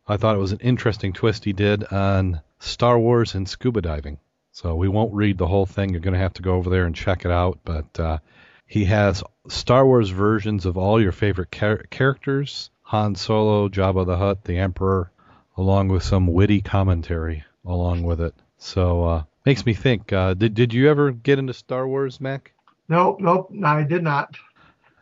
I 0.06 0.16
thought 0.16 0.37
it 0.37 0.40
was 0.40 0.52
an 0.52 0.61
interesting 0.61 1.12
twist 1.12 1.44
he 1.44 1.52
did 1.52 1.85
on 1.85 2.40
Star 2.61 2.98
Wars 2.98 3.35
and 3.35 3.48
scuba 3.48 3.82
diving. 3.82 4.18
So 4.52 4.74
we 4.74 4.88
won't 4.88 5.12
read 5.12 5.37
the 5.37 5.46
whole 5.46 5.66
thing. 5.66 5.90
You're 5.90 6.00
going 6.00 6.14
to 6.14 6.20
have 6.20 6.35
to 6.35 6.42
go 6.42 6.54
over 6.54 6.70
there 6.70 6.87
and 6.87 6.94
check 6.94 7.24
it 7.24 7.30
out. 7.30 7.59
But 7.64 8.00
uh, 8.00 8.18
he 8.66 8.87
has 8.87 9.22
Star 9.48 9.85
Wars 9.85 10.11
versions 10.11 10.64
of 10.64 10.78
all 10.78 11.00
your 11.00 11.12
favorite 11.12 11.52
char- 11.52 11.85
characters 11.90 12.70
Han 12.87 13.16
Solo, 13.16 13.68
Jabba 13.68 14.07
the 14.07 14.16
Hutt, 14.16 14.44
the 14.44 14.59
Emperor, 14.59 15.11
along 15.57 15.88
with 15.88 16.05
some 16.05 16.29
witty 16.29 16.61
commentary 16.61 17.44
along 17.64 18.05
with 18.05 18.20
it. 18.20 18.35
So 18.59 19.05
uh, 19.05 19.22
makes 19.44 19.66
me 19.66 19.75
think. 19.75 20.12
Uh, 20.12 20.35
did 20.35 20.55
did 20.55 20.72
you 20.72 20.88
ever 20.88 21.11
get 21.11 21.40
into 21.40 21.53
Star 21.53 21.87
Wars, 21.87 22.20
Mac? 22.20 22.53
Nope, 22.88 23.18
nope, 23.18 23.49
no, 23.51 23.66
I 23.66 23.83
did 23.83 24.05
not. 24.05 24.37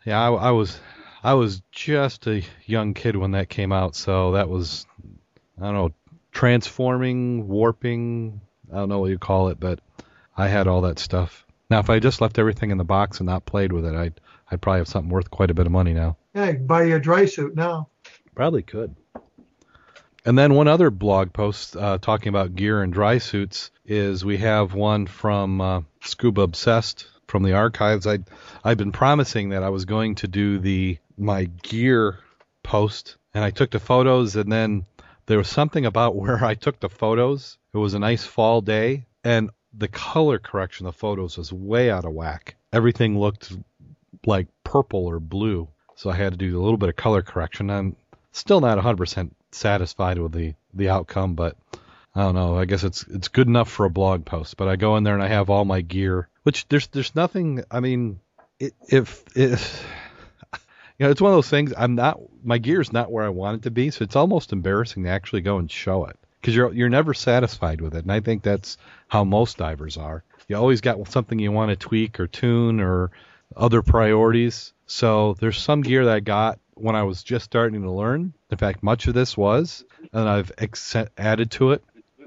Yeah, 0.07 0.19
I, 0.19 0.33
I 0.33 0.51
was 0.53 0.81
I 1.23 1.35
was 1.35 1.61
just 1.73 2.27
a 2.27 2.43
young 2.65 2.95
kid 2.95 3.17
when 3.17 3.33
that 3.33 3.51
came 3.51 3.71
out, 3.71 3.97
so 3.97 4.33
that 4.33 4.49
was 4.49 4.87
I 5.61 5.65
don't 5.65 5.75
know 5.75 5.91
transforming, 6.33 7.49
warping. 7.49 8.41
I 8.73 8.77
don't 8.77 8.89
know 8.89 9.01
what 9.01 9.11
you 9.11 9.19
call 9.19 9.49
it, 9.49 9.61
but 9.61 9.81
I 10.37 10.49
had 10.49 10.67
all 10.67 10.81
that 10.83 10.99
stuff. 10.99 11.45
Now, 11.71 11.81
if 11.81 11.91
I 11.91 11.99
just 11.99 12.21
left 12.21 12.39
everything 12.39 12.71
in 12.71 12.79
the 12.79 12.85
box 12.85 13.21
and 13.21 13.27
not 13.27 13.45
played 13.45 13.73
with 13.73 13.85
it, 13.85 13.95
I'd 13.95 14.21
I'd 14.51 14.63
probably 14.63 14.81
have 14.81 14.89
something 14.89 15.11
worth 15.11 15.31
quite 15.31 15.51
a 15.51 15.55
bit 15.55 15.67
of 15.67 15.73
money 15.73 15.93
now. 15.93 16.17
Yeah, 16.35 16.53
buy 16.53 16.85
you 16.85 16.97
a 16.97 17.01
dry 17.01 17.27
suit 17.27 17.55
now. 17.55 17.89
Probably 18.35 18.63
could. 18.63 18.97
And 20.27 20.39
then 20.39 20.55
one 20.55 20.69
other 20.69 20.91
blog 20.91 21.33
post 21.33 21.77
uh, 21.77 21.99
talking 21.99 22.29
about 22.29 22.57
gear 22.57 22.83
and 22.83 22.93
dry 22.93 23.19
suits 23.19 23.71
is 23.85 24.25
we 24.25 24.39
have 24.39 24.75
one 24.75 25.07
from 25.07 25.61
uh, 25.61 25.81
Scuba 26.03 26.43
Obsessed 26.43 27.07
from 27.29 27.43
the 27.43 27.53
archives. 27.53 28.07
I 28.07 28.19
I've 28.65 28.79
been 28.79 28.93
promising 28.93 29.51
that 29.51 29.63
I 29.63 29.69
was 29.69 29.85
going 29.85 30.17
to 30.17 30.29
do 30.29 30.59
the 30.59 30.99
my 31.17 31.45
gear 31.45 32.19
post, 32.63 33.17
and 33.35 33.45
I 33.45 33.51
took 33.51 33.71
the 33.71 33.79
photos, 33.79 34.35
and 34.35 34.51
then 34.51 34.87
there 35.27 35.39
was 35.39 35.49
something 35.49 35.87
about 35.87 36.17
where 36.21 36.43
I 36.45 36.55
took 36.55 36.81
the 36.81 36.89
photos. 36.89 37.59
It 37.73 37.79
was 37.79 37.95
a 37.95 37.99
nice 37.99 38.25
fall 38.25 38.61
day, 38.61 39.07
and 39.23 39.51
the 39.77 39.89
color 39.89 40.39
correction 40.39 40.87
of 40.87 40.95
the 40.95 40.99
photos 40.99 41.37
was 41.37 41.53
way 41.53 41.91
out 41.91 42.05
of 42.05 42.13
whack. 42.13 42.57
Everything 42.73 43.19
looked 43.19 43.53
like 44.27 44.49
purple 44.65 45.07
or 45.07 45.21
blue, 45.21 45.69
so 45.97 46.11
I 46.11 46.15
had 46.15 46.33
to 46.33 46.39
do 46.39 46.59
a 46.59 46.63
little 46.63 46.77
bit 46.77 46.89
of 46.89 46.97
color 46.97 47.23
correction. 47.23 47.71
I'm 47.71 47.97
still 48.33 48.61
not 48.61 48.79
100% 48.79 49.31
satisfied 49.53 50.19
with 50.19 50.33
the 50.33 50.55
the 50.75 50.89
outcome, 50.89 51.35
but 51.35 51.57
I 52.15 52.23
don't 52.23 52.35
know. 52.35 52.59
I 52.59 52.65
guess 52.65 52.85
it's 52.85 53.05
it's 53.05 53.29
good 53.29 53.49
enough 53.49 53.71
for 53.71 53.87
a 53.87 53.91
blog 53.91 54.25
post. 54.25 54.57
But 54.57 54.69
I 54.69 54.77
go 54.77 54.97
in 54.97 55.05
there 55.05 55.15
and 55.15 55.23
I 55.23 55.29
have 55.29 55.51
all 55.51 55.65
my 55.65 55.81
gear, 55.81 56.29
which 56.43 56.69
there's 56.69 56.87
there's 56.89 57.15
nothing. 57.15 57.65
I 57.71 57.81
mean, 57.81 58.21
if 58.61 59.25
if 59.37 59.87
you 60.99 61.07
know, 61.07 61.11
it's 61.11 61.21
one 61.21 61.33
of 61.33 61.37
those 61.37 61.49
things. 61.49 61.73
I'm 61.77 61.95
not 61.95 62.21
my 62.45 62.59
gear's 62.59 62.93
not 62.93 63.11
where 63.11 63.25
I 63.25 63.31
want 63.31 63.59
it 63.59 63.63
to 63.65 63.71
be, 63.71 63.91
so 63.91 64.05
it's 64.05 64.17
almost 64.17 64.53
embarrassing 64.53 65.05
to 65.05 65.11
actually 65.11 65.41
go 65.41 65.59
and 65.59 65.71
show 65.71 66.05
it 66.05 66.17
because 66.41 66.55
you're 66.55 66.73
you're 66.73 66.89
never 66.89 67.15
satisfied 67.15 67.81
with 67.81 67.95
it, 67.95 68.05
and 68.05 68.13
I 68.13 68.21
think 68.21 68.43
that's 68.43 68.77
how 69.09 69.25
most 69.25 69.57
divers 69.57 69.97
are. 69.97 70.23
You 70.47 70.57
always 70.57 70.83
got 70.83 71.09
something 71.09 71.39
you 71.39 71.53
want 71.53 71.71
to 71.71 71.77
tweak 71.77 72.21
or 72.21 72.27
tune 72.27 72.81
or 72.81 73.11
other 73.57 73.81
priorities. 73.81 74.74
So 74.87 75.35
there's 75.41 75.59
some 75.59 75.83
gear 75.83 76.05
that 76.05 76.15
I 76.15 76.21
got 76.21 76.59
when 76.75 76.97
I 76.97 77.05
was 77.05 77.23
just 77.23 77.45
starting 77.45 77.83
to 77.83 77.91
learn. 77.91 78.35
In 78.51 78.59
fact, 78.59 78.83
much 78.83 79.07
of 79.07 79.15
this 79.15 79.37
was, 79.37 79.85
and 80.13 80.29
I've 80.29 80.53
ex- 80.59 80.97
added 81.17 81.51
to 81.53 81.73
it 81.73 81.85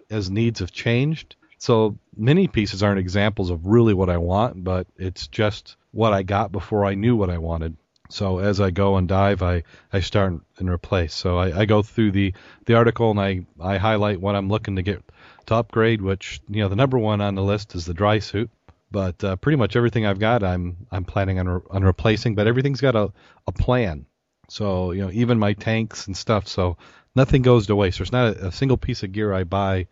as 0.10 0.30
needs 0.30 0.60
have 0.60 0.72
changed. 0.72 1.36
So 1.60 1.98
many 2.16 2.48
pieces 2.48 2.84
aren't 2.84 3.00
examples 3.00 3.50
of 3.50 3.66
really 3.66 3.94
what 3.94 4.10
I 4.10 4.18
want, 4.18 4.64
but 4.64 4.88
it's 4.98 5.28
just 5.28 5.76
what 5.92 6.14
I 6.14 6.24
got 6.24 6.52
before 6.52 6.86
I 6.86 6.94
knew 6.94 7.16
what 7.16 7.30
I 7.30 7.38
wanted. 7.38 7.76
So 8.10 8.40
as 8.40 8.62
I 8.62 8.72
go 8.72 8.96
and 8.96 9.08
dive, 9.08 9.42
I, 9.44 9.64
I 9.92 10.00
start 10.00 10.34
and 10.60 10.70
replace. 10.70 11.14
So 11.14 11.38
I, 11.38 11.62
I 11.62 11.66
go 11.66 11.82
through 11.82 12.12
the, 12.12 12.34
the 12.66 12.76
article 12.76 13.12
and 13.12 13.20
I, 13.20 13.46
I 13.60 13.78
highlight 13.78 14.22
what 14.22 14.36
I'm 14.36 14.50
looking 14.50 14.78
to 14.78 14.82
get 14.82 15.04
to 15.48 15.56
upgrade, 15.56 16.02
which 16.02 16.42
you 16.50 16.62
know 16.62 16.70
the 16.70 16.76
number 16.76 16.98
one 16.98 17.20
on 17.22 17.36
the 17.36 17.44
list 17.44 17.76
is 17.76 17.86
the 17.86 17.94
dry 17.94 18.20
suit. 18.20 18.50
But 18.90 19.24
uh, 19.24 19.36
pretty 19.36 19.58
much 19.58 19.76
everything 19.76 20.06
I've 20.06 20.20
got, 20.20 20.44
I'm 20.44 20.88
I'm 20.92 21.04
planning 21.04 21.40
on, 21.40 21.48
re- 21.50 21.62
on 21.72 21.84
replacing. 21.84 22.36
But 22.36 22.48
everything's 22.48 22.82
got 22.82 22.96
a, 22.96 23.12
a 23.46 23.52
plan. 23.52 24.06
So 24.50 24.92
you 24.92 25.02
know 25.02 25.12
even 25.12 25.40
my 25.40 25.54
tanks 25.54 26.08
and 26.08 26.16
stuff. 26.16 26.48
So 26.48 26.78
nothing 27.16 27.42
goes 27.42 27.68
to 27.68 27.76
waste. 27.76 27.98
There's 28.00 28.12
not 28.14 28.38
a, 28.38 28.48
a 28.48 28.52
single 28.52 28.78
piece 28.78 29.04
of 29.04 29.12
gear 29.12 29.34
I 29.34 29.44
buy 29.44 29.88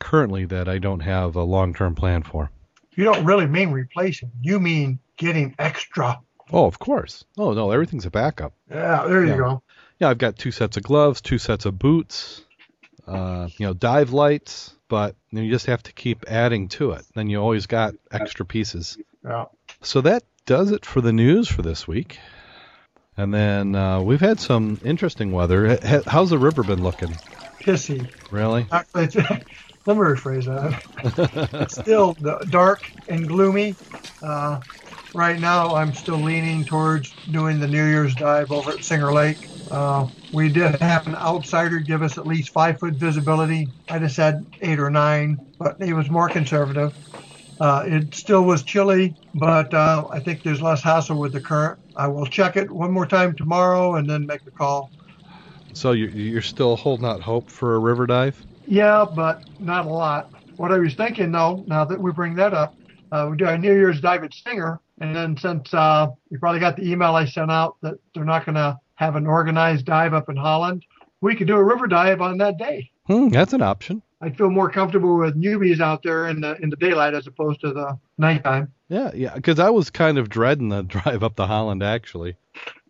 currently 0.00 0.46
that 0.46 0.68
I 0.68 0.78
don't 0.78 1.00
have 1.00 1.36
a 1.36 1.42
long-term 1.44 1.94
plan 1.94 2.22
for. 2.24 2.50
You 2.96 3.04
don't 3.04 3.24
really 3.24 3.46
mean 3.46 3.70
replacing. 3.70 4.32
You 4.40 4.58
mean 4.58 4.98
getting 5.16 5.54
extra. 5.58 6.20
Oh, 6.52 6.66
of 6.66 6.78
course. 6.78 7.24
Oh 7.38 7.52
no, 7.52 7.70
everything's 7.70 8.06
a 8.06 8.10
backup. 8.10 8.52
Yeah, 8.70 9.06
there 9.06 9.22
you 9.24 9.30
Yeah. 9.30 9.36
go. 9.36 9.62
Yeah, 10.00 10.10
I've 10.10 10.18
got 10.18 10.36
two 10.36 10.50
sets 10.50 10.76
of 10.76 10.82
gloves, 10.82 11.20
two 11.20 11.38
sets 11.38 11.64
of 11.64 11.78
boots, 11.78 12.44
uh, 13.06 13.48
you 13.56 13.66
know, 13.66 13.74
dive 13.74 14.12
lights, 14.12 14.74
but 14.88 15.16
you, 15.30 15.50
just 15.50 15.66
have 15.66 15.82
to 15.84 15.92
keep 15.92 16.24
adding 16.28 16.68
to 16.68 16.92
it. 16.92 17.04
Then 17.14 17.28
you 17.28 17.40
always 17.40 17.66
got 17.66 17.94
extra 18.10 18.44
pieces. 18.46 18.98
Yeah. 19.24 19.46
So 19.80 20.00
that 20.02 20.24
does 20.46 20.70
it 20.70 20.84
for 20.84 21.00
the 21.00 21.12
news 21.12 21.48
for 21.48 21.62
this 21.62 21.86
week. 21.86 22.18
And 23.16 23.32
then 23.32 23.74
uh, 23.74 24.00
we've 24.00 24.20
had 24.20 24.40
some 24.40 24.80
interesting 24.84 25.32
weather. 25.32 25.78
How's 26.06 26.30
the 26.30 26.38
river 26.38 26.62
been 26.62 26.82
looking? 26.82 27.14
Pissy. 27.60 28.08
Really? 28.30 28.66
Let 29.84 29.96
me 29.96 30.02
rephrase 30.02 30.44
that. 30.46 31.50
It's 31.62 31.74
still 31.74 32.14
dark 32.50 32.90
and 33.08 33.26
gloomy. 33.26 33.74
Uh, 34.22 34.60
right 35.14 35.38
now, 35.40 35.74
I'm 35.74 35.92
still 35.92 36.18
leaning 36.18 36.64
towards 36.64 37.12
doing 37.30 37.58
the 37.58 37.66
New 37.66 37.84
Year's 37.84 38.14
dive 38.14 38.52
over 38.52 38.70
at 38.70 38.84
Singer 38.84 39.12
Lake. 39.12 39.48
Uh, 39.70 40.06
we 40.32 40.48
did 40.48 40.80
have 40.82 41.06
an 41.06 41.14
outsider 41.14 41.78
give 41.80 42.02
us 42.02 42.18
at 42.18 42.26
least 42.26 42.50
five 42.52 42.78
foot 42.78 42.94
visibility. 42.94 43.70
I 43.88 43.98
just 43.98 44.16
had 44.16 44.44
eight 44.62 44.80
or 44.80 44.90
nine, 44.90 45.38
but 45.58 45.76
he 45.82 45.92
was 45.92 46.10
more 46.10 46.28
conservative. 46.28 46.92
Uh, 47.60 47.84
it 47.86 48.14
still 48.14 48.42
was 48.44 48.64
chilly, 48.64 49.14
but 49.34 49.72
uh, 49.72 50.04
I 50.12 50.20
think 50.20 50.42
there's 50.42 50.62
less 50.62 50.82
hassle 50.82 51.18
with 51.18 51.32
the 51.32 51.40
current. 51.40 51.78
I 51.96 52.08
will 52.08 52.26
check 52.26 52.56
it 52.56 52.70
one 52.70 52.90
more 52.92 53.06
time 53.06 53.36
tomorrow 53.36 53.94
and 53.96 54.08
then 54.08 54.26
make 54.26 54.44
the 54.44 54.50
call. 54.50 54.92
So 55.74 55.92
you- 55.92 56.08
you're 56.08 56.42
still 56.42 56.76
holding 56.76 57.06
out 57.06 57.22
hope 57.22 57.50
for 57.50 57.74
a 57.74 57.78
river 57.78 58.06
dive? 58.06 58.44
Yeah, 58.66 59.04
but 59.04 59.42
not 59.58 59.86
a 59.86 59.90
lot. 59.90 60.30
What 60.56 60.72
I 60.72 60.78
was 60.78 60.94
thinking, 60.94 61.32
though, 61.32 61.64
now 61.66 61.84
that 61.84 62.00
we 62.00 62.12
bring 62.12 62.34
that 62.36 62.54
up, 62.54 62.74
uh, 63.10 63.28
we 63.30 63.36
do 63.36 63.46
a 63.46 63.58
New 63.58 63.74
Year's 63.74 64.00
dive 64.00 64.24
at 64.24 64.34
Singer, 64.34 64.80
and 65.00 65.14
then 65.14 65.36
since 65.36 65.72
uh, 65.74 66.08
you 66.30 66.38
probably 66.38 66.60
got 66.60 66.76
the 66.76 66.90
email 66.90 67.14
I 67.14 67.24
sent 67.26 67.50
out 67.50 67.76
that 67.82 67.94
they're 68.14 68.24
not 68.24 68.44
going 68.46 68.54
to 68.56 68.78
have 69.02 69.16
an 69.16 69.26
organized 69.26 69.84
dive 69.84 70.14
up 70.14 70.28
in 70.28 70.36
Holland, 70.36 70.84
we 71.20 71.34
could 71.34 71.48
do 71.48 71.56
a 71.56 71.64
river 71.64 71.88
dive 71.88 72.20
on 72.20 72.38
that 72.38 72.56
day. 72.56 72.90
Hmm, 73.06 73.28
that's 73.30 73.52
an 73.52 73.60
option. 73.60 74.00
I'd 74.20 74.38
feel 74.38 74.50
more 74.50 74.70
comfortable 74.70 75.18
with 75.18 75.34
newbies 75.34 75.80
out 75.80 76.04
there 76.04 76.28
in 76.28 76.40
the 76.40 76.56
in 76.62 76.70
the 76.70 76.76
daylight 76.76 77.12
as 77.12 77.26
opposed 77.26 77.60
to 77.62 77.72
the 77.72 77.98
nighttime. 78.16 78.72
Yeah, 78.88 79.10
yeah, 79.12 79.34
because 79.34 79.58
I 79.58 79.70
was 79.70 79.90
kind 79.90 80.18
of 80.18 80.28
dreading 80.28 80.68
the 80.68 80.82
drive 80.96 81.24
up 81.24 81.34
to 81.36 81.46
Holland 81.46 81.82
actually, 81.82 82.36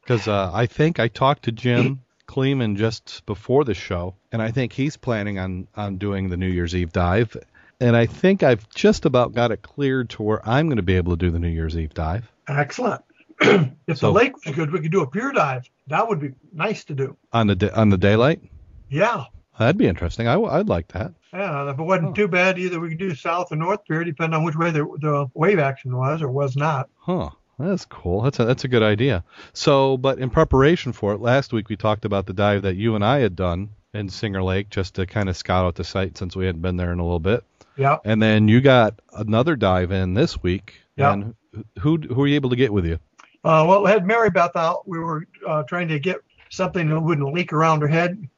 because 0.02 0.28
uh, 0.28 0.50
I 0.52 0.66
think 0.66 1.00
I 1.00 1.08
talked 1.08 1.44
to 1.44 1.52
Jim 1.52 2.02
Kleeman 2.26 2.76
just 2.76 3.24
before 3.24 3.64
the 3.64 3.74
show, 3.74 4.14
and 4.30 4.42
I 4.42 4.50
think 4.50 4.74
he's 4.74 4.98
planning 4.98 5.38
on 5.38 5.66
on 5.74 5.96
doing 5.96 6.28
the 6.28 6.36
New 6.36 6.48
Year's 6.48 6.74
Eve 6.74 6.92
dive, 6.92 7.34
and 7.80 7.96
I 7.96 8.04
think 8.04 8.42
I've 8.42 8.68
just 8.68 9.06
about 9.06 9.32
got 9.32 9.50
it 9.50 9.62
cleared 9.62 10.10
to 10.10 10.22
where 10.22 10.46
I'm 10.46 10.66
going 10.66 10.76
to 10.76 10.82
be 10.82 10.96
able 10.96 11.16
to 11.16 11.24
do 11.26 11.30
the 11.30 11.38
New 11.38 11.48
Year's 11.48 11.78
Eve 11.78 11.94
dive. 11.94 12.30
Excellent. 12.48 13.02
if 13.86 13.98
So- 13.98 14.06
the 14.08 14.12
lake 14.12 14.44
was 14.44 14.54
good, 14.54 14.70
we 14.72 14.80
could 14.80 14.92
do 14.92 15.02
a 15.02 15.06
pier 15.06 15.32
dive. 15.32 15.68
That 15.88 16.08
would 16.08 16.20
be 16.20 16.32
nice 16.52 16.84
to 16.84 16.94
do. 16.94 17.16
on 17.32 17.46
the 17.48 17.56
da- 17.56 17.74
on 17.74 17.88
the 17.90 17.98
daylight. 17.98 18.40
Yeah. 18.88 19.24
That'd 19.58 19.76
be 19.78 19.86
interesting. 19.86 20.26
I, 20.28 20.36
would 20.36 20.68
like 20.68 20.88
that. 20.88 21.12
Yeah, 21.32 21.70
if 21.70 21.78
it 21.78 21.82
wasn't 21.82 22.08
Huh. 22.08 22.14
too 22.14 22.28
bad, 22.28 22.58
either 22.58 22.80
we 22.80 22.88
could 22.90 22.98
do 22.98 23.14
south 23.14 23.52
or 23.52 23.56
north 23.56 23.84
pier, 23.84 24.02
depending 24.02 24.36
on 24.38 24.44
which 24.44 24.56
way 24.56 24.70
the, 24.70 24.84
the 25.00 25.26
wave 25.34 25.58
action 25.58 25.94
was 25.96 26.22
or 26.22 26.28
was 26.28 26.56
not. 26.56 26.88
Huh. 26.98 27.30
That's 27.58 27.84
cool. 27.84 28.22
That's 28.22 28.40
a 28.40 28.44
that's 28.46 28.64
a 28.64 28.68
good 28.68 28.82
idea. 28.82 29.22
So, 29.52 29.96
but 29.98 30.18
in 30.18 30.30
preparation 30.30 30.92
for 30.92 31.12
it, 31.12 31.20
last 31.20 31.52
week 31.52 31.68
we 31.68 31.76
talked 31.76 32.04
about 32.04 32.26
the 32.26 32.32
dive 32.32 32.62
that 32.62 32.76
you 32.76 32.94
and 32.96 33.04
I 33.04 33.18
had 33.20 33.36
done 33.36 33.68
in 33.94 34.08
Singer 34.08 34.42
Lake, 34.42 34.70
just 34.70 34.94
to 34.94 35.06
kind 35.06 35.28
of 35.28 35.36
scout 35.36 35.66
out 35.66 35.74
the 35.74 35.84
site 35.84 36.16
since 36.16 36.34
we 36.34 36.46
hadn't 36.46 36.62
been 36.62 36.76
there 36.76 36.92
in 36.92 36.98
a 36.98 37.02
little 37.04 37.20
bit. 37.20 37.44
Yeah. 37.76 37.98
And 38.04 38.20
then 38.22 38.48
you 38.48 38.60
got 38.62 39.00
another 39.12 39.54
dive 39.54 39.92
in 39.92 40.14
this 40.14 40.42
week. 40.42 40.74
Yeah. 40.96 41.12
And 41.12 41.34
who 41.78 41.98
who 41.98 42.14
were 42.16 42.26
you 42.26 42.36
able 42.36 42.50
to 42.50 42.56
get 42.56 42.72
with 42.72 42.86
you? 42.86 42.98
Uh, 43.44 43.64
well, 43.68 43.82
we 43.82 43.90
had 43.90 44.06
Mary 44.06 44.30
Beth 44.30 44.56
out. 44.56 44.86
We 44.86 44.98
were 44.98 45.26
uh, 45.46 45.64
trying 45.64 45.88
to 45.88 45.98
get 45.98 46.18
something 46.50 46.88
that 46.88 47.00
wouldn't 47.00 47.32
leak 47.32 47.52
around 47.52 47.80
her 47.80 47.88
head 47.88 48.28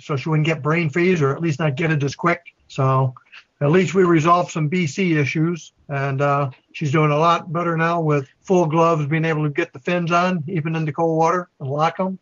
so 0.00 0.16
she 0.16 0.28
wouldn't 0.28 0.46
get 0.46 0.62
brain 0.62 0.90
freeze 0.90 1.20
or 1.20 1.34
at 1.34 1.42
least 1.42 1.58
not 1.58 1.76
get 1.76 1.90
it 1.90 2.02
as 2.02 2.14
quick. 2.14 2.54
So 2.68 3.14
at 3.60 3.70
least 3.70 3.94
we 3.94 4.04
resolved 4.04 4.50
some 4.50 4.70
BC 4.70 5.16
issues. 5.16 5.72
And 5.88 6.20
uh, 6.20 6.50
she's 6.72 6.92
doing 6.92 7.10
a 7.10 7.18
lot 7.18 7.52
better 7.52 7.76
now 7.76 8.00
with 8.00 8.26
full 8.40 8.66
gloves, 8.66 9.06
being 9.06 9.24
able 9.24 9.44
to 9.44 9.50
get 9.50 9.72
the 9.72 9.78
fins 9.78 10.12
on, 10.12 10.42
even 10.48 10.74
in 10.76 10.84
the 10.84 10.92
cold 10.92 11.18
water, 11.18 11.48
and 11.60 11.68
lock 11.68 11.98
them. 11.98 12.18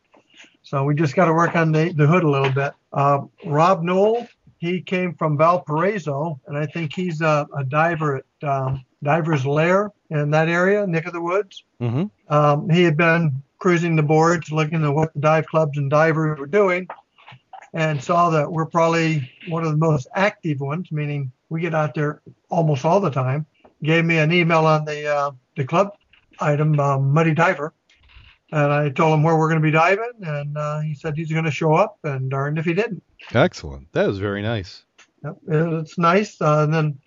So 0.62 0.84
we 0.84 0.94
just 0.94 1.14
got 1.14 1.26
to 1.26 1.32
work 1.32 1.56
on 1.56 1.72
the, 1.72 1.92
the 1.92 2.06
hood 2.06 2.24
a 2.24 2.30
little 2.30 2.50
bit. 2.50 2.72
Uh, 2.92 3.22
Rob 3.44 3.82
Knoll, 3.82 4.26
he 4.58 4.80
came 4.80 5.14
from 5.14 5.36
Valparaiso, 5.36 6.40
and 6.46 6.56
I 6.56 6.66
think 6.66 6.94
he's 6.94 7.20
a, 7.20 7.48
a 7.56 7.64
diver 7.64 8.16
at 8.18 8.48
um, 8.48 8.84
Diver's 9.02 9.44
Lair 9.44 9.92
in 10.10 10.30
that 10.30 10.48
area, 10.48 10.86
neck 10.86 11.06
of 11.06 11.12
the 11.12 11.20
woods. 11.20 11.64
Mm-hmm. 11.80 12.04
Um, 12.32 12.70
he 12.70 12.82
had 12.82 12.96
been 12.96 13.42
cruising 13.58 13.96
the 13.96 14.02
boards, 14.02 14.50
looking 14.50 14.84
at 14.84 14.94
what 14.94 15.12
the 15.14 15.20
dive 15.20 15.46
clubs 15.46 15.78
and 15.78 15.90
divers 15.90 16.38
were 16.38 16.46
doing, 16.46 16.88
and 17.74 18.02
saw 18.02 18.30
that 18.30 18.50
we're 18.50 18.66
probably 18.66 19.30
one 19.48 19.64
of 19.64 19.70
the 19.70 19.76
most 19.76 20.08
active 20.14 20.60
ones, 20.60 20.90
meaning 20.92 21.32
we 21.48 21.60
get 21.60 21.74
out 21.74 21.94
there 21.94 22.22
almost 22.48 22.84
all 22.84 23.00
the 23.00 23.10
time. 23.10 23.46
Gave 23.82 24.04
me 24.04 24.18
an 24.18 24.32
email 24.32 24.66
on 24.66 24.84
the 24.84 25.06
uh, 25.06 25.30
the 25.56 25.64
club 25.64 25.96
item, 26.40 26.78
uh, 26.78 26.98
Muddy 26.98 27.34
Diver, 27.34 27.74
and 28.52 28.72
I 28.72 28.90
told 28.90 29.14
him 29.14 29.22
where 29.22 29.36
we're 29.36 29.48
going 29.48 29.60
to 29.60 29.66
be 29.66 29.72
diving, 29.72 30.12
and 30.22 30.56
uh, 30.56 30.80
he 30.80 30.94
said 30.94 31.16
he's 31.16 31.32
going 31.32 31.44
to 31.44 31.50
show 31.50 31.74
up, 31.74 31.98
and 32.04 32.30
darned 32.30 32.58
if 32.58 32.64
he 32.64 32.74
didn't. 32.74 33.02
Excellent. 33.34 33.90
That 33.92 34.06
was 34.06 34.18
very 34.18 34.42
nice. 34.42 34.84
Yep, 35.24 35.36
It's 35.48 35.98
nice. 35.98 36.40
Uh, 36.40 36.64
and 36.64 36.74
then, 36.74 36.98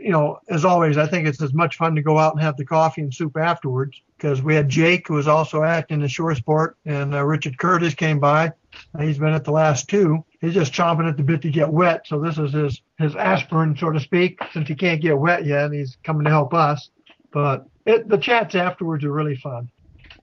you 0.00 0.10
know, 0.10 0.38
as 0.48 0.64
always, 0.64 0.96
I 0.96 1.06
think 1.06 1.26
it's 1.26 1.42
as 1.42 1.52
much 1.52 1.76
fun 1.76 1.94
to 1.94 2.02
go 2.02 2.18
out 2.18 2.34
and 2.34 2.42
have 2.42 2.56
the 2.56 2.64
coffee 2.64 3.02
and 3.02 3.12
soup 3.12 3.36
afterwards 3.36 4.00
because 4.16 4.42
we 4.42 4.54
had 4.54 4.68
Jake, 4.68 5.08
who 5.08 5.14
was 5.14 5.28
also 5.28 5.62
acting 5.62 6.00
in 6.00 6.08
Shore 6.08 6.34
Sport, 6.34 6.76
and 6.84 7.14
uh, 7.14 7.24
Richard 7.24 7.58
Curtis 7.58 7.94
came 7.94 8.20
by. 8.20 8.52
He's 8.98 9.18
been 9.18 9.34
at 9.34 9.44
the 9.44 9.50
last 9.52 9.88
two. 9.88 10.24
He's 10.40 10.54
just 10.54 10.72
chomping 10.72 11.08
at 11.08 11.16
the 11.16 11.22
bit 11.22 11.42
to 11.42 11.50
get 11.50 11.68
wet. 11.68 12.06
So 12.06 12.20
this 12.20 12.38
is 12.38 12.52
his, 12.52 12.80
his 12.98 13.16
aspirin, 13.16 13.76
so 13.76 13.90
to 13.90 14.00
speak, 14.00 14.40
since 14.52 14.68
he 14.68 14.74
can't 14.74 15.00
get 15.00 15.18
wet 15.18 15.44
yet. 15.44 15.66
And 15.66 15.74
he's 15.74 15.98
coming 16.04 16.24
to 16.24 16.30
help 16.30 16.54
us. 16.54 16.90
But 17.32 17.66
it, 17.84 18.08
the 18.08 18.18
chats 18.18 18.54
afterwards 18.54 19.04
are 19.04 19.12
really 19.12 19.36
fun. 19.36 19.70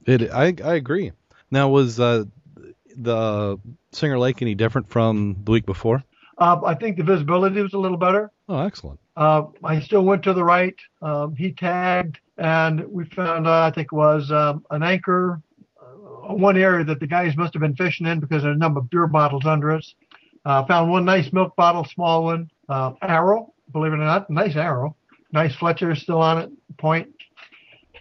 It. 0.05 0.32
I 0.32 0.55
I 0.63 0.76
agree. 0.76 1.11
Now 1.51 1.70
was 1.70 1.99
uh, 1.99 2.26
the 2.95 3.59
Singer 3.91 4.17
Lake 4.17 4.41
any 4.41 4.55
different 4.55 4.89
from 4.89 5.38
the 5.43 5.51
week 5.51 5.65
before? 5.65 6.03
Uh, 6.38 6.61
I 6.65 6.74
think 6.76 6.97
the 6.97 7.03
visibility 7.03 7.61
was 7.61 7.74
a 7.74 7.80
little 7.80 7.97
better. 7.97 8.32
Oh, 8.50 8.66
excellent. 8.66 9.00
Uh, 9.16 9.43
I 9.64 9.80
still 9.80 10.04
went 10.04 10.24
to 10.24 10.34
the 10.34 10.43
right. 10.43 10.76
Um, 11.04 11.36
he 11.36 11.52
tagged, 11.52 12.20
and 12.38 12.84
we 12.88 13.06
found 13.06 13.45
uh, 13.47 13.62
I 13.62 13.72
think 13.72 13.89
it 13.91 13.95
was 13.95 14.32
um, 14.32 14.66
an 14.72 14.82
anchor, 14.82 15.39
uh, 15.80 16.34
one 16.34 16.58
area 16.58 16.84
that 16.86 17.00
the 17.00 17.06
guys 17.06 17.38
must 17.38 17.54
have 17.54 17.62
been 17.62 17.76
fishing 17.76 18.08
in 18.08 18.20
because 18.20 18.41
there's 18.41 18.56
a 18.56 18.60
number 18.60 18.80
of 18.80 18.89
beer 18.89 19.06
bottles 19.06 19.45
under 19.45 19.72
us. 19.72 19.93
Uh, 20.45 20.66
found 20.66 20.89
one 20.89 21.06
nice 21.06 21.32
milk 21.32 21.56
bottle, 21.56 21.86
small 21.86 22.24
one, 22.24 22.50
uh, 22.70 22.93
arrow. 23.04 23.54
Believe 23.72 23.93
it 23.93 23.97
or 23.97 24.00
not, 24.00 24.28
nice 24.32 24.56
arrow. 24.56 24.95
Nice 25.32 25.56
Fletcher 25.56 25.93
still 25.93 26.22
on 26.22 26.39
it, 26.39 26.52
point. 26.78 27.08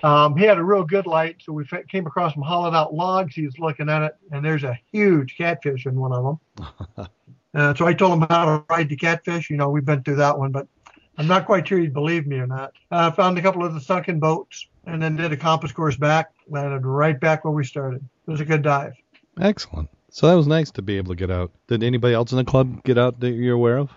Um, 0.02 0.34
he 0.34 0.44
had 0.44 0.56
a 0.56 0.64
real 0.64 0.84
good 0.84 1.06
light, 1.06 1.36
so 1.44 1.52
we 1.52 1.66
fa- 1.66 1.84
came 1.90 2.06
across 2.06 2.32
some 2.32 2.42
hollowed 2.42 2.74
out 2.74 2.94
logs. 2.94 3.34
He 3.34 3.44
was 3.44 3.58
looking 3.58 3.90
at 3.90 4.02
it, 4.02 4.16
and 4.32 4.42
there's 4.42 4.64
a 4.64 4.78
huge 4.92 5.36
catfish 5.36 5.84
in 5.84 5.96
one 5.96 6.12
of 6.12 6.38
them. 6.56 7.06
Uh, 7.58 7.74
so 7.74 7.86
I 7.86 7.92
told 7.92 8.12
him 8.12 8.26
how 8.30 8.44
to 8.44 8.64
ride 8.70 8.88
the 8.88 8.96
catfish. 8.96 9.50
You 9.50 9.56
know, 9.56 9.68
we've 9.68 9.84
been 9.84 10.02
through 10.02 10.16
that 10.16 10.38
one, 10.38 10.52
but 10.52 10.68
I'm 11.16 11.26
not 11.26 11.46
quite 11.46 11.66
sure 11.66 11.78
he'd 11.78 11.92
believe 11.92 12.26
me 12.26 12.36
or 12.36 12.46
not. 12.46 12.72
I 12.90 13.06
uh, 13.06 13.10
found 13.10 13.36
a 13.36 13.42
couple 13.42 13.64
of 13.64 13.74
the 13.74 13.80
sunken 13.80 14.20
boats 14.20 14.68
and 14.86 15.02
then 15.02 15.16
did 15.16 15.32
a 15.32 15.36
compass 15.36 15.72
course 15.72 15.96
back, 15.96 16.30
landed 16.48 16.86
right 16.86 17.18
back 17.18 17.44
where 17.44 17.52
we 17.52 17.64
started. 17.64 18.00
It 18.26 18.30
was 18.30 18.40
a 18.40 18.44
good 18.44 18.62
dive. 18.62 18.94
Excellent. 19.40 19.88
So 20.10 20.28
that 20.28 20.34
was 20.34 20.46
nice 20.46 20.70
to 20.72 20.82
be 20.82 20.96
able 20.96 21.10
to 21.10 21.16
get 21.16 21.30
out. 21.30 21.50
Did 21.66 21.82
anybody 21.82 22.14
else 22.14 22.30
in 22.30 22.38
the 22.38 22.44
club 22.44 22.84
get 22.84 22.96
out 22.96 23.18
that 23.20 23.30
you're 23.30 23.56
aware 23.56 23.78
of? 23.78 23.90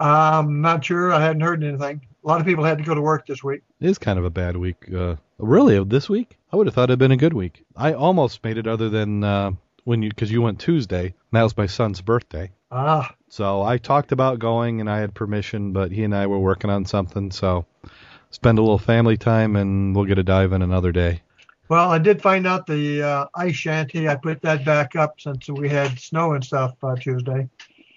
I'm 0.00 0.62
not 0.62 0.84
sure. 0.84 1.12
I 1.12 1.20
hadn't 1.20 1.42
heard 1.42 1.62
anything. 1.62 2.00
A 2.24 2.26
lot 2.26 2.40
of 2.40 2.46
people 2.46 2.64
had 2.64 2.78
to 2.78 2.84
go 2.84 2.94
to 2.94 3.00
work 3.02 3.26
this 3.26 3.44
week. 3.44 3.60
It 3.80 3.90
is 3.90 3.98
kind 3.98 4.18
of 4.18 4.24
a 4.24 4.30
bad 4.30 4.56
week. 4.56 4.76
Uh, 4.92 5.16
really, 5.38 5.82
this 5.84 6.08
week? 6.08 6.38
I 6.52 6.56
would 6.56 6.66
have 6.66 6.74
thought 6.74 6.88
it'd 6.88 6.98
been 6.98 7.12
a 7.12 7.16
good 7.16 7.34
week. 7.34 7.62
I 7.76 7.92
almost 7.92 8.42
made 8.42 8.56
it, 8.56 8.66
other 8.66 8.88
than 8.88 9.22
uh, 9.22 9.52
when 9.84 10.02
you, 10.02 10.08
because 10.08 10.30
you 10.30 10.40
went 10.40 10.60
Tuesday. 10.60 11.04
And 11.04 11.14
that 11.32 11.42
was 11.42 11.56
my 11.56 11.66
son's 11.66 12.00
birthday. 12.00 12.50
Ah, 12.74 13.14
So 13.28 13.62
I 13.62 13.76
talked 13.76 14.12
about 14.12 14.38
going 14.38 14.80
and 14.80 14.88
I 14.90 14.98
had 14.98 15.14
permission, 15.14 15.72
but 15.72 15.92
he 15.92 16.04
and 16.04 16.14
I 16.14 16.26
were 16.26 16.38
working 16.38 16.70
on 16.70 16.86
something. 16.86 17.30
So 17.30 17.66
spend 18.30 18.58
a 18.58 18.62
little 18.62 18.78
family 18.78 19.16
time 19.18 19.56
and 19.56 19.94
we'll 19.94 20.06
get 20.06 20.18
a 20.18 20.22
dive 20.22 20.52
in 20.52 20.62
another 20.62 20.90
day. 20.90 21.20
well, 21.68 21.90
I 21.90 21.98
did 21.98 22.22
find 22.22 22.46
out 22.46 22.66
the 22.66 23.02
uh, 23.02 23.26
ice 23.34 23.56
shanty. 23.56 24.08
I 24.08 24.16
put 24.16 24.40
that 24.42 24.64
back 24.64 24.96
up 24.96 25.20
since 25.20 25.48
we 25.48 25.68
had 25.68 25.98
snow 25.98 26.32
and 26.32 26.42
stuff 26.44 26.72
uh, 26.82 26.96
Tuesday, 26.96 27.48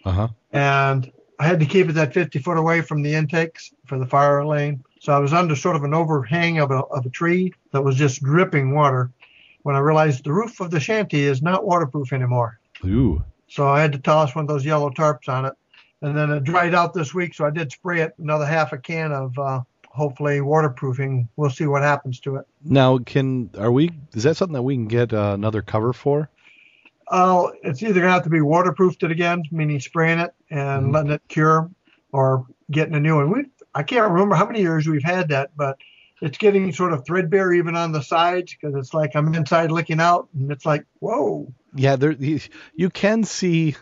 Uh 0.03 0.11
huh. 0.11 0.27
and 0.51 1.11
I 1.39 1.47
had 1.47 1.59
to 1.61 1.65
keep 1.65 1.89
it 1.89 1.93
that 1.93 2.13
50 2.13 2.39
foot 2.39 2.57
away 2.57 2.81
from 2.81 3.01
the 3.01 3.13
intakes 3.13 3.73
for 3.85 3.97
the 3.99 4.05
fire 4.05 4.45
lane. 4.45 4.83
So 4.99 5.13
I 5.13 5.19
was 5.19 5.33
under 5.33 5.55
sort 5.55 5.75
of 5.75 5.83
an 5.83 5.93
overhang 5.93 6.59
of 6.59 6.71
a, 6.71 6.79
of 6.85 7.05
a 7.05 7.09
tree 7.09 7.53
that 7.71 7.83
was 7.83 7.95
just 7.95 8.23
dripping 8.23 8.73
water 8.73 9.11
when 9.63 9.75
I 9.75 9.79
realized 9.79 10.23
the 10.23 10.33
roof 10.33 10.59
of 10.59 10.71
the 10.71 10.79
shanty 10.79 11.23
is 11.23 11.41
not 11.41 11.65
waterproof 11.65 12.11
anymore. 12.13 12.59
Ooh. 12.85 13.23
So 13.55 13.65
I 13.69 13.79
had 13.79 13.93
to 13.93 13.99
toss 13.99 14.35
one 14.35 14.43
of 14.43 14.49
those 14.49 14.65
yellow 14.65 14.89
tarps 14.89 15.29
on 15.29 15.45
it. 15.45 15.53
And 16.01 16.15
then 16.15 16.29
it 16.29 16.43
dried 16.43 16.75
out 16.75 16.93
this 16.93 17.13
week, 17.13 17.33
so 17.33 17.45
I 17.45 17.51
did 17.51 17.71
spray 17.71 18.01
it 18.01 18.13
another 18.19 18.45
half 18.45 18.73
a 18.73 18.77
can 18.77 19.13
of 19.13 19.39
uh, 19.39 19.61
hopefully 19.87 20.41
waterproofing. 20.41 21.29
We'll 21.37 21.49
see 21.49 21.65
what 21.65 21.81
happens 21.81 22.19
to 22.21 22.35
it. 22.35 22.45
Now, 22.65 22.97
can 22.97 23.49
are 23.57 23.71
we? 23.71 23.91
Is 24.13 24.23
that 24.23 24.35
something 24.35 24.53
that 24.55 24.61
we 24.63 24.75
can 24.75 24.89
get 24.89 25.13
uh, 25.13 25.31
another 25.33 25.61
cover 25.61 25.93
for? 25.93 26.29
Uh, 27.07 27.47
it's 27.63 27.81
either 27.81 27.93
going 27.93 28.07
to 28.07 28.11
have 28.11 28.23
to 28.23 28.29
be 28.29 28.41
waterproofed 28.41 29.03
it 29.03 29.11
again, 29.11 29.43
meaning 29.51 29.79
spraying 29.79 30.19
it 30.19 30.33
and 30.51 30.87
Mhm. 30.87 30.93
letting 30.93 31.11
it 31.11 31.21
cure, 31.29 31.69
or 32.11 32.45
getting 32.69 32.95
a 32.95 32.99
new 32.99 33.15
one. 33.15 33.31
We 33.31 33.45
I 33.73 33.83
can't 33.83 34.11
remember 34.11 34.35
how 34.35 34.45
many 34.45 34.61
years 34.61 34.85
we've 34.85 35.03
had 35.03 35.29
that, 35.29 35.51
but 35.55 35.77
it's 36.21 36.37
getting 36.37 36.73
sort 36.73 36.91
of 36.91 37.05
threadbare 37.05 37.53
even 37.53 37.75
on 37.77 37.93
the 37.93 38.01
sides 38.01 38.53
because 38.53 38.75
it's 38.75 38.93
like 38.93 39.15
I'm 39.15 39.33
inside 39.33 39.71
looking 39.71 40.01
out, 40.01 40.27
and 40.33 40.51
it's 40.51 40.65
like 40.65 40.85
whoa. 40.99 41.47
Yeah, 41.75 41.95
there 41.97 42.11
you, 42.11 42.39
you 42.75 42.89
can 42.89 43.23
see. 43.23 43.75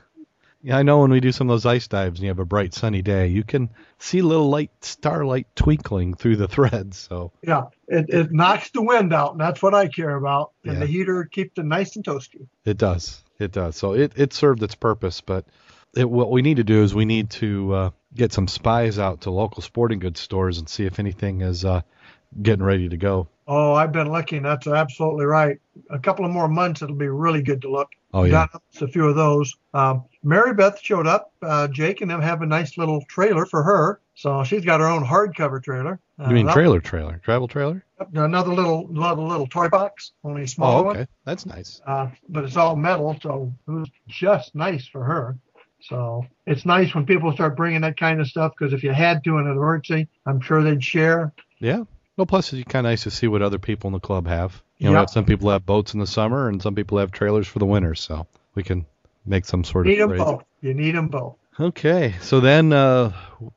Yeah, 0.65 0.77
I 0.77 0.83
know 0.83 0.99
when 0.99 1.11
we 1.11 1.19
do 1.19 1.33
some 1.33 1.49
of 1.49 1.53
those 1.53 1.65
ice 1.65 1.89
dives 1.89 2.19
and 2.19 2.23
you 2.23 2.29
have 2.29 2.39
a 2.39 2.45
bright 2.45 2.73
sunny 2.73 3.01
day, 3.01 3.27
you 3.27 3.43
can 3.43 3.69
see 3.99 4.21
little 4.21 4.49
light 4.49 4.71
starlight 4.79 5.45
twinkling 5.57 6.13
through 6.13 6.37
the 6.37 6.47
threads. 6.55 6.97
So 6.97 7.33
Yeah, 7.41 7.63
it, 7.89 8.05
it 8.09 8.31
knocks 8.31 8.69
the 8.71 8.81
wind 8.81 9.13
out, 9.13 9.33
and 9.33 9.41
that's 9.41 9.61
what 9.61 9.73
I 9.73 9.87
care 9.89 10.15
about. 10.15 10.51
And 10.63 10.75
Yeah. 10.75 10.79
the 10.79 10.85
heater 10.85 11.25
keeps 11.25 11.57
it 11.57 11.65
nice 11.65 11.95
and 11.97 12.05
toasty. 12.05 12.47
it 12.65 12.77
does, 12.77 13.23
it 13.39 13.51
does. 13.51 13.75
So 13.75 13.93
it 13.93 14.13
it 14.15 14.33
served 14.33 14.63
its 14.63 14.75
purpose, 14.75 15.19
but 15.19 15.45
it, 15.97 16.09
what 16.09 16.31
we 16.31 16.41
need 16.41 16.57
to 16.57 16.63
do 16.63 16.81
is 16.81 16.95
we 16.95 17.05
need 17.05 17.29
to 17.31 17.73
uh, 17.73 17.89
get 18.15 18.31
some 18.31 18.47
spies 18.47 18.97
out 18.97 19.21
to 19.21 19.31
local 19.31 19.61
sporting 19.61 19.99
goods 19.99 20.21
stores 20.21 20.59
and 20.59 20.69
see 20.69 20.85
if 20.85 20.97
anything 20.97 21.41
is 21.41 21.65
uh, 21.65 21.81
getting 22.41 22.63
ready 22.63 22.87
to 22.87 22.97
go. 22.97 23.27
Oh, 23.47 23.73
I've 23.73 23.91
been 23.91 24.11
looking. 24.11 24.43
That's 24.43 24.67
absolutely 24.67 25.25
right. 25.25 25.57
A 25.89 25.99
couple 25.99 26.23
of 26.25 26.31
more 26.31 26.47
months, 26.47 26.81
it'll 26.81 26.95
be 26.95 27.07
really 27.09 27.41
good 27.41 27.61
to 27.63 27.69
look. 27.71 27.89
Oh 28.13 28.23
yeah, 28.23 28.47
Got 28.51 28.61
a 28.81 28.87
few 28.87 29.05
of 29.07 29.15
those. 29.15 29.55
Um, 29.73 30.03
Mary 30.23 30.53
Beth 30.53 30.79
showed 30.81 31.07
up. 31.07 31.33
Uh, 31.41 31.67
Jake 31.67 32.01
and 32.01 32.09
them 32.11 32.21
have 32.21 32.41
a 32.41 32.45
nice 32.45 32.77
little 32.77 33.03
trailer 33.09 33.45
for 33.45 33.63
her. 33.63 33.99
So 34.15 34.43
she's 34.43 34.63
got 34.63 34.79
her 34.79 34.87
own 34.87 35.03
hardcover 35.03 35.61
trailer. 35.63 35.99
Uh, 36.19 36.27
you 36.27 36.35
mean 36.35 36.45
that- 36.45 36.53
trailer, 36.53 36.79
trailer, 36.79 37.19
travel 37.23 37.47
trailer? 37.47 37.83
Another 38.13 38.53
little, 38.53 38.85
little, 38.89 39.25
little 39.27 39.47
toy 39.47 39.69
box, 39.69 40.11
only 40.23 40.43
a 40.43 40.47
small 40.47 40.79
Oh, 40.79 40.83
one. 40.83 40.97
okay, 40.97 41.07
that's 41.25 41.45
nice. 41.45 41.81
Uh, 41.87 42.07
but 42.29 42.43
it's 42.43 42.57
all 42.57 42.75
metal, 42.75 43.17
so 43.21 43.51
it 43.67 43.71
was 43.71 43.89
just 44.07 44.53
nice 44.55 44.85
for 44.87 45.03
her. 45.03 45.37
So 45.81 46.25
it's 46.45 46.65
nice 46.65 46.93
when 46.93 47.05
people 47.05 47.31
start 47.33 47.57
bringing 47.57 47.81
that 47.81 47.97
kind 47.97 48.21
of 48.21 48.27
stuff 48.27 48.53
because 48.57 48.73
if 48.73 48.83
you 48.83 48.91
had 48.93 49.23
to 49.23 49.37
in 49.37 49.47
an 49.47 49.53
emergency, 49.53 50.07
I'm 50.25 50.39
sure 50.41 50.61
they'd 50.61 50.83
share. 50.83 51.33
Yeah. 51.59 51.83
No, 52.17 52.25
plus 52.25 52.53
it's 52.53 52.63
kind 52.67 52.85
of 52.85 52.91
nice 52.91 53.03
to 53.03 53.11
see 53.11 53.27
what 53.27 53.41
other 53.41 53.57
people 53.59 53.87
in 53.87 53.93
the 53.93 53.99
club 53.99 54.27
have. 54.27 54.61
You 54.77 54.91
know, 54.91 54.99
Yep. 54.99 55.09
some 55.09 55.25
people 55.25 55.49
have 55.49 55.65
boats 55.65 55.93
in 55.93 55.99
the 55.99 56.07
summer, 56.07 56.47
and 56.47 56.61
some 56.61 56.75
people 56.75 56.97
have 56.99 57.11
trailers 57.11 57.47
for 57.47 57.59
the 57.59 57.65
winter, 57.65 57.95
so 57.95 58.27
we 58.55 58.63
can 58.63 58.85
make 59.25 59.45
some 59.45 59.63
sort 59.63 59.87
Need 59.87 59.99
of. 59.99 60.09
them 60.09 60.17
both. 60.19 60.43
You 60.61 60.73
need 60.73 60.93
them 60.95 61.07
both. 61.07 61.35
Okay, 61.59 62.15
so 62.21 62.39
then, 62.39 62.73
uh, 62.73 63.13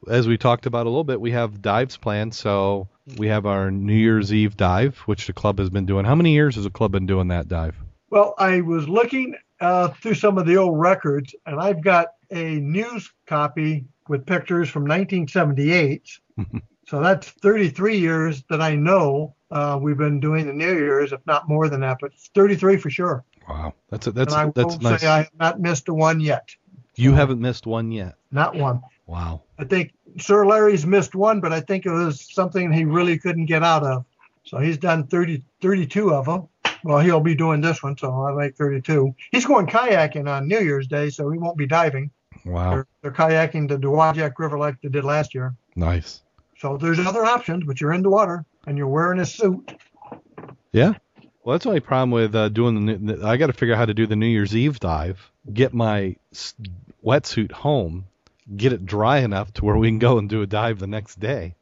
as 0.09 0.29
we 0.29 0.37
talked 0.39 0.67
about 0.67 0.87
a 0.87 0.91
little 0.91 1.05
bit, 1.05 1.21
we 1.21 1.31
have 1.33 1.61
dives 1.63 1.97
planned. 1.97 2.35
So 2.35 2.89
we 3.17 3.29
have 3.29 3.47
our 3.47 3.71
New 3.71 3.95
Year's 3.95 4.33
Eve 4.33 4.57
dive, 4.57 4.99
which 5.07 5.27
the 5.27 5.33
club 5.33 5.59
has 5.59 5.71
been 5.71 5.87
doing. 5.87 6.05
How 6.05 6.15
many 6.15 6.33
years 6.35 6.55
has 6.57 6.65
the 6.65 6.71
club 6.71 6.93
been 6.93 7.07
doing 7.07 7.29
that 7.29 7.49
dive? 7.49 7.77
Well, 8.11 8.35
I 8.39 8.61
was 8.61 8.89
looking 8.89 9.35
uh, 9.61 9.89
through 9.89 10.15
some 10.15 10.37
of 10.39 10.47
the 10.47 10.57
old 10.59 10.79
records, 10.79 11.35
and 11.47 11.59
I've 11.59 11.83
got 11.83 12.09
a 12.31 12.57
news 12.57 13.11
copy 13.27 13.87
with 14.09 14.27
pictures 14.27 14.69
from 14.69 14.83
1978. 14.83 16.21
so 16.87 17.01
that's 17.01 17.29
33 17.29 17.99
years 17.99 18.45
that 18.49 18.61
I 18.61 18.75
know 18.75 19.35
uh, 19.51 19.79
we've 19.81 19.99
been 19.99 20.21
doing 20.21 20.47
the 20.47 20.53
New 20.53 20.73
Year's, 20.73 21.13
if 21.13 21.21
not 21.27 21.49
more 21.49 21.69
than 21.69 21.81
that, 21.81 21.99
but 22.01 22.13
33 22.35 22.77
for 22.77 22.91
sure. 22.91 23.25
Wow, 23.49 23.75
that's 23.91 24.07
a, 24.07 24.13
that's 24.13 24.33
and 24.35 24.51
I 24.51 24.53
that's 24.55 24.77
will 24.77 24.83
nice. 24.91 25.01
say 25.01 25.07
I 25.07 25.19
have 25.19 25.31
not 25.39 25.61
missed 25.61 25.89
a 25.89 25.95
one 25.95 26.21
yet. 26.21 26.49
you 26.97 27.13
haven't 27.13 27.41
missed 27.41 27.67
one 27.67 27.93
yet. 27.93 28.15
Not 28.33 28.57
one. 28.57 28.83
Wow. 29.07 29.43
I 29.59 29.65
think 29.65 29.93
Sir 30.19 30.47
Larry's 30.47 30.85
missed 30.87 31.15
one, 31.15 31.41
but 31.41 31.53
I 31.53 31.61
think 31.61 31.87
it 31.87 31.93
was 31.93 32.21
something 32.33 32.73
he 32.73 32.85
really 32.85 33.19
couldn't 33.19 33.47
get 33.47 33.63
out 33.63 33.85
of. 33.85 34.05
So 34.45 34.59
he's 34.59 34.79
done 34.79 35.07
30, 35.07 35.43
32 35.61 36.13
of 36.13 36.27
them. 36.27 36.49
Well, 36.85 37.01
he'll 37.01 37.21
be 37.21 37.35
doing 37.35 37.61
this 37.61 37.83
one, 37.83 37.97
so 37.97 38.13
I 38.23 38.31
like 38.33 38.57
32. 38.57 39.15
He's 39.33 39.47
going 39.47 39.67
kayaking 39.67 40.29
on 40.29 40.47
New 40.47 40.61
Year's 40.61 40.87
Day, 40.87 41.11
so 41.11 41.31
he 41.31 41.39
won't 41.39 41.57
be 41.57 41.67
diving. 41.67 42.11
Wow. 42.45 42.71
They're, 42.71 42.87
they're 43.03 43.13
kayaking 43.13 43.69
the 43.69 43.77
Dowagiac 43.77 44.39
River 44.39 44.59
like 44.59 44.81
they 44.81 44.89
did 44.89 45.05
last 45.05 45.35
year. 45.35 45.55
Nice. 45.75 46.23
So 46.59 46.77
there's 46.77 46.99
other 46.99 47.25
options, 47.25 47.65
but 47.65 47.81
you're 47.81 47.93
in 47.93 48.03
the 48.03 48.11
water 48.11 48.45
and 48.67 48.79
you're 48.79 48.89
wearing 48.89 49.21
a 49.21 49.27
suit. 49.27 49.79
Yeah. 50.73 50.95
Well, 51.45 51.55
that's 51.55 51.65
the 51.65 51.71
only 51.71 51.81
problem 51.81 52.11
with 52.11 52.35
uh, 52.35 52.49
doing 52.49 52.87
the. 52.87 52.99
New, 52.99 53.25
I 53.25 53.37
got 53.37 53.47
to 53.47 53.53
figure 53.53 53.75
out 53.75 53.79
how 53.79 53.87
to 53.87 53.95
do 53.95 54.07
the 54.07 54.17
New 54.17 54.27
Year's 54.27 54.57
Eve 54.57 54.81
dive. 54.81 55.31
Get 55.53 55.73
my 55.73 56.17
wetsuit 57.05 57.53
home. 57.53 58.07
Get 58.57 58.73
it 58.73 58.85
dry 58.85 59.19
enough 59.19 59.53
to 59.55 59.65
where 59.65 59.77
we 59.77 59.89
can 59.89 59.99
go 59.99 60.19
and 60.19 60.29
do 60.29 60.43
a 60.43 60.47
dive 60.47 60.79
the 60.79 60.87
next 60.87 61.21
day. 61.21 61.55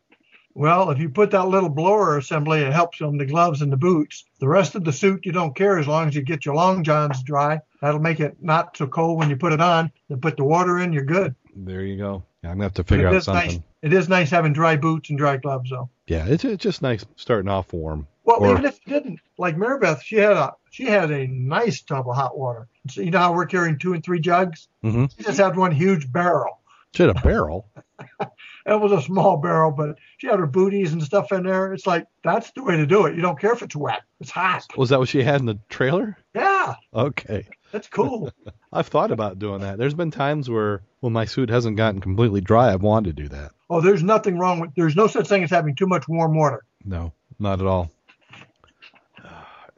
Well, 0.55 0.91
if 0.91 0.99
you 0.99 1.09
put 1.09 1.33
that 1.33 1.49
little 1.49 1.69
blower 1.69 2.17
assembly, 2.17 2.61
it 2.61 2.73
helps 2.73 3.03
on 3.03 3.19
the 3.19 3.27
gloves 3.27 3.61
and 3.61 3.73
the 3.73 3.77
boots. 3.77 4.25
The 4.39 4.49
rest 4.49 4.77
of 4.77 4.85
the 4.85 4.93
suit, 4.93 5.27
you 5.27 5.33
don't 5.33 5.55
care 5.55 5.79
as 5.79 5.89
long 5.89 6.07
as 6.07 6.15
you 6.15 6.23
get 6.23 6.47
your 6.47 6.55
long 6.55 6.85
johns 6.85 7.23
dry. 7.25 7.61
That'll 7.81 8.01
make 8.01 8.21
it 8.21 8.37
not 8.41 8.77
so 8.77 8.87
cold 8.87 9.19
when 9.19 9.31
you 9.31 9.37
put 9.37 9.53
it 9.53 9.61
on. 9.61 9.91
Then 10.09 10.21
put 10.21 10.37
the 10.37 10.45
water 10.45 10.79
in, 10.79 10.93
you're 10.93 11.05
good. 11.05 11.35
There 11.57 11.83
you 11.83 11.97
go. 11.97 12.23
Yeah, 12.43 12.51
I'm 12.51 12.57
gonna 12.57 12.65
have 12.65 12.75
to 12.75 12.85
figure 12.85 13.09
out 13.09 13.25
something. 13.25 13.49
nice. 13.49 13.61
It 13.85 13.93
is 13.93 14.09
nice 14.09 14.31
having 14.31 14.53
dry 14.55 14.77
boots 14.77 15.11
and 15.11 15.19
dry 15.19 15.37
gloves, 15.37 15.69
though. 15.71 15.91
Yeah, 16.07 16.27
it's 16.27 16.45
it's 16.45 16.63
just 16.63 16.81
nice 16.83 17.05
starting 17.17 17.51
off 17.51 17.73
warm. 17.73 18.07
Well, 18.25 18.43
Or- 18.43 18.53
even 18.53 18.65
if 18.65 18.81
you 18.87 18.95
didn't, 18.95 19.21
like 19.39 19.57
Mary 19.59 19.79
Beth, 19.79 20.03
she 20.03 20.17
had 20.17 20.33
a 20.33 20.55
she 20.71 20.85
had 20.85 21.11
a 21.11 21.27
nice 21.27 21.83
tub 21.83 22.09
of 22.09 22.17
hot 22.17 22.37
water. 22.39 22.67
So 22.89 23.03
you 23.03 23.11
know 23.11 23.19
how 23.19 23.33
we're 23.35 23.47
carrying 23.47 23.79
two 23.79 23.93
and 23.93 24.03
three 24.03 24.21
jugs? 24.21 24.69
Mm-hmm. 24.83 25.05
She 25.17 25.23
just 25.25 25.39
had 25.39 25.57
one 25.57 25.71
huge 25.73 26.11
barrel. 26.11 26.61
She 26.95 27.03
had 27.03 27.17
a 27.17 27.21
barrel. 27.21 27.69
It 28.67 28.81
was 28.81 28.93
a 28.93 29.03
small 29.03 29.37
barrel, 29.37 29.71
but 29.71 29.99
she 30.17 30.27
had 30.27 30.39
her 30.39 30.47
booties 30.47 30.95
and 30.95 31.03
stuff 31.03 31.33
in 31.33 31.43
there. 31.43 31.75
It's 31.75 31.87
like 31.87 32.07
that's 32.23 32.51
the 32.53 32.63
way 32.63 32.79
to 32.79 32.87
do 32.87 33.05
it. 33.05 33.15
You 33.15 33.21
don't 33.21 33.39
care 33.39 33.53
if 33.53 33.61
it's 33.63 33.77
wet; 33.77 34.01
it's 34.21 34.31
hot. 34.31 34.65
Was 34.79 34.89
that 34.89 34.99
what 34.99 35.09
she 35.11 35.23
had 35.23 35.41
in 35.41 35.47
the 35.47 35.59
trailer? 35.69 36.17
Yeah, 36.35 36.77
Okay. 36.95 37.47
that's 37.73 37.89
cool. 37.89 38.33
I've 38.73 38.87
thought 38.87 39.11
about 39.13 39.39
doing 39.39 39.61
that. 39.61 39.77
There's 39.77 39.93
been 39.93 40.11
times 40.11 40.49
where 40.49 40.81
when 41.01 41.13
my 41.13 41.27
suit 41.27 41.51
hasn't 41.51 41.77
gotten 41.77 42.01
completely 42.01 42.41
dry, 42.41 42.73
I've 42.73 42.81
wanted 42.83 43.15
to 43.15 43.23
do 43.23 43.29
that. 43.29 43.53
Oh, 43.75 43.81
there's 43.81 44.03
nothing 44.03 44.39
wrong 44.39 44.61
with. 44.61 44.71
There's 44.77 44.95
no 44.95 45.09
such 45.09 45.27
thing 45.27 45.43
as 45.43 45.51
having 45.51 45.75
too 45.75 45.87
much 45.87 46.07
warm 46.07 46.37
water. 46.37 46.65
No, 46.85 47.13
not 47.39 47.61
at 47.61 47.67
all. 47.67 47.91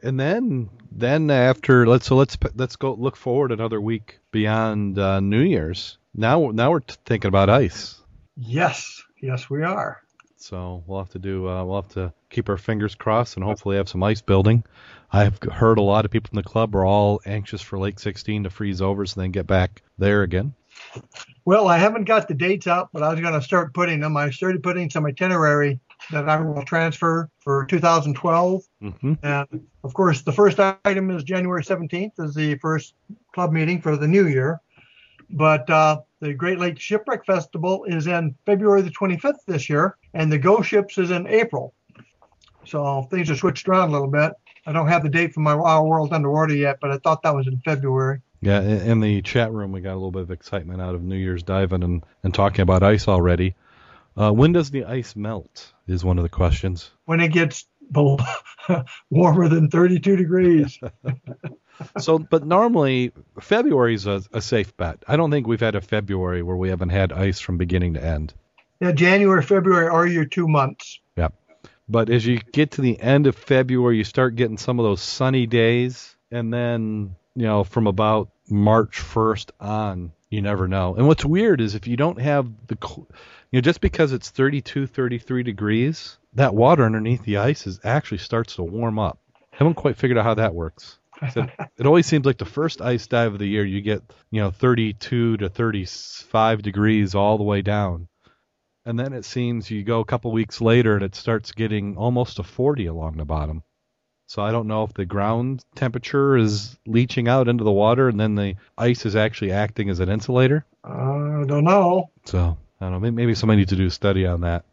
And 0.03 0.19
then, 0.19 0.69
then 0.91 1.31
after 1.31 1.87
let's 1.87 2.05
so 2.05 2.15
let's 2.15 2.37
let's 2.53 2.75
go 2.75 2.93
look 2.93 3.15
forward 3.15 3.51
another 3.51 3.81
week 3.81 4.19
beyond 4.31 4.99
uh, 4.99 5.19
New 5.19 5.41
Year's. 5.41 5.97
Now, 6.13 6.51
now 6.51 6.71
we're 6.71 6.81
thinking 7.05 7.29
about 7.29 7.49
ice. 7.49 7.99
Yes, 8.35 9.01
yes, 9.19 9.49
we 9.49 9.63
are. 9.63 10.01
So 10.35 10.83
we'll 10.85 10.99
have 10.99 11.09
to 11.09 11.19
do. 11.19 11.49
Uh, 11.49 11.63
we'll 11.63 11.81
have 11.81 11.93
to 11.93 12.13
keep 12.29 12.49
our 12.49 12.57
fingers 12.57 12.93
crossed 12.93 13.35
and 13.35 13.43
hopefully 13.43 13.77
have 13.77 13.89
some 13.89 14.03
ice 14.03 14.21
building. 14.21 14.63
I've 15.11 15.41
heard 15.41 15.79
a 15.79 15.81
lot 15.81 16.05
of 16.05 16.11
people 16.11 16.29
in 16.33 16.35
the 16.35 16.43
club 16.43 16.75
are 16.75 16.85
all 16.85 17.21
anxious 17.25 17.61
for 17.61 17.79
Lake 17.79 17.97
16 17.97 18.43
to 18.43 18.49
freeze 18.51 18.81
over, 18.81 19.05
so 19.05 19.19
then 19.19 19.31
get 19.31 19.47
back 19.47 19.81
there 19.97 20.21
again. 20.21 20.53
Well, 21.45 21.67
I 21.67 21.77
haven't 21.77 22.03
got 22.05 22.27
the 22.27 22.33
dates 22.33 22.67
out, 22.67 22.89
but 22.91 23.03
I 23.03 23.11
was 23.11 23.21
going 23.21 23.33
to 23.33 23.41
start 23.41 23.73
putting 23.73 23.99
them. 23.99 24.17
I 24.17 24.29
started 24.31 24.61
putting 24.63 24.89
some 24.89 25.05
itinerary 25.05 25.79
that 26.11 26.27
I 26.27 26.39
will 26.39 26.63
transfer 26.63 27.29
for 27.39 27.65
2012. 27.65 28.63
hmm 28.81 29.13
And 29.23 29.67
of 29.83 29.93
course, 29.93 30.21
the 30.21 30.31
first 30.31 30.59
item 30.59 31.09
is 31.11 31.23
January 31.23 31.63
17th, 31.63 32.19
is 32.19 32.35
the 32.35 32.55
first 32.55 32.95
club 33.33 33.51
meeting 33.51 33.81
for 33.81 33.95
the 33.97 34.07
new 34.07 34.27
year. 34.27 34.59
But 35.29 35.69
uh, 35.69 36.01
the 36.19 36.33
Great 36.33 36.59
Lakes 36.59 36.81
Shipwreck 36.81 37.25
Festival 37.25 37.85
is 37.85 38.07
in 38.07 38.35
February 38.45 38.81
the 38.81 38.91
25th 38.91 39.39
this 39.45 39.69
year, 39.69 39.97
and 40.13 40.31
the 40.31 40.37
Ghost 40.37 40.69
Ships 40.69 40.97
is 40.97 41.11
in 41.11 41.27
April. 41.27 41.73
So 42.65 43.07
things 43.09 43.29
are 43.29 43.35
switched 43.35 43.67
around 43.67 43.89
a 43.89 43.91
little 43.93 44.09
bit. 44.09 44.33
I 44.65 44.73
don't 44.73 44.87
have 44.87 45.03
the 45.03 45.09
date 45.09 45.33
for 45.33 45.39
my 45.39 45.55
Wild 45.55 45.87
World 45.87 46.11
Underwater 46.11 46.55
yet, 46.55 46.79
but 46.81 46.91
I 46.91 46.97
thought 46.97 47.23
that 47.23 47.33
was 47.33 47.47
in 47.47 47.59
February. 47.61 48.21
Yeah, 48.47 48.61
in, 48.61 49.01
the 49.01 49.21
chat 49.23 49.51
room, 49.51 49.73
we 49.73 49.81
got 49.81 49.91
a 49.91 49.99
little 49.99 50.09
bit 50.09 50.21
of 50.21 50.31
excitement 50.31 50.81
out 50.81 50.95
of 50.95 51.03
New 51.03 51.17
Year's 51.17 51.43
diving 51.43 51.83
and, 51.83 52.05
and 52.23 52.33
talking 52.33 52.61
about 52.61 52.81
ice 52.81 53.09
already. 53.09 53.55
Uh, 54.15 54.31
when 54.31 54.53
does 54.53 54.71
the 54.71 54.85
ice 54.85 55.17
melt? 55.17 55.73
Is 55.85 56.05
one 56.05 56.17
of 56.17 56.23
the 56.23 56.29
questions. 56.29 56.89
When 57.03 57.19
it 57.19 57.33
gets 57.33 57.65
below, 57.91 58.19
warmer 59.09 59.49
than 59.49 59.69
32 59.69 60.15
degrees. 60.15 60.79
So, 61.99 62.17
but 62.17 62.43
normally, 62.43 63.11
February 63.39 63.93
is 63.93 64.07
a, 64.07 64.23
a 64.33 64.41
safe 64.41 64.75
bet. 64.77 65.03
I 65.07 65.15
don't 65.15 65.29
think 65.29 65.45
we've 65.45 65.59
had 65.59 65.75
a 65.75 65.81
February 65.81 66.41
where 66.41 66.55
we 66.55 66.69
haven't 66.69 66.89
had 66.89 67.13
ice 67.13 67.39
from 67.39 67.59
beginning 67.59 67.93
to 67.93 68.03
end. 68.03 68.33
Yeah, 68.79 68.93
January, 68.93 69.43
February 69.43 69.87
are 69.87 70.07
your 70.07 70.25
two 70.25 70.47
months. 70.47 70.99
Yep. 71.17 71.35
But 71.87 72.09
as 72.09 72.25
you 72.25 72.39
get 72.39 72.71
to 72.71 72.81
the 72.81 72.99
end 72.99 73.27
of 73.27 73.35
February, 73.35 73.97
you 73.97 74.03
start 74.03 74.35
getting 74.35 74.57
some 74.57 74.79
of 74.79 74.85
those 74.85 75.03
sunny 75.03 75.45
days, 75.45 76.17
and 76.31 76.51
then 76.51 77.15
you 77.35 77.43
know 77.43 77.63
from 77.63 77.85
about 77.85 78.31
March 78.49 78.99
1st 78.99 79.51
on, 79.59 80.11
you 80.29 80.41
never 80.41 80.67
know. 80.67 80.95
And 80.95 81.07
what's 81.07 81.25
weird 81.25 81.61
is 81.61 81.75
if 81.75 81.87
you 81.87 81.97
don't 81.97 82.19
have 82.19 82.49
the, 82.67 82.77
you 82.87 83.05
know, 83.53 83.61
just 83.61 83.81
because 83.81 84.13
it's 84.13 84.29
32, 84.29 84.87
33 84.87 85.43
degrees, 85.43 86.17
that 86.33 86.55
water 86.55 86.83
underneath 86.83 87.23
the 87.23 87.37
ice 87.37 87.67
is 87.67 87.79
actually 87.83 88.19
starts 88.19 88.55
to 88.55 88.63
warm 88.63 88.99
up. 88.99 89.19
I 89.35 89.57
Haven't 89.57 89.75
quite 89.75 89.97
figured 89.97 90.17
out 90.17 90.25
how 90.25 90.35
that 90.35 90.55
works. 90.55 90.99
So 91.33 91.47
it 91.77 91.85
always 91.85 92.05
seems 92.05 92.25
like 92.25 92.37
the 92.37 92.45
first 92.45 92.81
ice 92.81 93.07
dive 93.07 93.33
of 93.33 93.39
the 93.39 93.47
year, 93.47 93.65
you 93.65 93.81
get 93.81 94.03
you 94.31 94.41
know 94.41 94.51
32 94.51 95.37
to 95.37 95.49
35 95.49 96.61
degrees 96.61 97.15
all 97.15 97.37
the 97.37 97.43
way 97.43 97.61
down, 97.61 98.07
and 98.85 98.99
then 98.99 99.13
it 99.13 99.25
seems 99.25 99.69
you 99.69 99.83
go 99.83 99.99
a 99.99 100.05
couple 100.05 100.31
weeks 100.31 100.61
later 100.61 100.95
and 100.95 101.03
it 101.03 101.15
starts 101.15 101.51
getting 101.51 101.97
almost 101.97 102.37
to 102.37 102.43
40 102.43 102.85
along 102.85 103.17
the 103.17 103.25
bottom. 103.25 103.63
So 104.27 104.41
I 104.41 104.51
don't 104.51 104.67
know 104.67 104.83
if 104.83 104.93
the 104.93 105.05
ground 105.05 105.63
temperature 105.75 106.35
is 106.35 106.77
leaching 106.85 107.29
out 107.29 107.47
into 107.47 107.63
the 107.63 107.71
water 107.71 108.09
and 108.09 108.19
then 108.19 108.35
the 108.35 108.55
ice 108.77 109.05
is 109.05 109.15
actually 109.15 109.53
acting 109.53 109.89
as 109.89 110.01
an 110.01 110.09
insulator. 110.09 110.65
I 110.83 111.45
don't 111.47 111.63
know. 111.63 112.11
So 112.25 112.57
I 112.81 112.89
don't 112.89 113.01
know. 113.01 113.11
Maybe 113.11 113.33
somebody 113.35 113.59
needs 113.59 113.69
to 113.69 113.77
do 113.77 113.87
a 113.87 113.91
study 113.91 114.25
on 114.25 114.41
that. 114.41 114.65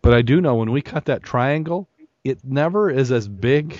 But 0.00 0.14
I 0.14 0.22
do 0.22 0.40
know 0.40 0.54
when 0.54 0.70
we 0.70 0.80
cut 0.80 1.06
that 1.06 1.24
triangle, 1.24 1.88
it 2.22 2.38
never 2.44 2.88
is 2.88 3.10
as 3.10 3.26
big 3.26 3.76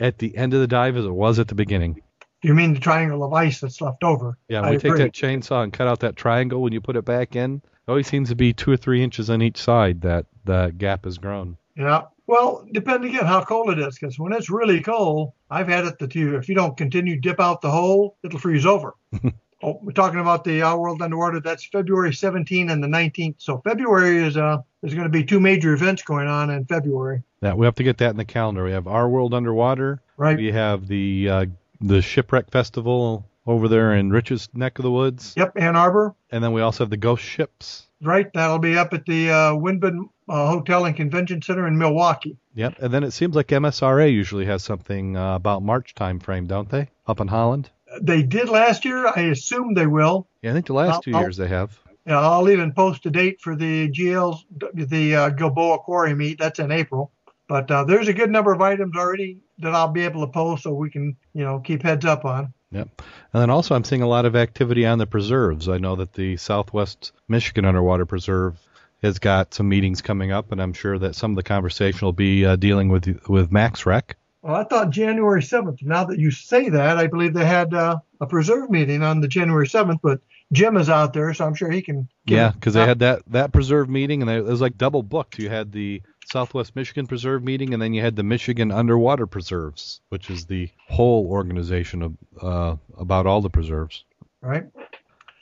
at 0.00 0.18
the 0.18 0.34
end 0.36 0.54
of 0.54 0.60
the 0.60 0.66
dive 0.66 0.96
as 0.96 1.04
it 1.04 1.12
was 1.12 1.38
at 1.38 1.48
the 1.48 1.54
beginning. 1.54 2.00
You 2.42 2.54
mean 2.54 2.72
the 2.72 2.80
triangle 2.80 3.22
of 3.22 3.34
ice 3.34 3.60
that's 3.60 3.82
left 3.82 4.02
over? 4.02 4.38
Yeah, 4.48 4.62
I 4.62 4.70
we 4.70 4.76
take 4.78 4.92
agree. 4.92 5.02
that 5.02 5.12
chainsaw 5.12 5.62
and 5.62 5.72
cut 5.72 5.88
out 5.88 6.00
that 6.00 6.16
triangle 6.16 6.62
when 6.62 6.72
you 6.72 6.80
put 6.80 6.96
it 6.96 7.04
back 7.04 7.36
in, 7.36 7.56
it 7.56 7.90
always 7.90 8.06
seems 8.06 8.30
to 8.30 8.34
be 8.34 8.54
two 8.54 8.72
or 8.72 8.78
three 8.78 9.02
inches 9.04 9.28
on 9.28 9.42
each 9.42 9.58
side 9.58 10.00
that 10.00 10.24
the 10.46 10.72
gap 10.78 11.04
has 11.04 11.18
grown. 11.18 11.58
Yeah. 11.76 12.04
Well, 12.30 12.64
depending 12.70 13.10
again 13.10 13.26
how 13.26 13.42
cold 13.42 13.70
it 13.70 13.80
is, 13.80 13.98
because 13.98 14.16
when 14.16 14.32
it's 14.32 14.48
really 14.48 14.80
cold, 14.80 15.32
I've 15.50 15.66
had 15.66 15.84
it 15.84 15.98
that 15.98 16.14
you, 16.14 16.36
if 16.36 16.48
you 16.48 16.54
don't 16.54 16.76
continue 16.76 17.16
to 17.16 17.20
dip 17.20 17.40
out 17.40 17.60
the 17.60 17.70
hole, 17.72 18.16
it'll 18.22 18.38
freeze 18.38 18.64
over. 18.64 18.94
oh, 19.64 19.80
we're 19.82 19.90
talking 19.90 20.20
about 20.20 20.44
the 20.44 20.62
Our 20.62 20.78
World 20.78 21.02
Underwater. 21.02 21.40
That's 21.40 21.64
February 21.64 22.14
17 22.14 22.70
and 22.70 22.82
the 22.84 22.86
19th. 22.86 23.34
So 23.38 23.60
February 23.64 24.22
is 24.22 24.36
uh 24.36 24.58
there's 24.80 24.94
going 24.94 25.06
to 25.06 25.10
be 25.10 25.24
two 25.24 25.40
major 25.40 25.72
events 25.74 26.02
going 26.02 26.28
on 26.28 26.50
in 26.50 26.64
February, 26.66 27.22
Yeah, 27.42 27.54
we 27.54 27.66
have 27.66 27.74
to 27.74 27.82
get 27.82 27.98
that 27.98 28.10
in 28.10 28.16
the 28.16 28.24
calendar. 28.24 28.62
We 28.64 28.70
have 28.70 28.86
Our 28.86 29.08
World 29.08 29.34
Underwater. 29.34 30.00
right? 30.16 30.36
We 30.36 30.52
have 30.52 30.86
the 30.86 31.28
uh, 31.28 31.46
the 31.80 32.00
Shipwreck 32.00 32.50
Festival 32.52 33.26
over 33.46 33.66
there 33.66 33.94
in 33.94 34.10
Rich's 34.10 34.48
neck 34.54 34.78
of 34.78 34.84
the 34.84 34.90
woods, 34.92 35.34
Yep, 35.36 35.54
Ann 35.56 35.74
Arbor, 35.74 36.14
and 36.30 36.44
then 36.44 36.52
we 36.52 36.60
also 36.60 36.84
have 36.84 36.90
the 36.90 36.96
Ghost 36.96 37.24
Ships. 37.24 37.88
right? 38.00 38.32
That'll 38.34 38.58
be 38.60 38.78
up 38.78 38.94
at 38.94 39.04
the 39.04 39.30
uh, 39.32 39.54
Wyndham 39.56 40.10
uh, 40.30 40.46
Hotel 40.48 40.84
and 40.86 40.96
Convention 40.96 41.42
Center 41.42 41.66
in 41.66 41.76
Milwaukee. 41.76 42.38
Yep, 42.54 42.76
and 42.80 42.94
then 42.94 43.04
it 43.04 43.10
seems 43.10 43.34
like 43.36 43.48
MSRA 43.48 44.10
usually 44.12 44.46
has 44.46 44.62
something 44.62 45.16
uh, 45.16 45.34
about 45.34 45.62
March 45.62 45.94
time 45.94 46.20
frame, 46.20 46.46
don't 46.46 46.68
they? 46.70 46.88
Up 47.06 47.20
in 47.20 47.28
Holland. 47.28 47.68
They 48.00 48.22
did 48.22 48.48
last 48.48 48.84
year. 48.84 49.06
I 49.08 49.22
assume 49.22 49.74
they 49.74 49.86
will. 49.86 50.28
Yeah, 50.42 50.50
I 50.50 50.54
think 50.54 50.66
the 50.66 50.74
last 50.74 50.94
I'll- 50.94 51.02
two 51.02 51.14
I'll- 51.14 51.20
years 51.22 51.36
they 51.36 51.48
have. 51.48 51.78
Yeah, 52.06 52.18
I'll 52.18 52.48
even 52.48 52.72
post 52.72 53.04
a 53.04 53.10
date 53.10 53.40
for 53.42 53.54
the 53.54 53.88
GL's, 53.90 54.46
the 54.72 55.14
uh, 55.14 55.28
Gilboa 55.30 55.78
Quarry 55.80 56.14
meet. 56.14 56.38
That's 56.38 56.58
in 56.58 56.72
April. 56.72 57.12
But 57.46 57.70
uh, 57.70 57.84
there's 57.84 58.08
a 58.08 58.14
good 58.14 58.30
number 58.30 58.52
of 58.54 58.60
items 58.62 58.96
already 58.96 59.38
that 59.58 59.74
I'll 59.74 59.88
be 59.92 60.04
able 60.04 60.22
to 60.26 60.32
post 60.32 60.62
so 60.62 60.72
we 60.72 60.88
can, 60.88 61.16
you 61.34 61.44
know, 61.44 61.58
keep 61.60 61.82
heads 61.82 62.06
up 62.06 62.24
on. 62.24 62.54
Yep. 62.72 62.88
And 63.34 63.42
then 63.42 63.50
also 63.50 63.74
I'm 63.74 63.84
seeing 63.84 64.00
a 64.02 64.08
lot 64.08 64.24
of 64.24 64.34
activity 64.34 64.86
on 64.86 64.98
the 64.98 65.06
preserves. 65.06 65.68
I 65.68 65.76
know 65.78 65.94
that 65.96 66.14
the 66.14 66.36
Southwest 66.38 67.12
Michigan 67.28 67.64
Underwater 67.66 68.06
Preserve 68.06 68.56
has 69.02 69.18
got 69.18 69.54
some 69.54 69.68
meetings 69.68 70.02
coming 70.02 70.32
up, 70.32 70.52
and 70.52 70.60
I'm 70.60 70.72
sure 70.72 70.98
that 70.98 71.14
some 71.14 71.32
of 71.32 71.36
the 71.36 71.42
conversation 71.42 72.04
will 72.04 72.12
be 72.12 72.44
uh, 72.44 72.56
dealing 72.56 72.88
with 72.88 73.06
with 73.28 73.50
Max 73.52 73.86
Rec. 73.86 74.16
Well, 74.42 74.54
I 74.54 74.64
thought 74.64 74.88
January 74.90 75.42
7th. 75.42 75.82
Now 75.82 76.04
that 76.04 76.18
you 76.18 76.30
say 76.30 76.70
that, 76.70 76.96
I 76.96 77.06
believe 77.08 77.34
they 77.34 77.44
had 77.44 77.74
uh, 77.74 77.98
a 78.22 78.26
preserve 78.26 78.70
meeting 78.70 79.02
on 79.02 79.20
the 79.20 79.28
January 79.28 79.66
7th, 79.68 79.98
but 80.02 80.20
Jim 80.50 80.78
is 80.78 80.88
out 80.88 81.12
there, 81.12 81.34
so 81.34 81.44
I'm 81.44 81.54
sure 81.54 81.70
he 81.70 81.82
can. 81.82 82.08
Yeah, 82.24 82.50
because 82.52 82.72
they 82.74 82.86
had 82.86 83.00
that 83.00 83.22
that 83.28 83.52
preserve 83.52 83.88
meeting, 83.90 84.22
and 84.22 84.28
they- 84.30 84.36
it 84.38 84.44
was 84.44 84.60
like 84.62 84.78
double 84.78 85.02
booked. 85.02 85.38
You 85.38 85.50
had 85.50 85.72
the 85.72 86.02
Southwest 86.32 86.74
Michigan 86.76 87.06
Preserve 87.06 87.42
meeting, 87.44 87.72
and 87.74 87.82
then 87.82 87.92
you 87.92 88.00
had 88.02 88.16
the 88.16 88.22
Michigan 88.22 88.70
Underwater 88.72 89.26
Preserves, 89.26 90.00
which 90.10 90.30
is 90.30 90.46
the 90.46 90.68
whole 90.88 91.26
organization 91.26 92.02
of 92.02 92.16
uh, 92.40 92.76
about 92.98 93.26
all 93.26 93.40
the 93.42 93.50
preserves. 93.50 94.04
right. 94.42 94.64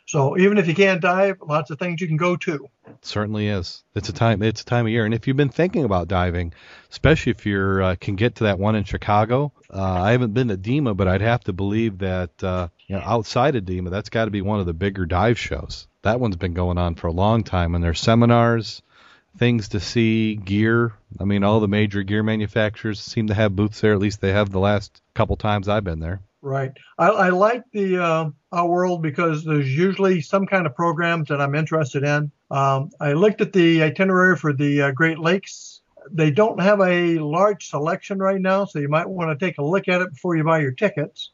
So 0.08 0.38
even 0.38 0.56
if 0.56 0.66
you 0.66 0.74
can't 0.74 1.02
dive, 1.02 1.36
lots 1.46 1.70
of 1.70 1.78
things 1.78 2.00
you 2.00 2.06
can 2.06 2.16
go 2.16 2.34
to. 2.36 2.66
certainly 3.02 3.48
is. 3.48 3.84
It's 3.94 4.08
a 4.08 4.12
time. 4.14 4.42
It's 4.42 4.62
a 4.62 4.64
time 4.64 4.86
of 4.86 4.90
year, 4.90 5.04
and 5.04 5.12
if 5.12 5.28
you've 5.28 5.36
been 5.36 5.50
thinking 5.50 5.84
about 5.84 6.08
diving, 6.08 6.54
especially 6.90 7.32
if 7.32 7.44
you 7.44 7.60
uh, 7.84 7.94
can 7.96 8.16
get 8.16 8.36
to 8.36 8.44
that 8.44 8.58
one 8.58 8.74
in 8.74 8.84
Chicago, 8.84 9.52
uh, 9.68 9.82
I 9.82 10.12
haven't 10.12 10.32
been 10.32 10.48
to 10.48 10.56
DEMA, 10.56 10.94
but 10.94 11.08
I'd 11.08 11.20
have 11.20 11.44
to 11.44 11.52
believe 11.52 11.98
that 11.98 12.42
uh, 12.42 12.68
you 12.86 12.96
know 12.96 13.02
outside 13.04 13.54
of 13.54 13.66
DEMA, 13.66 13.90
that's 13.90 14.08
got 14.08 14.24
to 14.24 14.30
be 14.30 14.40
one 14.40 14.60
of 14.60 14.66
the 14.66 14.72
bigger 14.72 15.04
dive 15.04 15.38
shows. 15.38 15.86
That 16.00 16.20
one's 16.20 16.36
been 16.36 16.54
going 16.54 16.78
on 16.78 16.94
for 16.94 17.08
a 17.08 17.12
long 17.12 17.44
time, 17.44 17.74
and 17.74 17.84
there's 17.84 18.00
seminars, 18.00 18.80
things 19.36 19.68
to 19.68 19.80
see, 19.80 20.36
gear. 20.36 20.94
I 21.20 21.24
mean, 21.24 21.44
all 21.44 21.60
the 21.60 21.68
major 21.68 22.02
gear 22.02 22.22
manufacturers 22.22 22.98
seem 22.98 23.26
to 23.26 23.34
have 23.34 23.54
booths 23.54 23.82
there. 23.82 23.92
At 23.92 23.98
least 23.98 24.22
they 24.22 24.32
have 24.32 24.48
the 24.48 24.58
last 24.58 25.02
couple 25.12 25.36
times 25.36 25.68
I've 25.68 25.84
been 25.84 26.00
there. 26.00 26.22
Right. 26.40 26.72
I, 26.98 27.08
I 27.08 27.28
like 27.30 27.64
the 27.72 27.98
uh, 27.98 28.30
our 28.52 28.68
world 28.68 29.02
because 29.02 29.44
there's 29.44 29.68
usually 29.68 30.20
some 30.20 30.46
kind 30.46 30.66
of 30.66 30.74
programs 30.74 31.28
that 31.28 31.40
I'm 31.40 31.54
interested 31.54 32.04
in. 32.04 32.30
Um, 32.50 32.90
I 33.00 33.12
looked 33.12 33.40
at 33.40 33.52
the 33.52 33.82
itinerary 33.82 34.36
for 34.36 34.52
the 34.52 34.82
uh, 34.82 34.90
Great 34.92 35.18
Lakes. 35.18 35.80
They 36.10 36.30
don't 36.30 36.60
have 36.60 36.80
a 36.80 37.18
large 37.18 37.68
selection 37.68 38.18
right 38.18 38.40
now, 38.40 38.64
so 38.64 38.78
you 38.78 38.88
might 38.88 39.08
want 39.08 39.38
to 39.38 39.44
take 39.44 39.58
a 39.58 39.64
look 39.64 39.88
at 39.88 40.00
it 40.00 40.12
before 40.12 40.36
you 40.36 40.44
buy 40.44 40.60
your 40.60 40.72
tickets. 40.72 41.32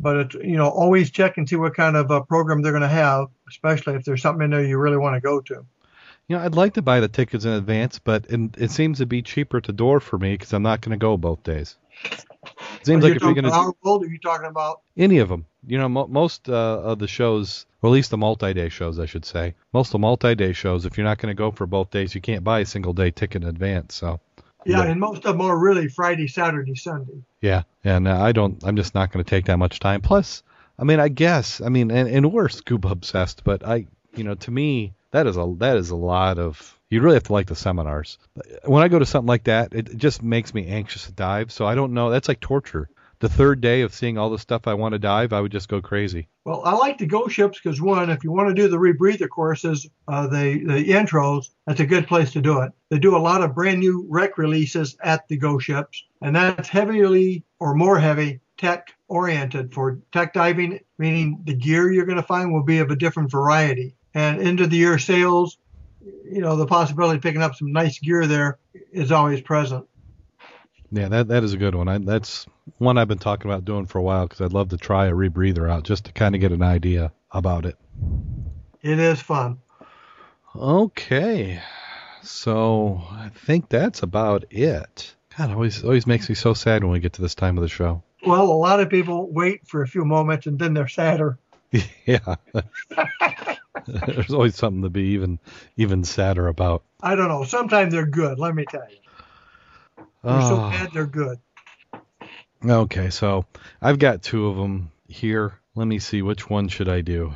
But 0.00 0.16
it's 0.16 0.34
you 0.36 0.56
know 0.56 0.68
always 0.68 1.10
check 1.10 1.36
and 1.36 1.48
see 1.48 1.56
what 1.56 1.74
kind 1.74 1.96
of 1.96 2.10
uh, 2.10 2.20
program 2.20 2.62
they're 2.62 2.72
going 2.72 2.82
to 2.82 2.88
have, 2.88 3.26
especially 3.48 3.94
if 3.94 4.04
there's 4.04 4.22
something 4.22 4.44
in 4.44 4.50
there 4.52 4.64
you 4.64 4.78
really 4.78 4.96
want 4.96 5.16
to 5.16 5.20
go 5.20 5.40
to. 5.40 5.66
You 6.28 6.36
know, 6.36 6.44
I'd 6.44 6.54
like 6.54 6.74
to 6.74 6.82
buy 6.82 7.00
the 7.00 7.08
tickets 7.08 7.44
in 7.44 7.52
advance, 7.52 7.98
but 7.98 8.26
it, 8.28 8.40
it 8.56 8.70
seems 8.70 8.98
to 8.98 9.06
be 9.06 9.22
cheaper 9.22 9.60
to 9.62 9.72
door 9.72 9.98
for 9.98 10.18
me 10.18 10.34
because 10.34 10.52
I'm 10.52 10.62
not 10.62 10.82
going 10.82 10.92
to 10.92 11.02
go 11.02 11.16
both 11.16 11.42
days. 11.42 11.76
Seems 12.88 13.04
Are 13.04 13.08
like 13.08 13.10
you 13.12 13.16
if 13.16 13.22
you're 13.22 13.30
talking 13.30 13.42
going 13.42 13.52
to 13.52 13.58
about 13.60 13.66
our 13.66 13.74
world, 13.82 14.04
are 14.04 14.08
you 14.08 14.18
talking 14.18 14.46
about 14.46 14.80
any 14.96 15.18
of 15.18 15.28
them, 15.28 15.46
you 15.66 15.78
know, 15.78 15.88
mo- 15.88 16.06
most 16.06 16.48
uh, 16.48 16.52
of 16.52 16.98
the 16.98 17.06
shows, 17.06 17.66
or 17.82 17.90
at 17.90 17.92
least 17.92 18.10
the 18.10 18.16
multi-day 18.16 18.68
shows, 18.68 18.98
I 18.98 19.06
should 19.06 19.24
say, 19.24 19.54
most 19.72 19.88
of 19.88 19.92
the 19.92 19.98
multi-day 20.00 20.52
shows, 20.52 20.84
if 20.86 20.96
you're 20.96 21.04
not 21.04 21.18
going 21.18 21.30
to 21.34 21.38
go 21.38 21.50
for 21.50 21.66
both 21.66 21.90
days, 21.90 22.14
you 22.14 22.20
can't 22.20 22.42
buy 22.42 22.60
a 22.60 22.66
single 22.66 22.92
day 22.92 23.10
ticket 23.10 23.42
in 23.42 23.48
advance. 23.48 23.94
So, 23.94 24.20
yeah, 24.64 24.84
Yeah. 24.84 24.90
and 24.90 25.00
most 25.00 25.18
of 25.24 25.36
them 25.36 25.40
are 25.42 25.56
really 25.58 25.88
Friday, 25.88 26.26
Saturday, 26.26 26.74
Sunday. 26.74 27.22
yeah, 27.42 27.62
and 27.84 28.08
uh, 28.08 28.20
I 28.20 28.32
don't, 28.32 28.62
I'm 28.64 28.76
just 28.76 28.94
not 28.94 29.12
going 29.12 29.24
to 29.24 29.28
take 29.30 29.44
that 29.46 29.58
much 29.58 29.78
time. 29.80 30.00
Plus, 30.00 30.42
I 30.78 30.84
mean, 30.84 30.98
I 31.00 31.08
guess, 31.08 31.60
I 31.60 31.68
mean, 31.68 31.90
and, 31.90 32.08
and 32.08 32.32
we're 32.32 32.48
scuba 32.48 32.88
obsessed, 32.88 33.44
but 33.44 33.66
I, 33.66 33.86
you 34.16 34.24
know, 34.24 34.34
to 34.36 34.50
me, 34.50 34.94
that 35.10 35.26
is 35.26 35.36
a 35.36 35.54
that 35.58 35.76
is 35.76 35.90
a 35.90 35.96
lot 35.96 36.38
of. 36.38 36.78
You 36.90 37.02
really 37.02 37.16
have 37.16 37.24
to 37.24 37.32
like 37.34 37.48
the 37.48 37.54
seminars. 37.54 38.18
When 38.64 38.82
I 38.82 38.88
go 38.88 38.98
to 38.98 39.04
something 39.04 39.28
like 39.28 39.44
that, 39.44 39.74
it, 39.74 39.98
just 39.98 40.22
makes 40.22 40.54
me 40.54 40.66
anxious 40.68 41.04
to 41.04 41.12
dive. 41.12 41.52
So 41.52 41.66
I 41.66 41.74
don't 41.74 41.92
know. 41.92 42.08
That's 42.08 42.28
like 42.28 42.40
torture. 42.40 42.88
The 43.20 43.28
third 43.28 43.60
day 43.60 43.82
of 43.82 43.92
seeing 43.92 44.16
all 44.16 44.30
the 44.30 44.38
stuff 44.38 44.66
I 44.66 44.74
want 44.74 44.92
to 44.92 44.98
dive, 44.98 45.32
I 45.32 45.40
would 45.40 45.52
just 45.52 45.68
go 45.68 45.82
crazy. 45.82 46.28
Well, 46.44 46.62
I 46.64 46.72
like 46.72 46.98
the 46.98 47.06
Ghost 47.06 47.34
Ships 47.34 47.58
because 47.62 47.82
one, 47.82 48.10
if 48.10 48.24
you 48.24 48.30
want 48.30 48.48
to 48.48 48.54
do 48.54 48.68
the 48.68 48.78
rebreather 48.78 49.28
courses, 49.28 49.86
uh, 50.06 50.28
the 50.28 50.64
the 50.64 50.88
intros, 50.88 51.50
that's 51.66 51.80
a 51.80 51.86
good 51.86 52.06
place 52.06 52.32
to 52.32 52.40
do 52.40 52.60
it. 52.60 52.72
They 52.90 52.98
do 52.98 53.16
a 53.16 53.18
lot 53.18 53.42
of 53.42 53.54
brand 53.54 53.80
new 53.80 54.06
rec 54.08 54.38
releases 54.38 54.96
at 55.02 55.28
the 55.28 55.36
Ghost 55.36 55.66
Ships, 55.66 56.04
and 56.22 56.36
that's 56.36 56.68
heavily 56.68 57.44
or 57.58 57.74
more 57.74 57.98
heavy 57.98 58.40
tech 58.56 58.94
oriented 59.08 59.72
for 59.72 59.98
tech 60.12 60.34
diving, 60.34 60.80
meaning 60.98 61.40
the 61.44 61.54
gear 61.54 61.90
you're 61.90 62.04
going 62.04 62.16
to 62.16 62.22
find 62.22 62.52
will 62.52 62.64
be 62.64 62.78
of 62.78 62.90
a 62.90 62.96
different 62.96 63.30
variety. 63.30 63.94
And 64.18 64.40
end 64.40 64.58
of 64.58 64.70
the 64.70 64.76
year 64.76 64.98
sales, 64.98 65.58
you 66.00 66.40
know, 66.40 66.56
the 66.56 66.66
possibility 66.66 67.18
of 67.18 67.22
picking 67.22 67.40
up 67.40 67.54
some 67.54 67.72
nice 67.72 68.00
gear 68.00 68.26
there 68.26 68.58
is 68.92 69.12
always 69.12 69.40
present. 69.40 69.86
Yeah, 70.90 71.08
that 71.08 71.28
that 71.28 71.44
is 71.44 71.52
a 71.52 71.56
good 71.56 71.76
one. 71.76 71.86
I, 71.86 71.98
that's 71.98 72.46
one 72.78 72.98
I've 72.98 73.06
been 73.06 73.18
talking 73.18 73.48
about 73.48 73.64
doing 73.64 73.86
for 73.86 73.98
a 73.98 74.02
while 74.02 74.26
because 74.26 74.40
I'd 74.40 74.52
love 74.52 74.70
to 74.70 74.76
try 74.76 75.06
a 75.06 75.12
rebreather 75.12 75.70
out 75.70 75.84
just 75.84 76.06
to 76.06 76.12
kind 76.12 76.34
of 76.34 76.40
get 76.40 76.50
an 76.50 76.62
idea 76.62 77.12
about 77.30 77.64
it. 77.64 77.76
It 78.82 78.98
is 78.98 79.20
fun. 79.20 79.58
Okay, 80.56 81.62
so 82.22 83.00
I 83.12 83.28
think 83.28 83.68
that's 83.68 84.02
about 84.02 84.46
it. 84.50 85.14
God, 85.36 85.50
it 85.50 85.54
always 85.54 85.84
always 85.84 86.08
makes 86.08 86.28
me 86.28 86.34
so 86.34 86.54
sad 86.54 86.82
when 86.82 86.92
we 86.92 86.98
get 86.98 87.12
to 87.14 87.22
this 87.22 87.36
time 87.36 87.56
of 87.56 87.62
the 87.62 87.68
show. 87.68 88.02
Well, 88.26 88.50
a 88.50 88.52
lot 88.52 88.80
of 88.80 88.88
people 88.88 89.30
wait 89.30 89.64
for 89.68 89.82
a 89.82 89.86
few 89.86 90.04
moments 90.04 90.46
and 90.46 90.58
then 90.58 90.74
they're 90.74 90.88
sadder. 90.88 91.38
yeah, 92.06 92.36
there's 93.86 94.32
always 94.32 94.56
something 94.56 94.82
to 94.82 94.90
be 94.90 95.08
even 95.10 95.38
even 95.76 96.04
sadder 96.04 96.48
about. 96.48 96.82
I 97.02 97.14
don't 97.14 97.28
know. 97.28 97.44
Sometimes 97.44 97.92
they're 97.92 98.06
good. 98.06 98.38
Let 98.38 98.54
me 98.54 98.64
tell 98.64 98.86
you. 98.90 98.98
They're 100.22 100.40
so 100.42 100.56
Oh. 100.56 100.70
bad 100.70 100.90
they're 100.92 101.06
good. 101.06 101.38
Okay, 102.64 103.10
so 103.10 103.44
I've 103.80 103.98
got 103.98 104.22
two 104.22 104.48
of 104.48 104.56
them 104.56 104.90
here. 105.06 105.58
Let 105.76 105.86
me 105.86 106.00
see 106.00 106.22
which 106.22 106.50
one 106.50 106.68
should 106.68 106.88
I 106.88 107.02
do. 107.02 107.32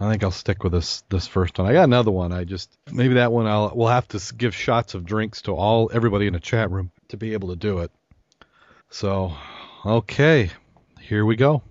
I 0.00 0.10
think 0.10 0.24
I'll 0.24 0.30
stick 0.30 0.64
with 0.64 0.72
this 0.72 1.02
this 1.10 1.26
first 1.26 1.58
one. 1.58 1.68
I 1.68 1.74
got 1.74 1.84
another 1.84 2.10
one. 2.10 2.32
I 2.32 2.44
just 2.44 2.70
maybe 2.90 3.14
that 3.14 3.32
one 3.32 3.46
I'll 3.46 3.72
we'll 3.74 3.88
have 3.88 4.08
to 4.08 4.34
give 4.34 4.54
shots 4.54 4.94
of 4.94 5.04
drinks 5.04 5.42
to 5.42 5.52
all 5.52 5.90
everybody 5.92 6.26
in 6.26 6.32
the 6.32 6.40
chat 6.40 6.70
room 6.70 6.90
to 7.08 7.16
be 7.16 7.34
able 7.34 7.48
to 7.50 7.56
do 7.56 7.80
it. 7.80 7.90
So, 8.88 9.32
okay, 9.86 10.50
here 11.00 11.24
we 11.24 11.36
go. 11.36 11.62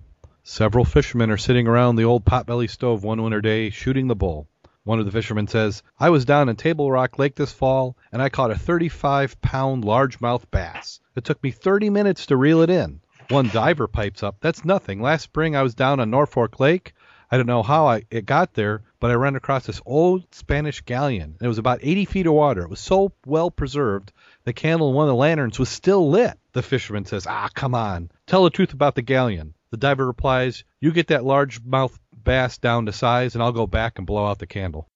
Several 0.52 0.84
fishermen 0.84 1.30
are 1.30 1.38
sitting 1.38 1.68
around 1.68 1.96
the 1.96 2.06
old 2.06 2.26
potbelly 2.26 2.68
stove 2.68 3.04
one 3.04 3.22
winter 3.22 3.40
day 3.40 3.70
shooting 3.70 4.08
the 4.08 4.16
bull. 4.16 4.48
One 4.84 4.98
of 4.98 5.06
the 5.06 5.12
fishermen 5.12 5.46
says, 5.48 5.84
I 6.00 6.10
was 6.10 6.26
down 6.26 6.50
in 6.50 6.56
Table 6.56 6.92
Rock 6.92 7.20
Lake 7.20 7.36
this 7.36 7.54
fall 7.54 7.96
and 8.12 8.20
I 8.20 8.30
caught 8.30 8.50
a 8.50 8.58
35 8.58 9.40
pound 9.42 9.84
largemouth 9.84 10.50
bass. 10.50 11.02
It 11.16 11.24
took 11.24 11.42
me 11.44 11.52
30 11.52 11.92
minutes 11.92 12.26
to 12.26 12.36
reel 12.36 12.62
it 12.62 12.72
in. 12.72 13.00
One 13.28 13.50
diver 13.50 13.88
pipes 13.88 14.24
up, 14.24 14.38
That's 14.42 14.66
nothing. 14.66 15.04
Last 15.04 15.22
spring 15.22 15.56
I 15.56 15.62
was 15.62 15.76
down 15.76 16.00
on 16.00 16.10
Norfork 16.10 16.60
Lake. 16.60 16.94
I 17.30 17.38
don't 17.38 17.46
know 17.46 17.62
how 17.62 17.86
I, 17.86 18.06
it 18.10 18.26
got 18.26 18.56
there, 18.56 18.82
but 19.00 19.12
I 19.12 19.14
ran 19.14 19.36
across 19.36 19.68
this 19.68 19.84
old 19.86 20.34
Spanish 20.34 20.82
galleon. 20.82 21.38
It 21.40 21.48
was 21.48 21.60
about 21.60 21.80
80 21.84 22.06
feet 22.06 22.26
of 22.26 22.34
water. 22.34 22.64
It 22.64 22.72
was 22.72 22.80
so 22.80 23.12
well 23.24 23.52
preserved, 23.52 24.12
the 24.46 24.54
candle 24.54 24.90
in 24.90 24.96
one 24.96 25.06
of 25.06 25.10
the 25.10 25.16
lanterns 25.16 25.60
was 25.60 25.70
still 25.70 26.10
lit. 26.10 26.40
The 26.54 26.64
fisherman 26.64 27.06
says, 27.06 27.28
Ah, 27.28 27.50
come 27.54 27.76
on. 27.76 28.10
Tell 28.26 28.44
the 28.44 28.50
truth 28.50 28.74
about 28.74 28.96
the 28.96 29.04
galleon. 29.04 29.54
The 29.72 29.78
diver 29.78 30.08
replies, 30.08 30.64
You 30.82 30.92
get 30.92 31.08
that 31.08 31.22
largemouth 31.22 31.98
bass 32.24 32.58
down 32.58 32.88
to 32.88 32.92
size, 32.92 33.36
and 33.36 33.44
I'll 33.44 33.52
go 33.52 33.68
back 33.68 33.98
and 33.98 34.08
blow 34.08 34.26
out 34.26 34.40
the 34.40 34.48
candle. 34.48 34.88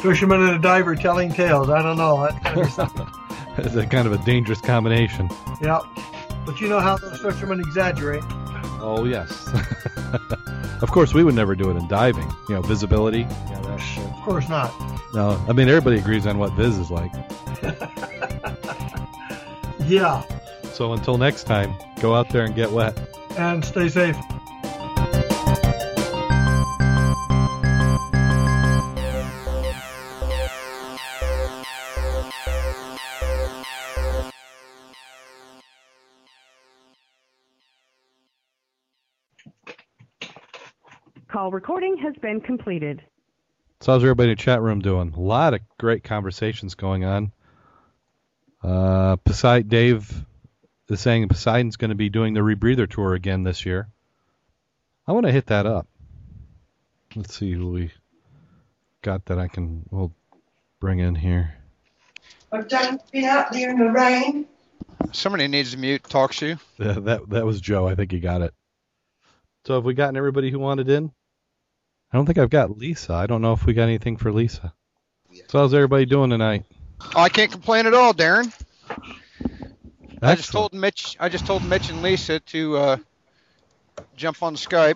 Fisherman 0.00 0.42
and 0.42 0.50
a 0.56 0.58
diver 0.58 0.94
telling 0.94 1.32
tales. 1.32 1.70
I 1.70 1.80
don't 1.82 1.96
know. 1.96 2.22
That's 2.22 2.38
kind 2.44 2.60
of 2.60 2.70
something. 2.72 3.06
It's 3.56 3.74
a 3.74 3.86
kind 3.86 4.06
of 4.06 4.12
a 4.12 4.18
dangerous 4.24 4.60
combination. 4.60 5.28
yeah. 5.62 5.80
But 6.44 6.60
you 6.60 6.68
know 6.68 6.80
how 6.80 6.98
those 6.98 7.20
fishermen 7.20 7.60
exaggerate. 7.60 8.22
Oh, 8.80 9.04
yes. 9.08 9.48
of 10.82 10.90
course, 10.90 11.14
we 11.14 11.24
would 11.24 11.34
never 11.34 11.54
do 11.54 11.70
it 11.70 11.76
in 11.76 11.88
diving. 11.88 12.30
You 12.50 12.56
know, 12.56 12.62
visibility. 12.62 13.20
Yeah, 13.20 13.60
course 14.24 14.48
not. 14.48 14.72
no, 15.14 15.42
I 15.48 15.52
mean, 15.52 15.68
everybody 15.68 15.98
agrees 15.98 16.26
on 16.26 16.38
what 16.38 16.52
Viz 16.54 16.78
is 16.78 16.90
like. 16.90 17.12
Yeah. 19.86 20.22
So 20.72 20.94
until 20.94 21.18
next 21.18 21.44
time, 21.44 21.74
go 22.00 22.14
out 22.14 22.30
there 22.30 22.44
and 22.44 22.54
get 22.54 22.70
wet. 22.72 22.98
And 23.36 23.62
stay 23.64 23.88
safe. 23.88 24.16
Call 41.30 41.50
recording 41.50 41.98
has 41.98 42.14
been 42.22 42.40
completed. 42.40 43.02
So 43.80 43.92
how's 43.92 44.02
everybody 44.02 44.30
in 44.30 44.36
the 44.36 44.42
chat 44.42 44.62
room 44.62 44.80
doing? 44.80 45.12
A 45.14 45.20
lot 45.20 45.54
of 45.54 45.60
great 45.78 46.04
conversations 46.04 46.74
going 46.74 47.04
on. 47.04 47.32
Uh, 48.62 49.16
Poseidon, 49.16 49.68
Dave 49.68 50.24
is 50.88 51.00
saying 51.00 51.28
Poseidon's 51.28 51.76
going 51.76 51.90
to 51.90 51.94
be 51.94 52.08
doing 52.08 52.34
the 52.34 52.40
rebreather 52.40 52.88
tour 52.88 53.14
again 53.14 53.42
this 53.42 53.66
year. 53.66 53.88
I 55.06 55.12
want 55.12 55.26
to 55.26 55.32
hit 55.32 55.46
that 55.46 55.66
up. 55.66 55.86
Let's 57.14 57.36
see 57.36 57.52
who 57.52 57.70
we 57.70 57.90
got 59.02 59.26
that 59.26 59.38
I 59.38 59.48
can 59.48 59.84
we'll 59.90 60.12
bring 60.80 60.98
in 60.98 61.14
here. 61.14 61.54
I've 62.50 62.68
done 62.68 62.98
been 63.12 63.24
out 63.24 63.52
there 63.52 63.70
in 63.70 63.78
the 63.78 63.90
rain. 63.90 64.46
Somebody 65.12 65.46
needs 65.46 65.72
to 65.72 65.76
mute 65.76 66.02
TalkShoe. 66.04 66.58
Yeah, 66.78 66.92
that 67.00 67.28
that 67.28 67.44
was 67.44 67.60
Joe. 67.60 67.86
I 67.86 67.94
think 67.94 68.12
he 68.12 68.20
got 68.20 68.40
it. 68.42 68.54
So 69.66 69.74
have 69.74 69.84
we 69.84 69.94
gotten 69.94 70.16
everybody 70.16 70.50
who 70.50 70.58
wanted 70.58 70.88
in? 70.88 71.12
I 72.14 72.16
don't 72.16 72.26
think 72.26 72.38
I've 72.38 72.48
got 72.48 72.78
Lisa. 72.78 73.12
I 73.12 73.26
don't 73.26 73.42
know 73.42 73.54
if 73.54 73.66
we 73.66 73.74
got 73.74 73.82
anything 73.82 74.16
for 74.16 74.32
Lisa. 74.32 74.72
So 75.48 75.58
how's 75.58 75.74
everybody 75.74 76.06
doing 76.06 76.30
tonight? 76.30 76.62
Oh, 77.16 77.20
I 77.20 77.28
can't 77.28 77.50
complain 77.50 77.86
at 77.86 77.94
all, 77.94 78.12
Darrin. 78.12 78.52
I 80.22 80.36
just 80.36 80.52
told 80.52 80.72
Mitch. 80.72 81.16
I 81.18 81.28
just 81.28 81.44
told 81.44 81.64
Mitch 81.64 81.90
and 81.90 82.02
Lisa 82.02 82.38
to 82.38 82.76
uh, 82.76 82.96
jump 84.16 84.44
on 84.44 84.54
Skype. 84.54 84.94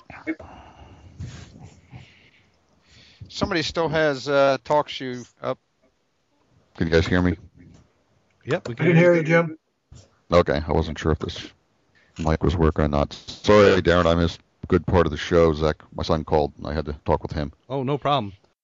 Somebody 3.27 3.63
still 3.63 3.89
has 3.89 4.29
uh, 4.29 4.59
TalkShoe 4.65 5.29
up. 5.43 5.59
Can 6.77 6.87
you 6.87 6.93
guys 6.93 7.05
hear 7.05 7.21
me? 7.21 7.37
Yep, 8.45 8.69
we 8.69 8.75
I 8.75 8.77
can 8.77 8.95
hear 8.95 9.15
you, 9.17 9.25
Jim. 9.25 9.59
Okay, 10.31 10.63
I 10.65 10.71
wasn't 10.71 10.97
sure 10.97 11.11
if 11.11 11.19
this 11.19 11.49
mic 12.17 12.45
was 12.45 12.57
working 12.57 12.85
or 12.85 12.89
not. 12.89 13.13
Sorry, 13.13 13.83
Darrin, 13.83 14.07
I 14.07 14.15
missed 14.15 14.39
a 14.39 14.48
good 14.69 14.87
part 14.87 15.07
of 15.07 15.11
the 15.11 15.19
show. 15.19 15.53
Zach, 15.53 15.83
my 15.95 16.03
son 16.03 16.25
called, 16.25 16.53
and 16.59 16.67
I 16.67 16.75
had 16.75 16.85
to 16.87 16.97
talk 17.05 17.23
with 17.23 17.33
him. 17.33 17.53
Oh, 17.69 17.83
no 17.83 17.99
problem. 17.99 18.35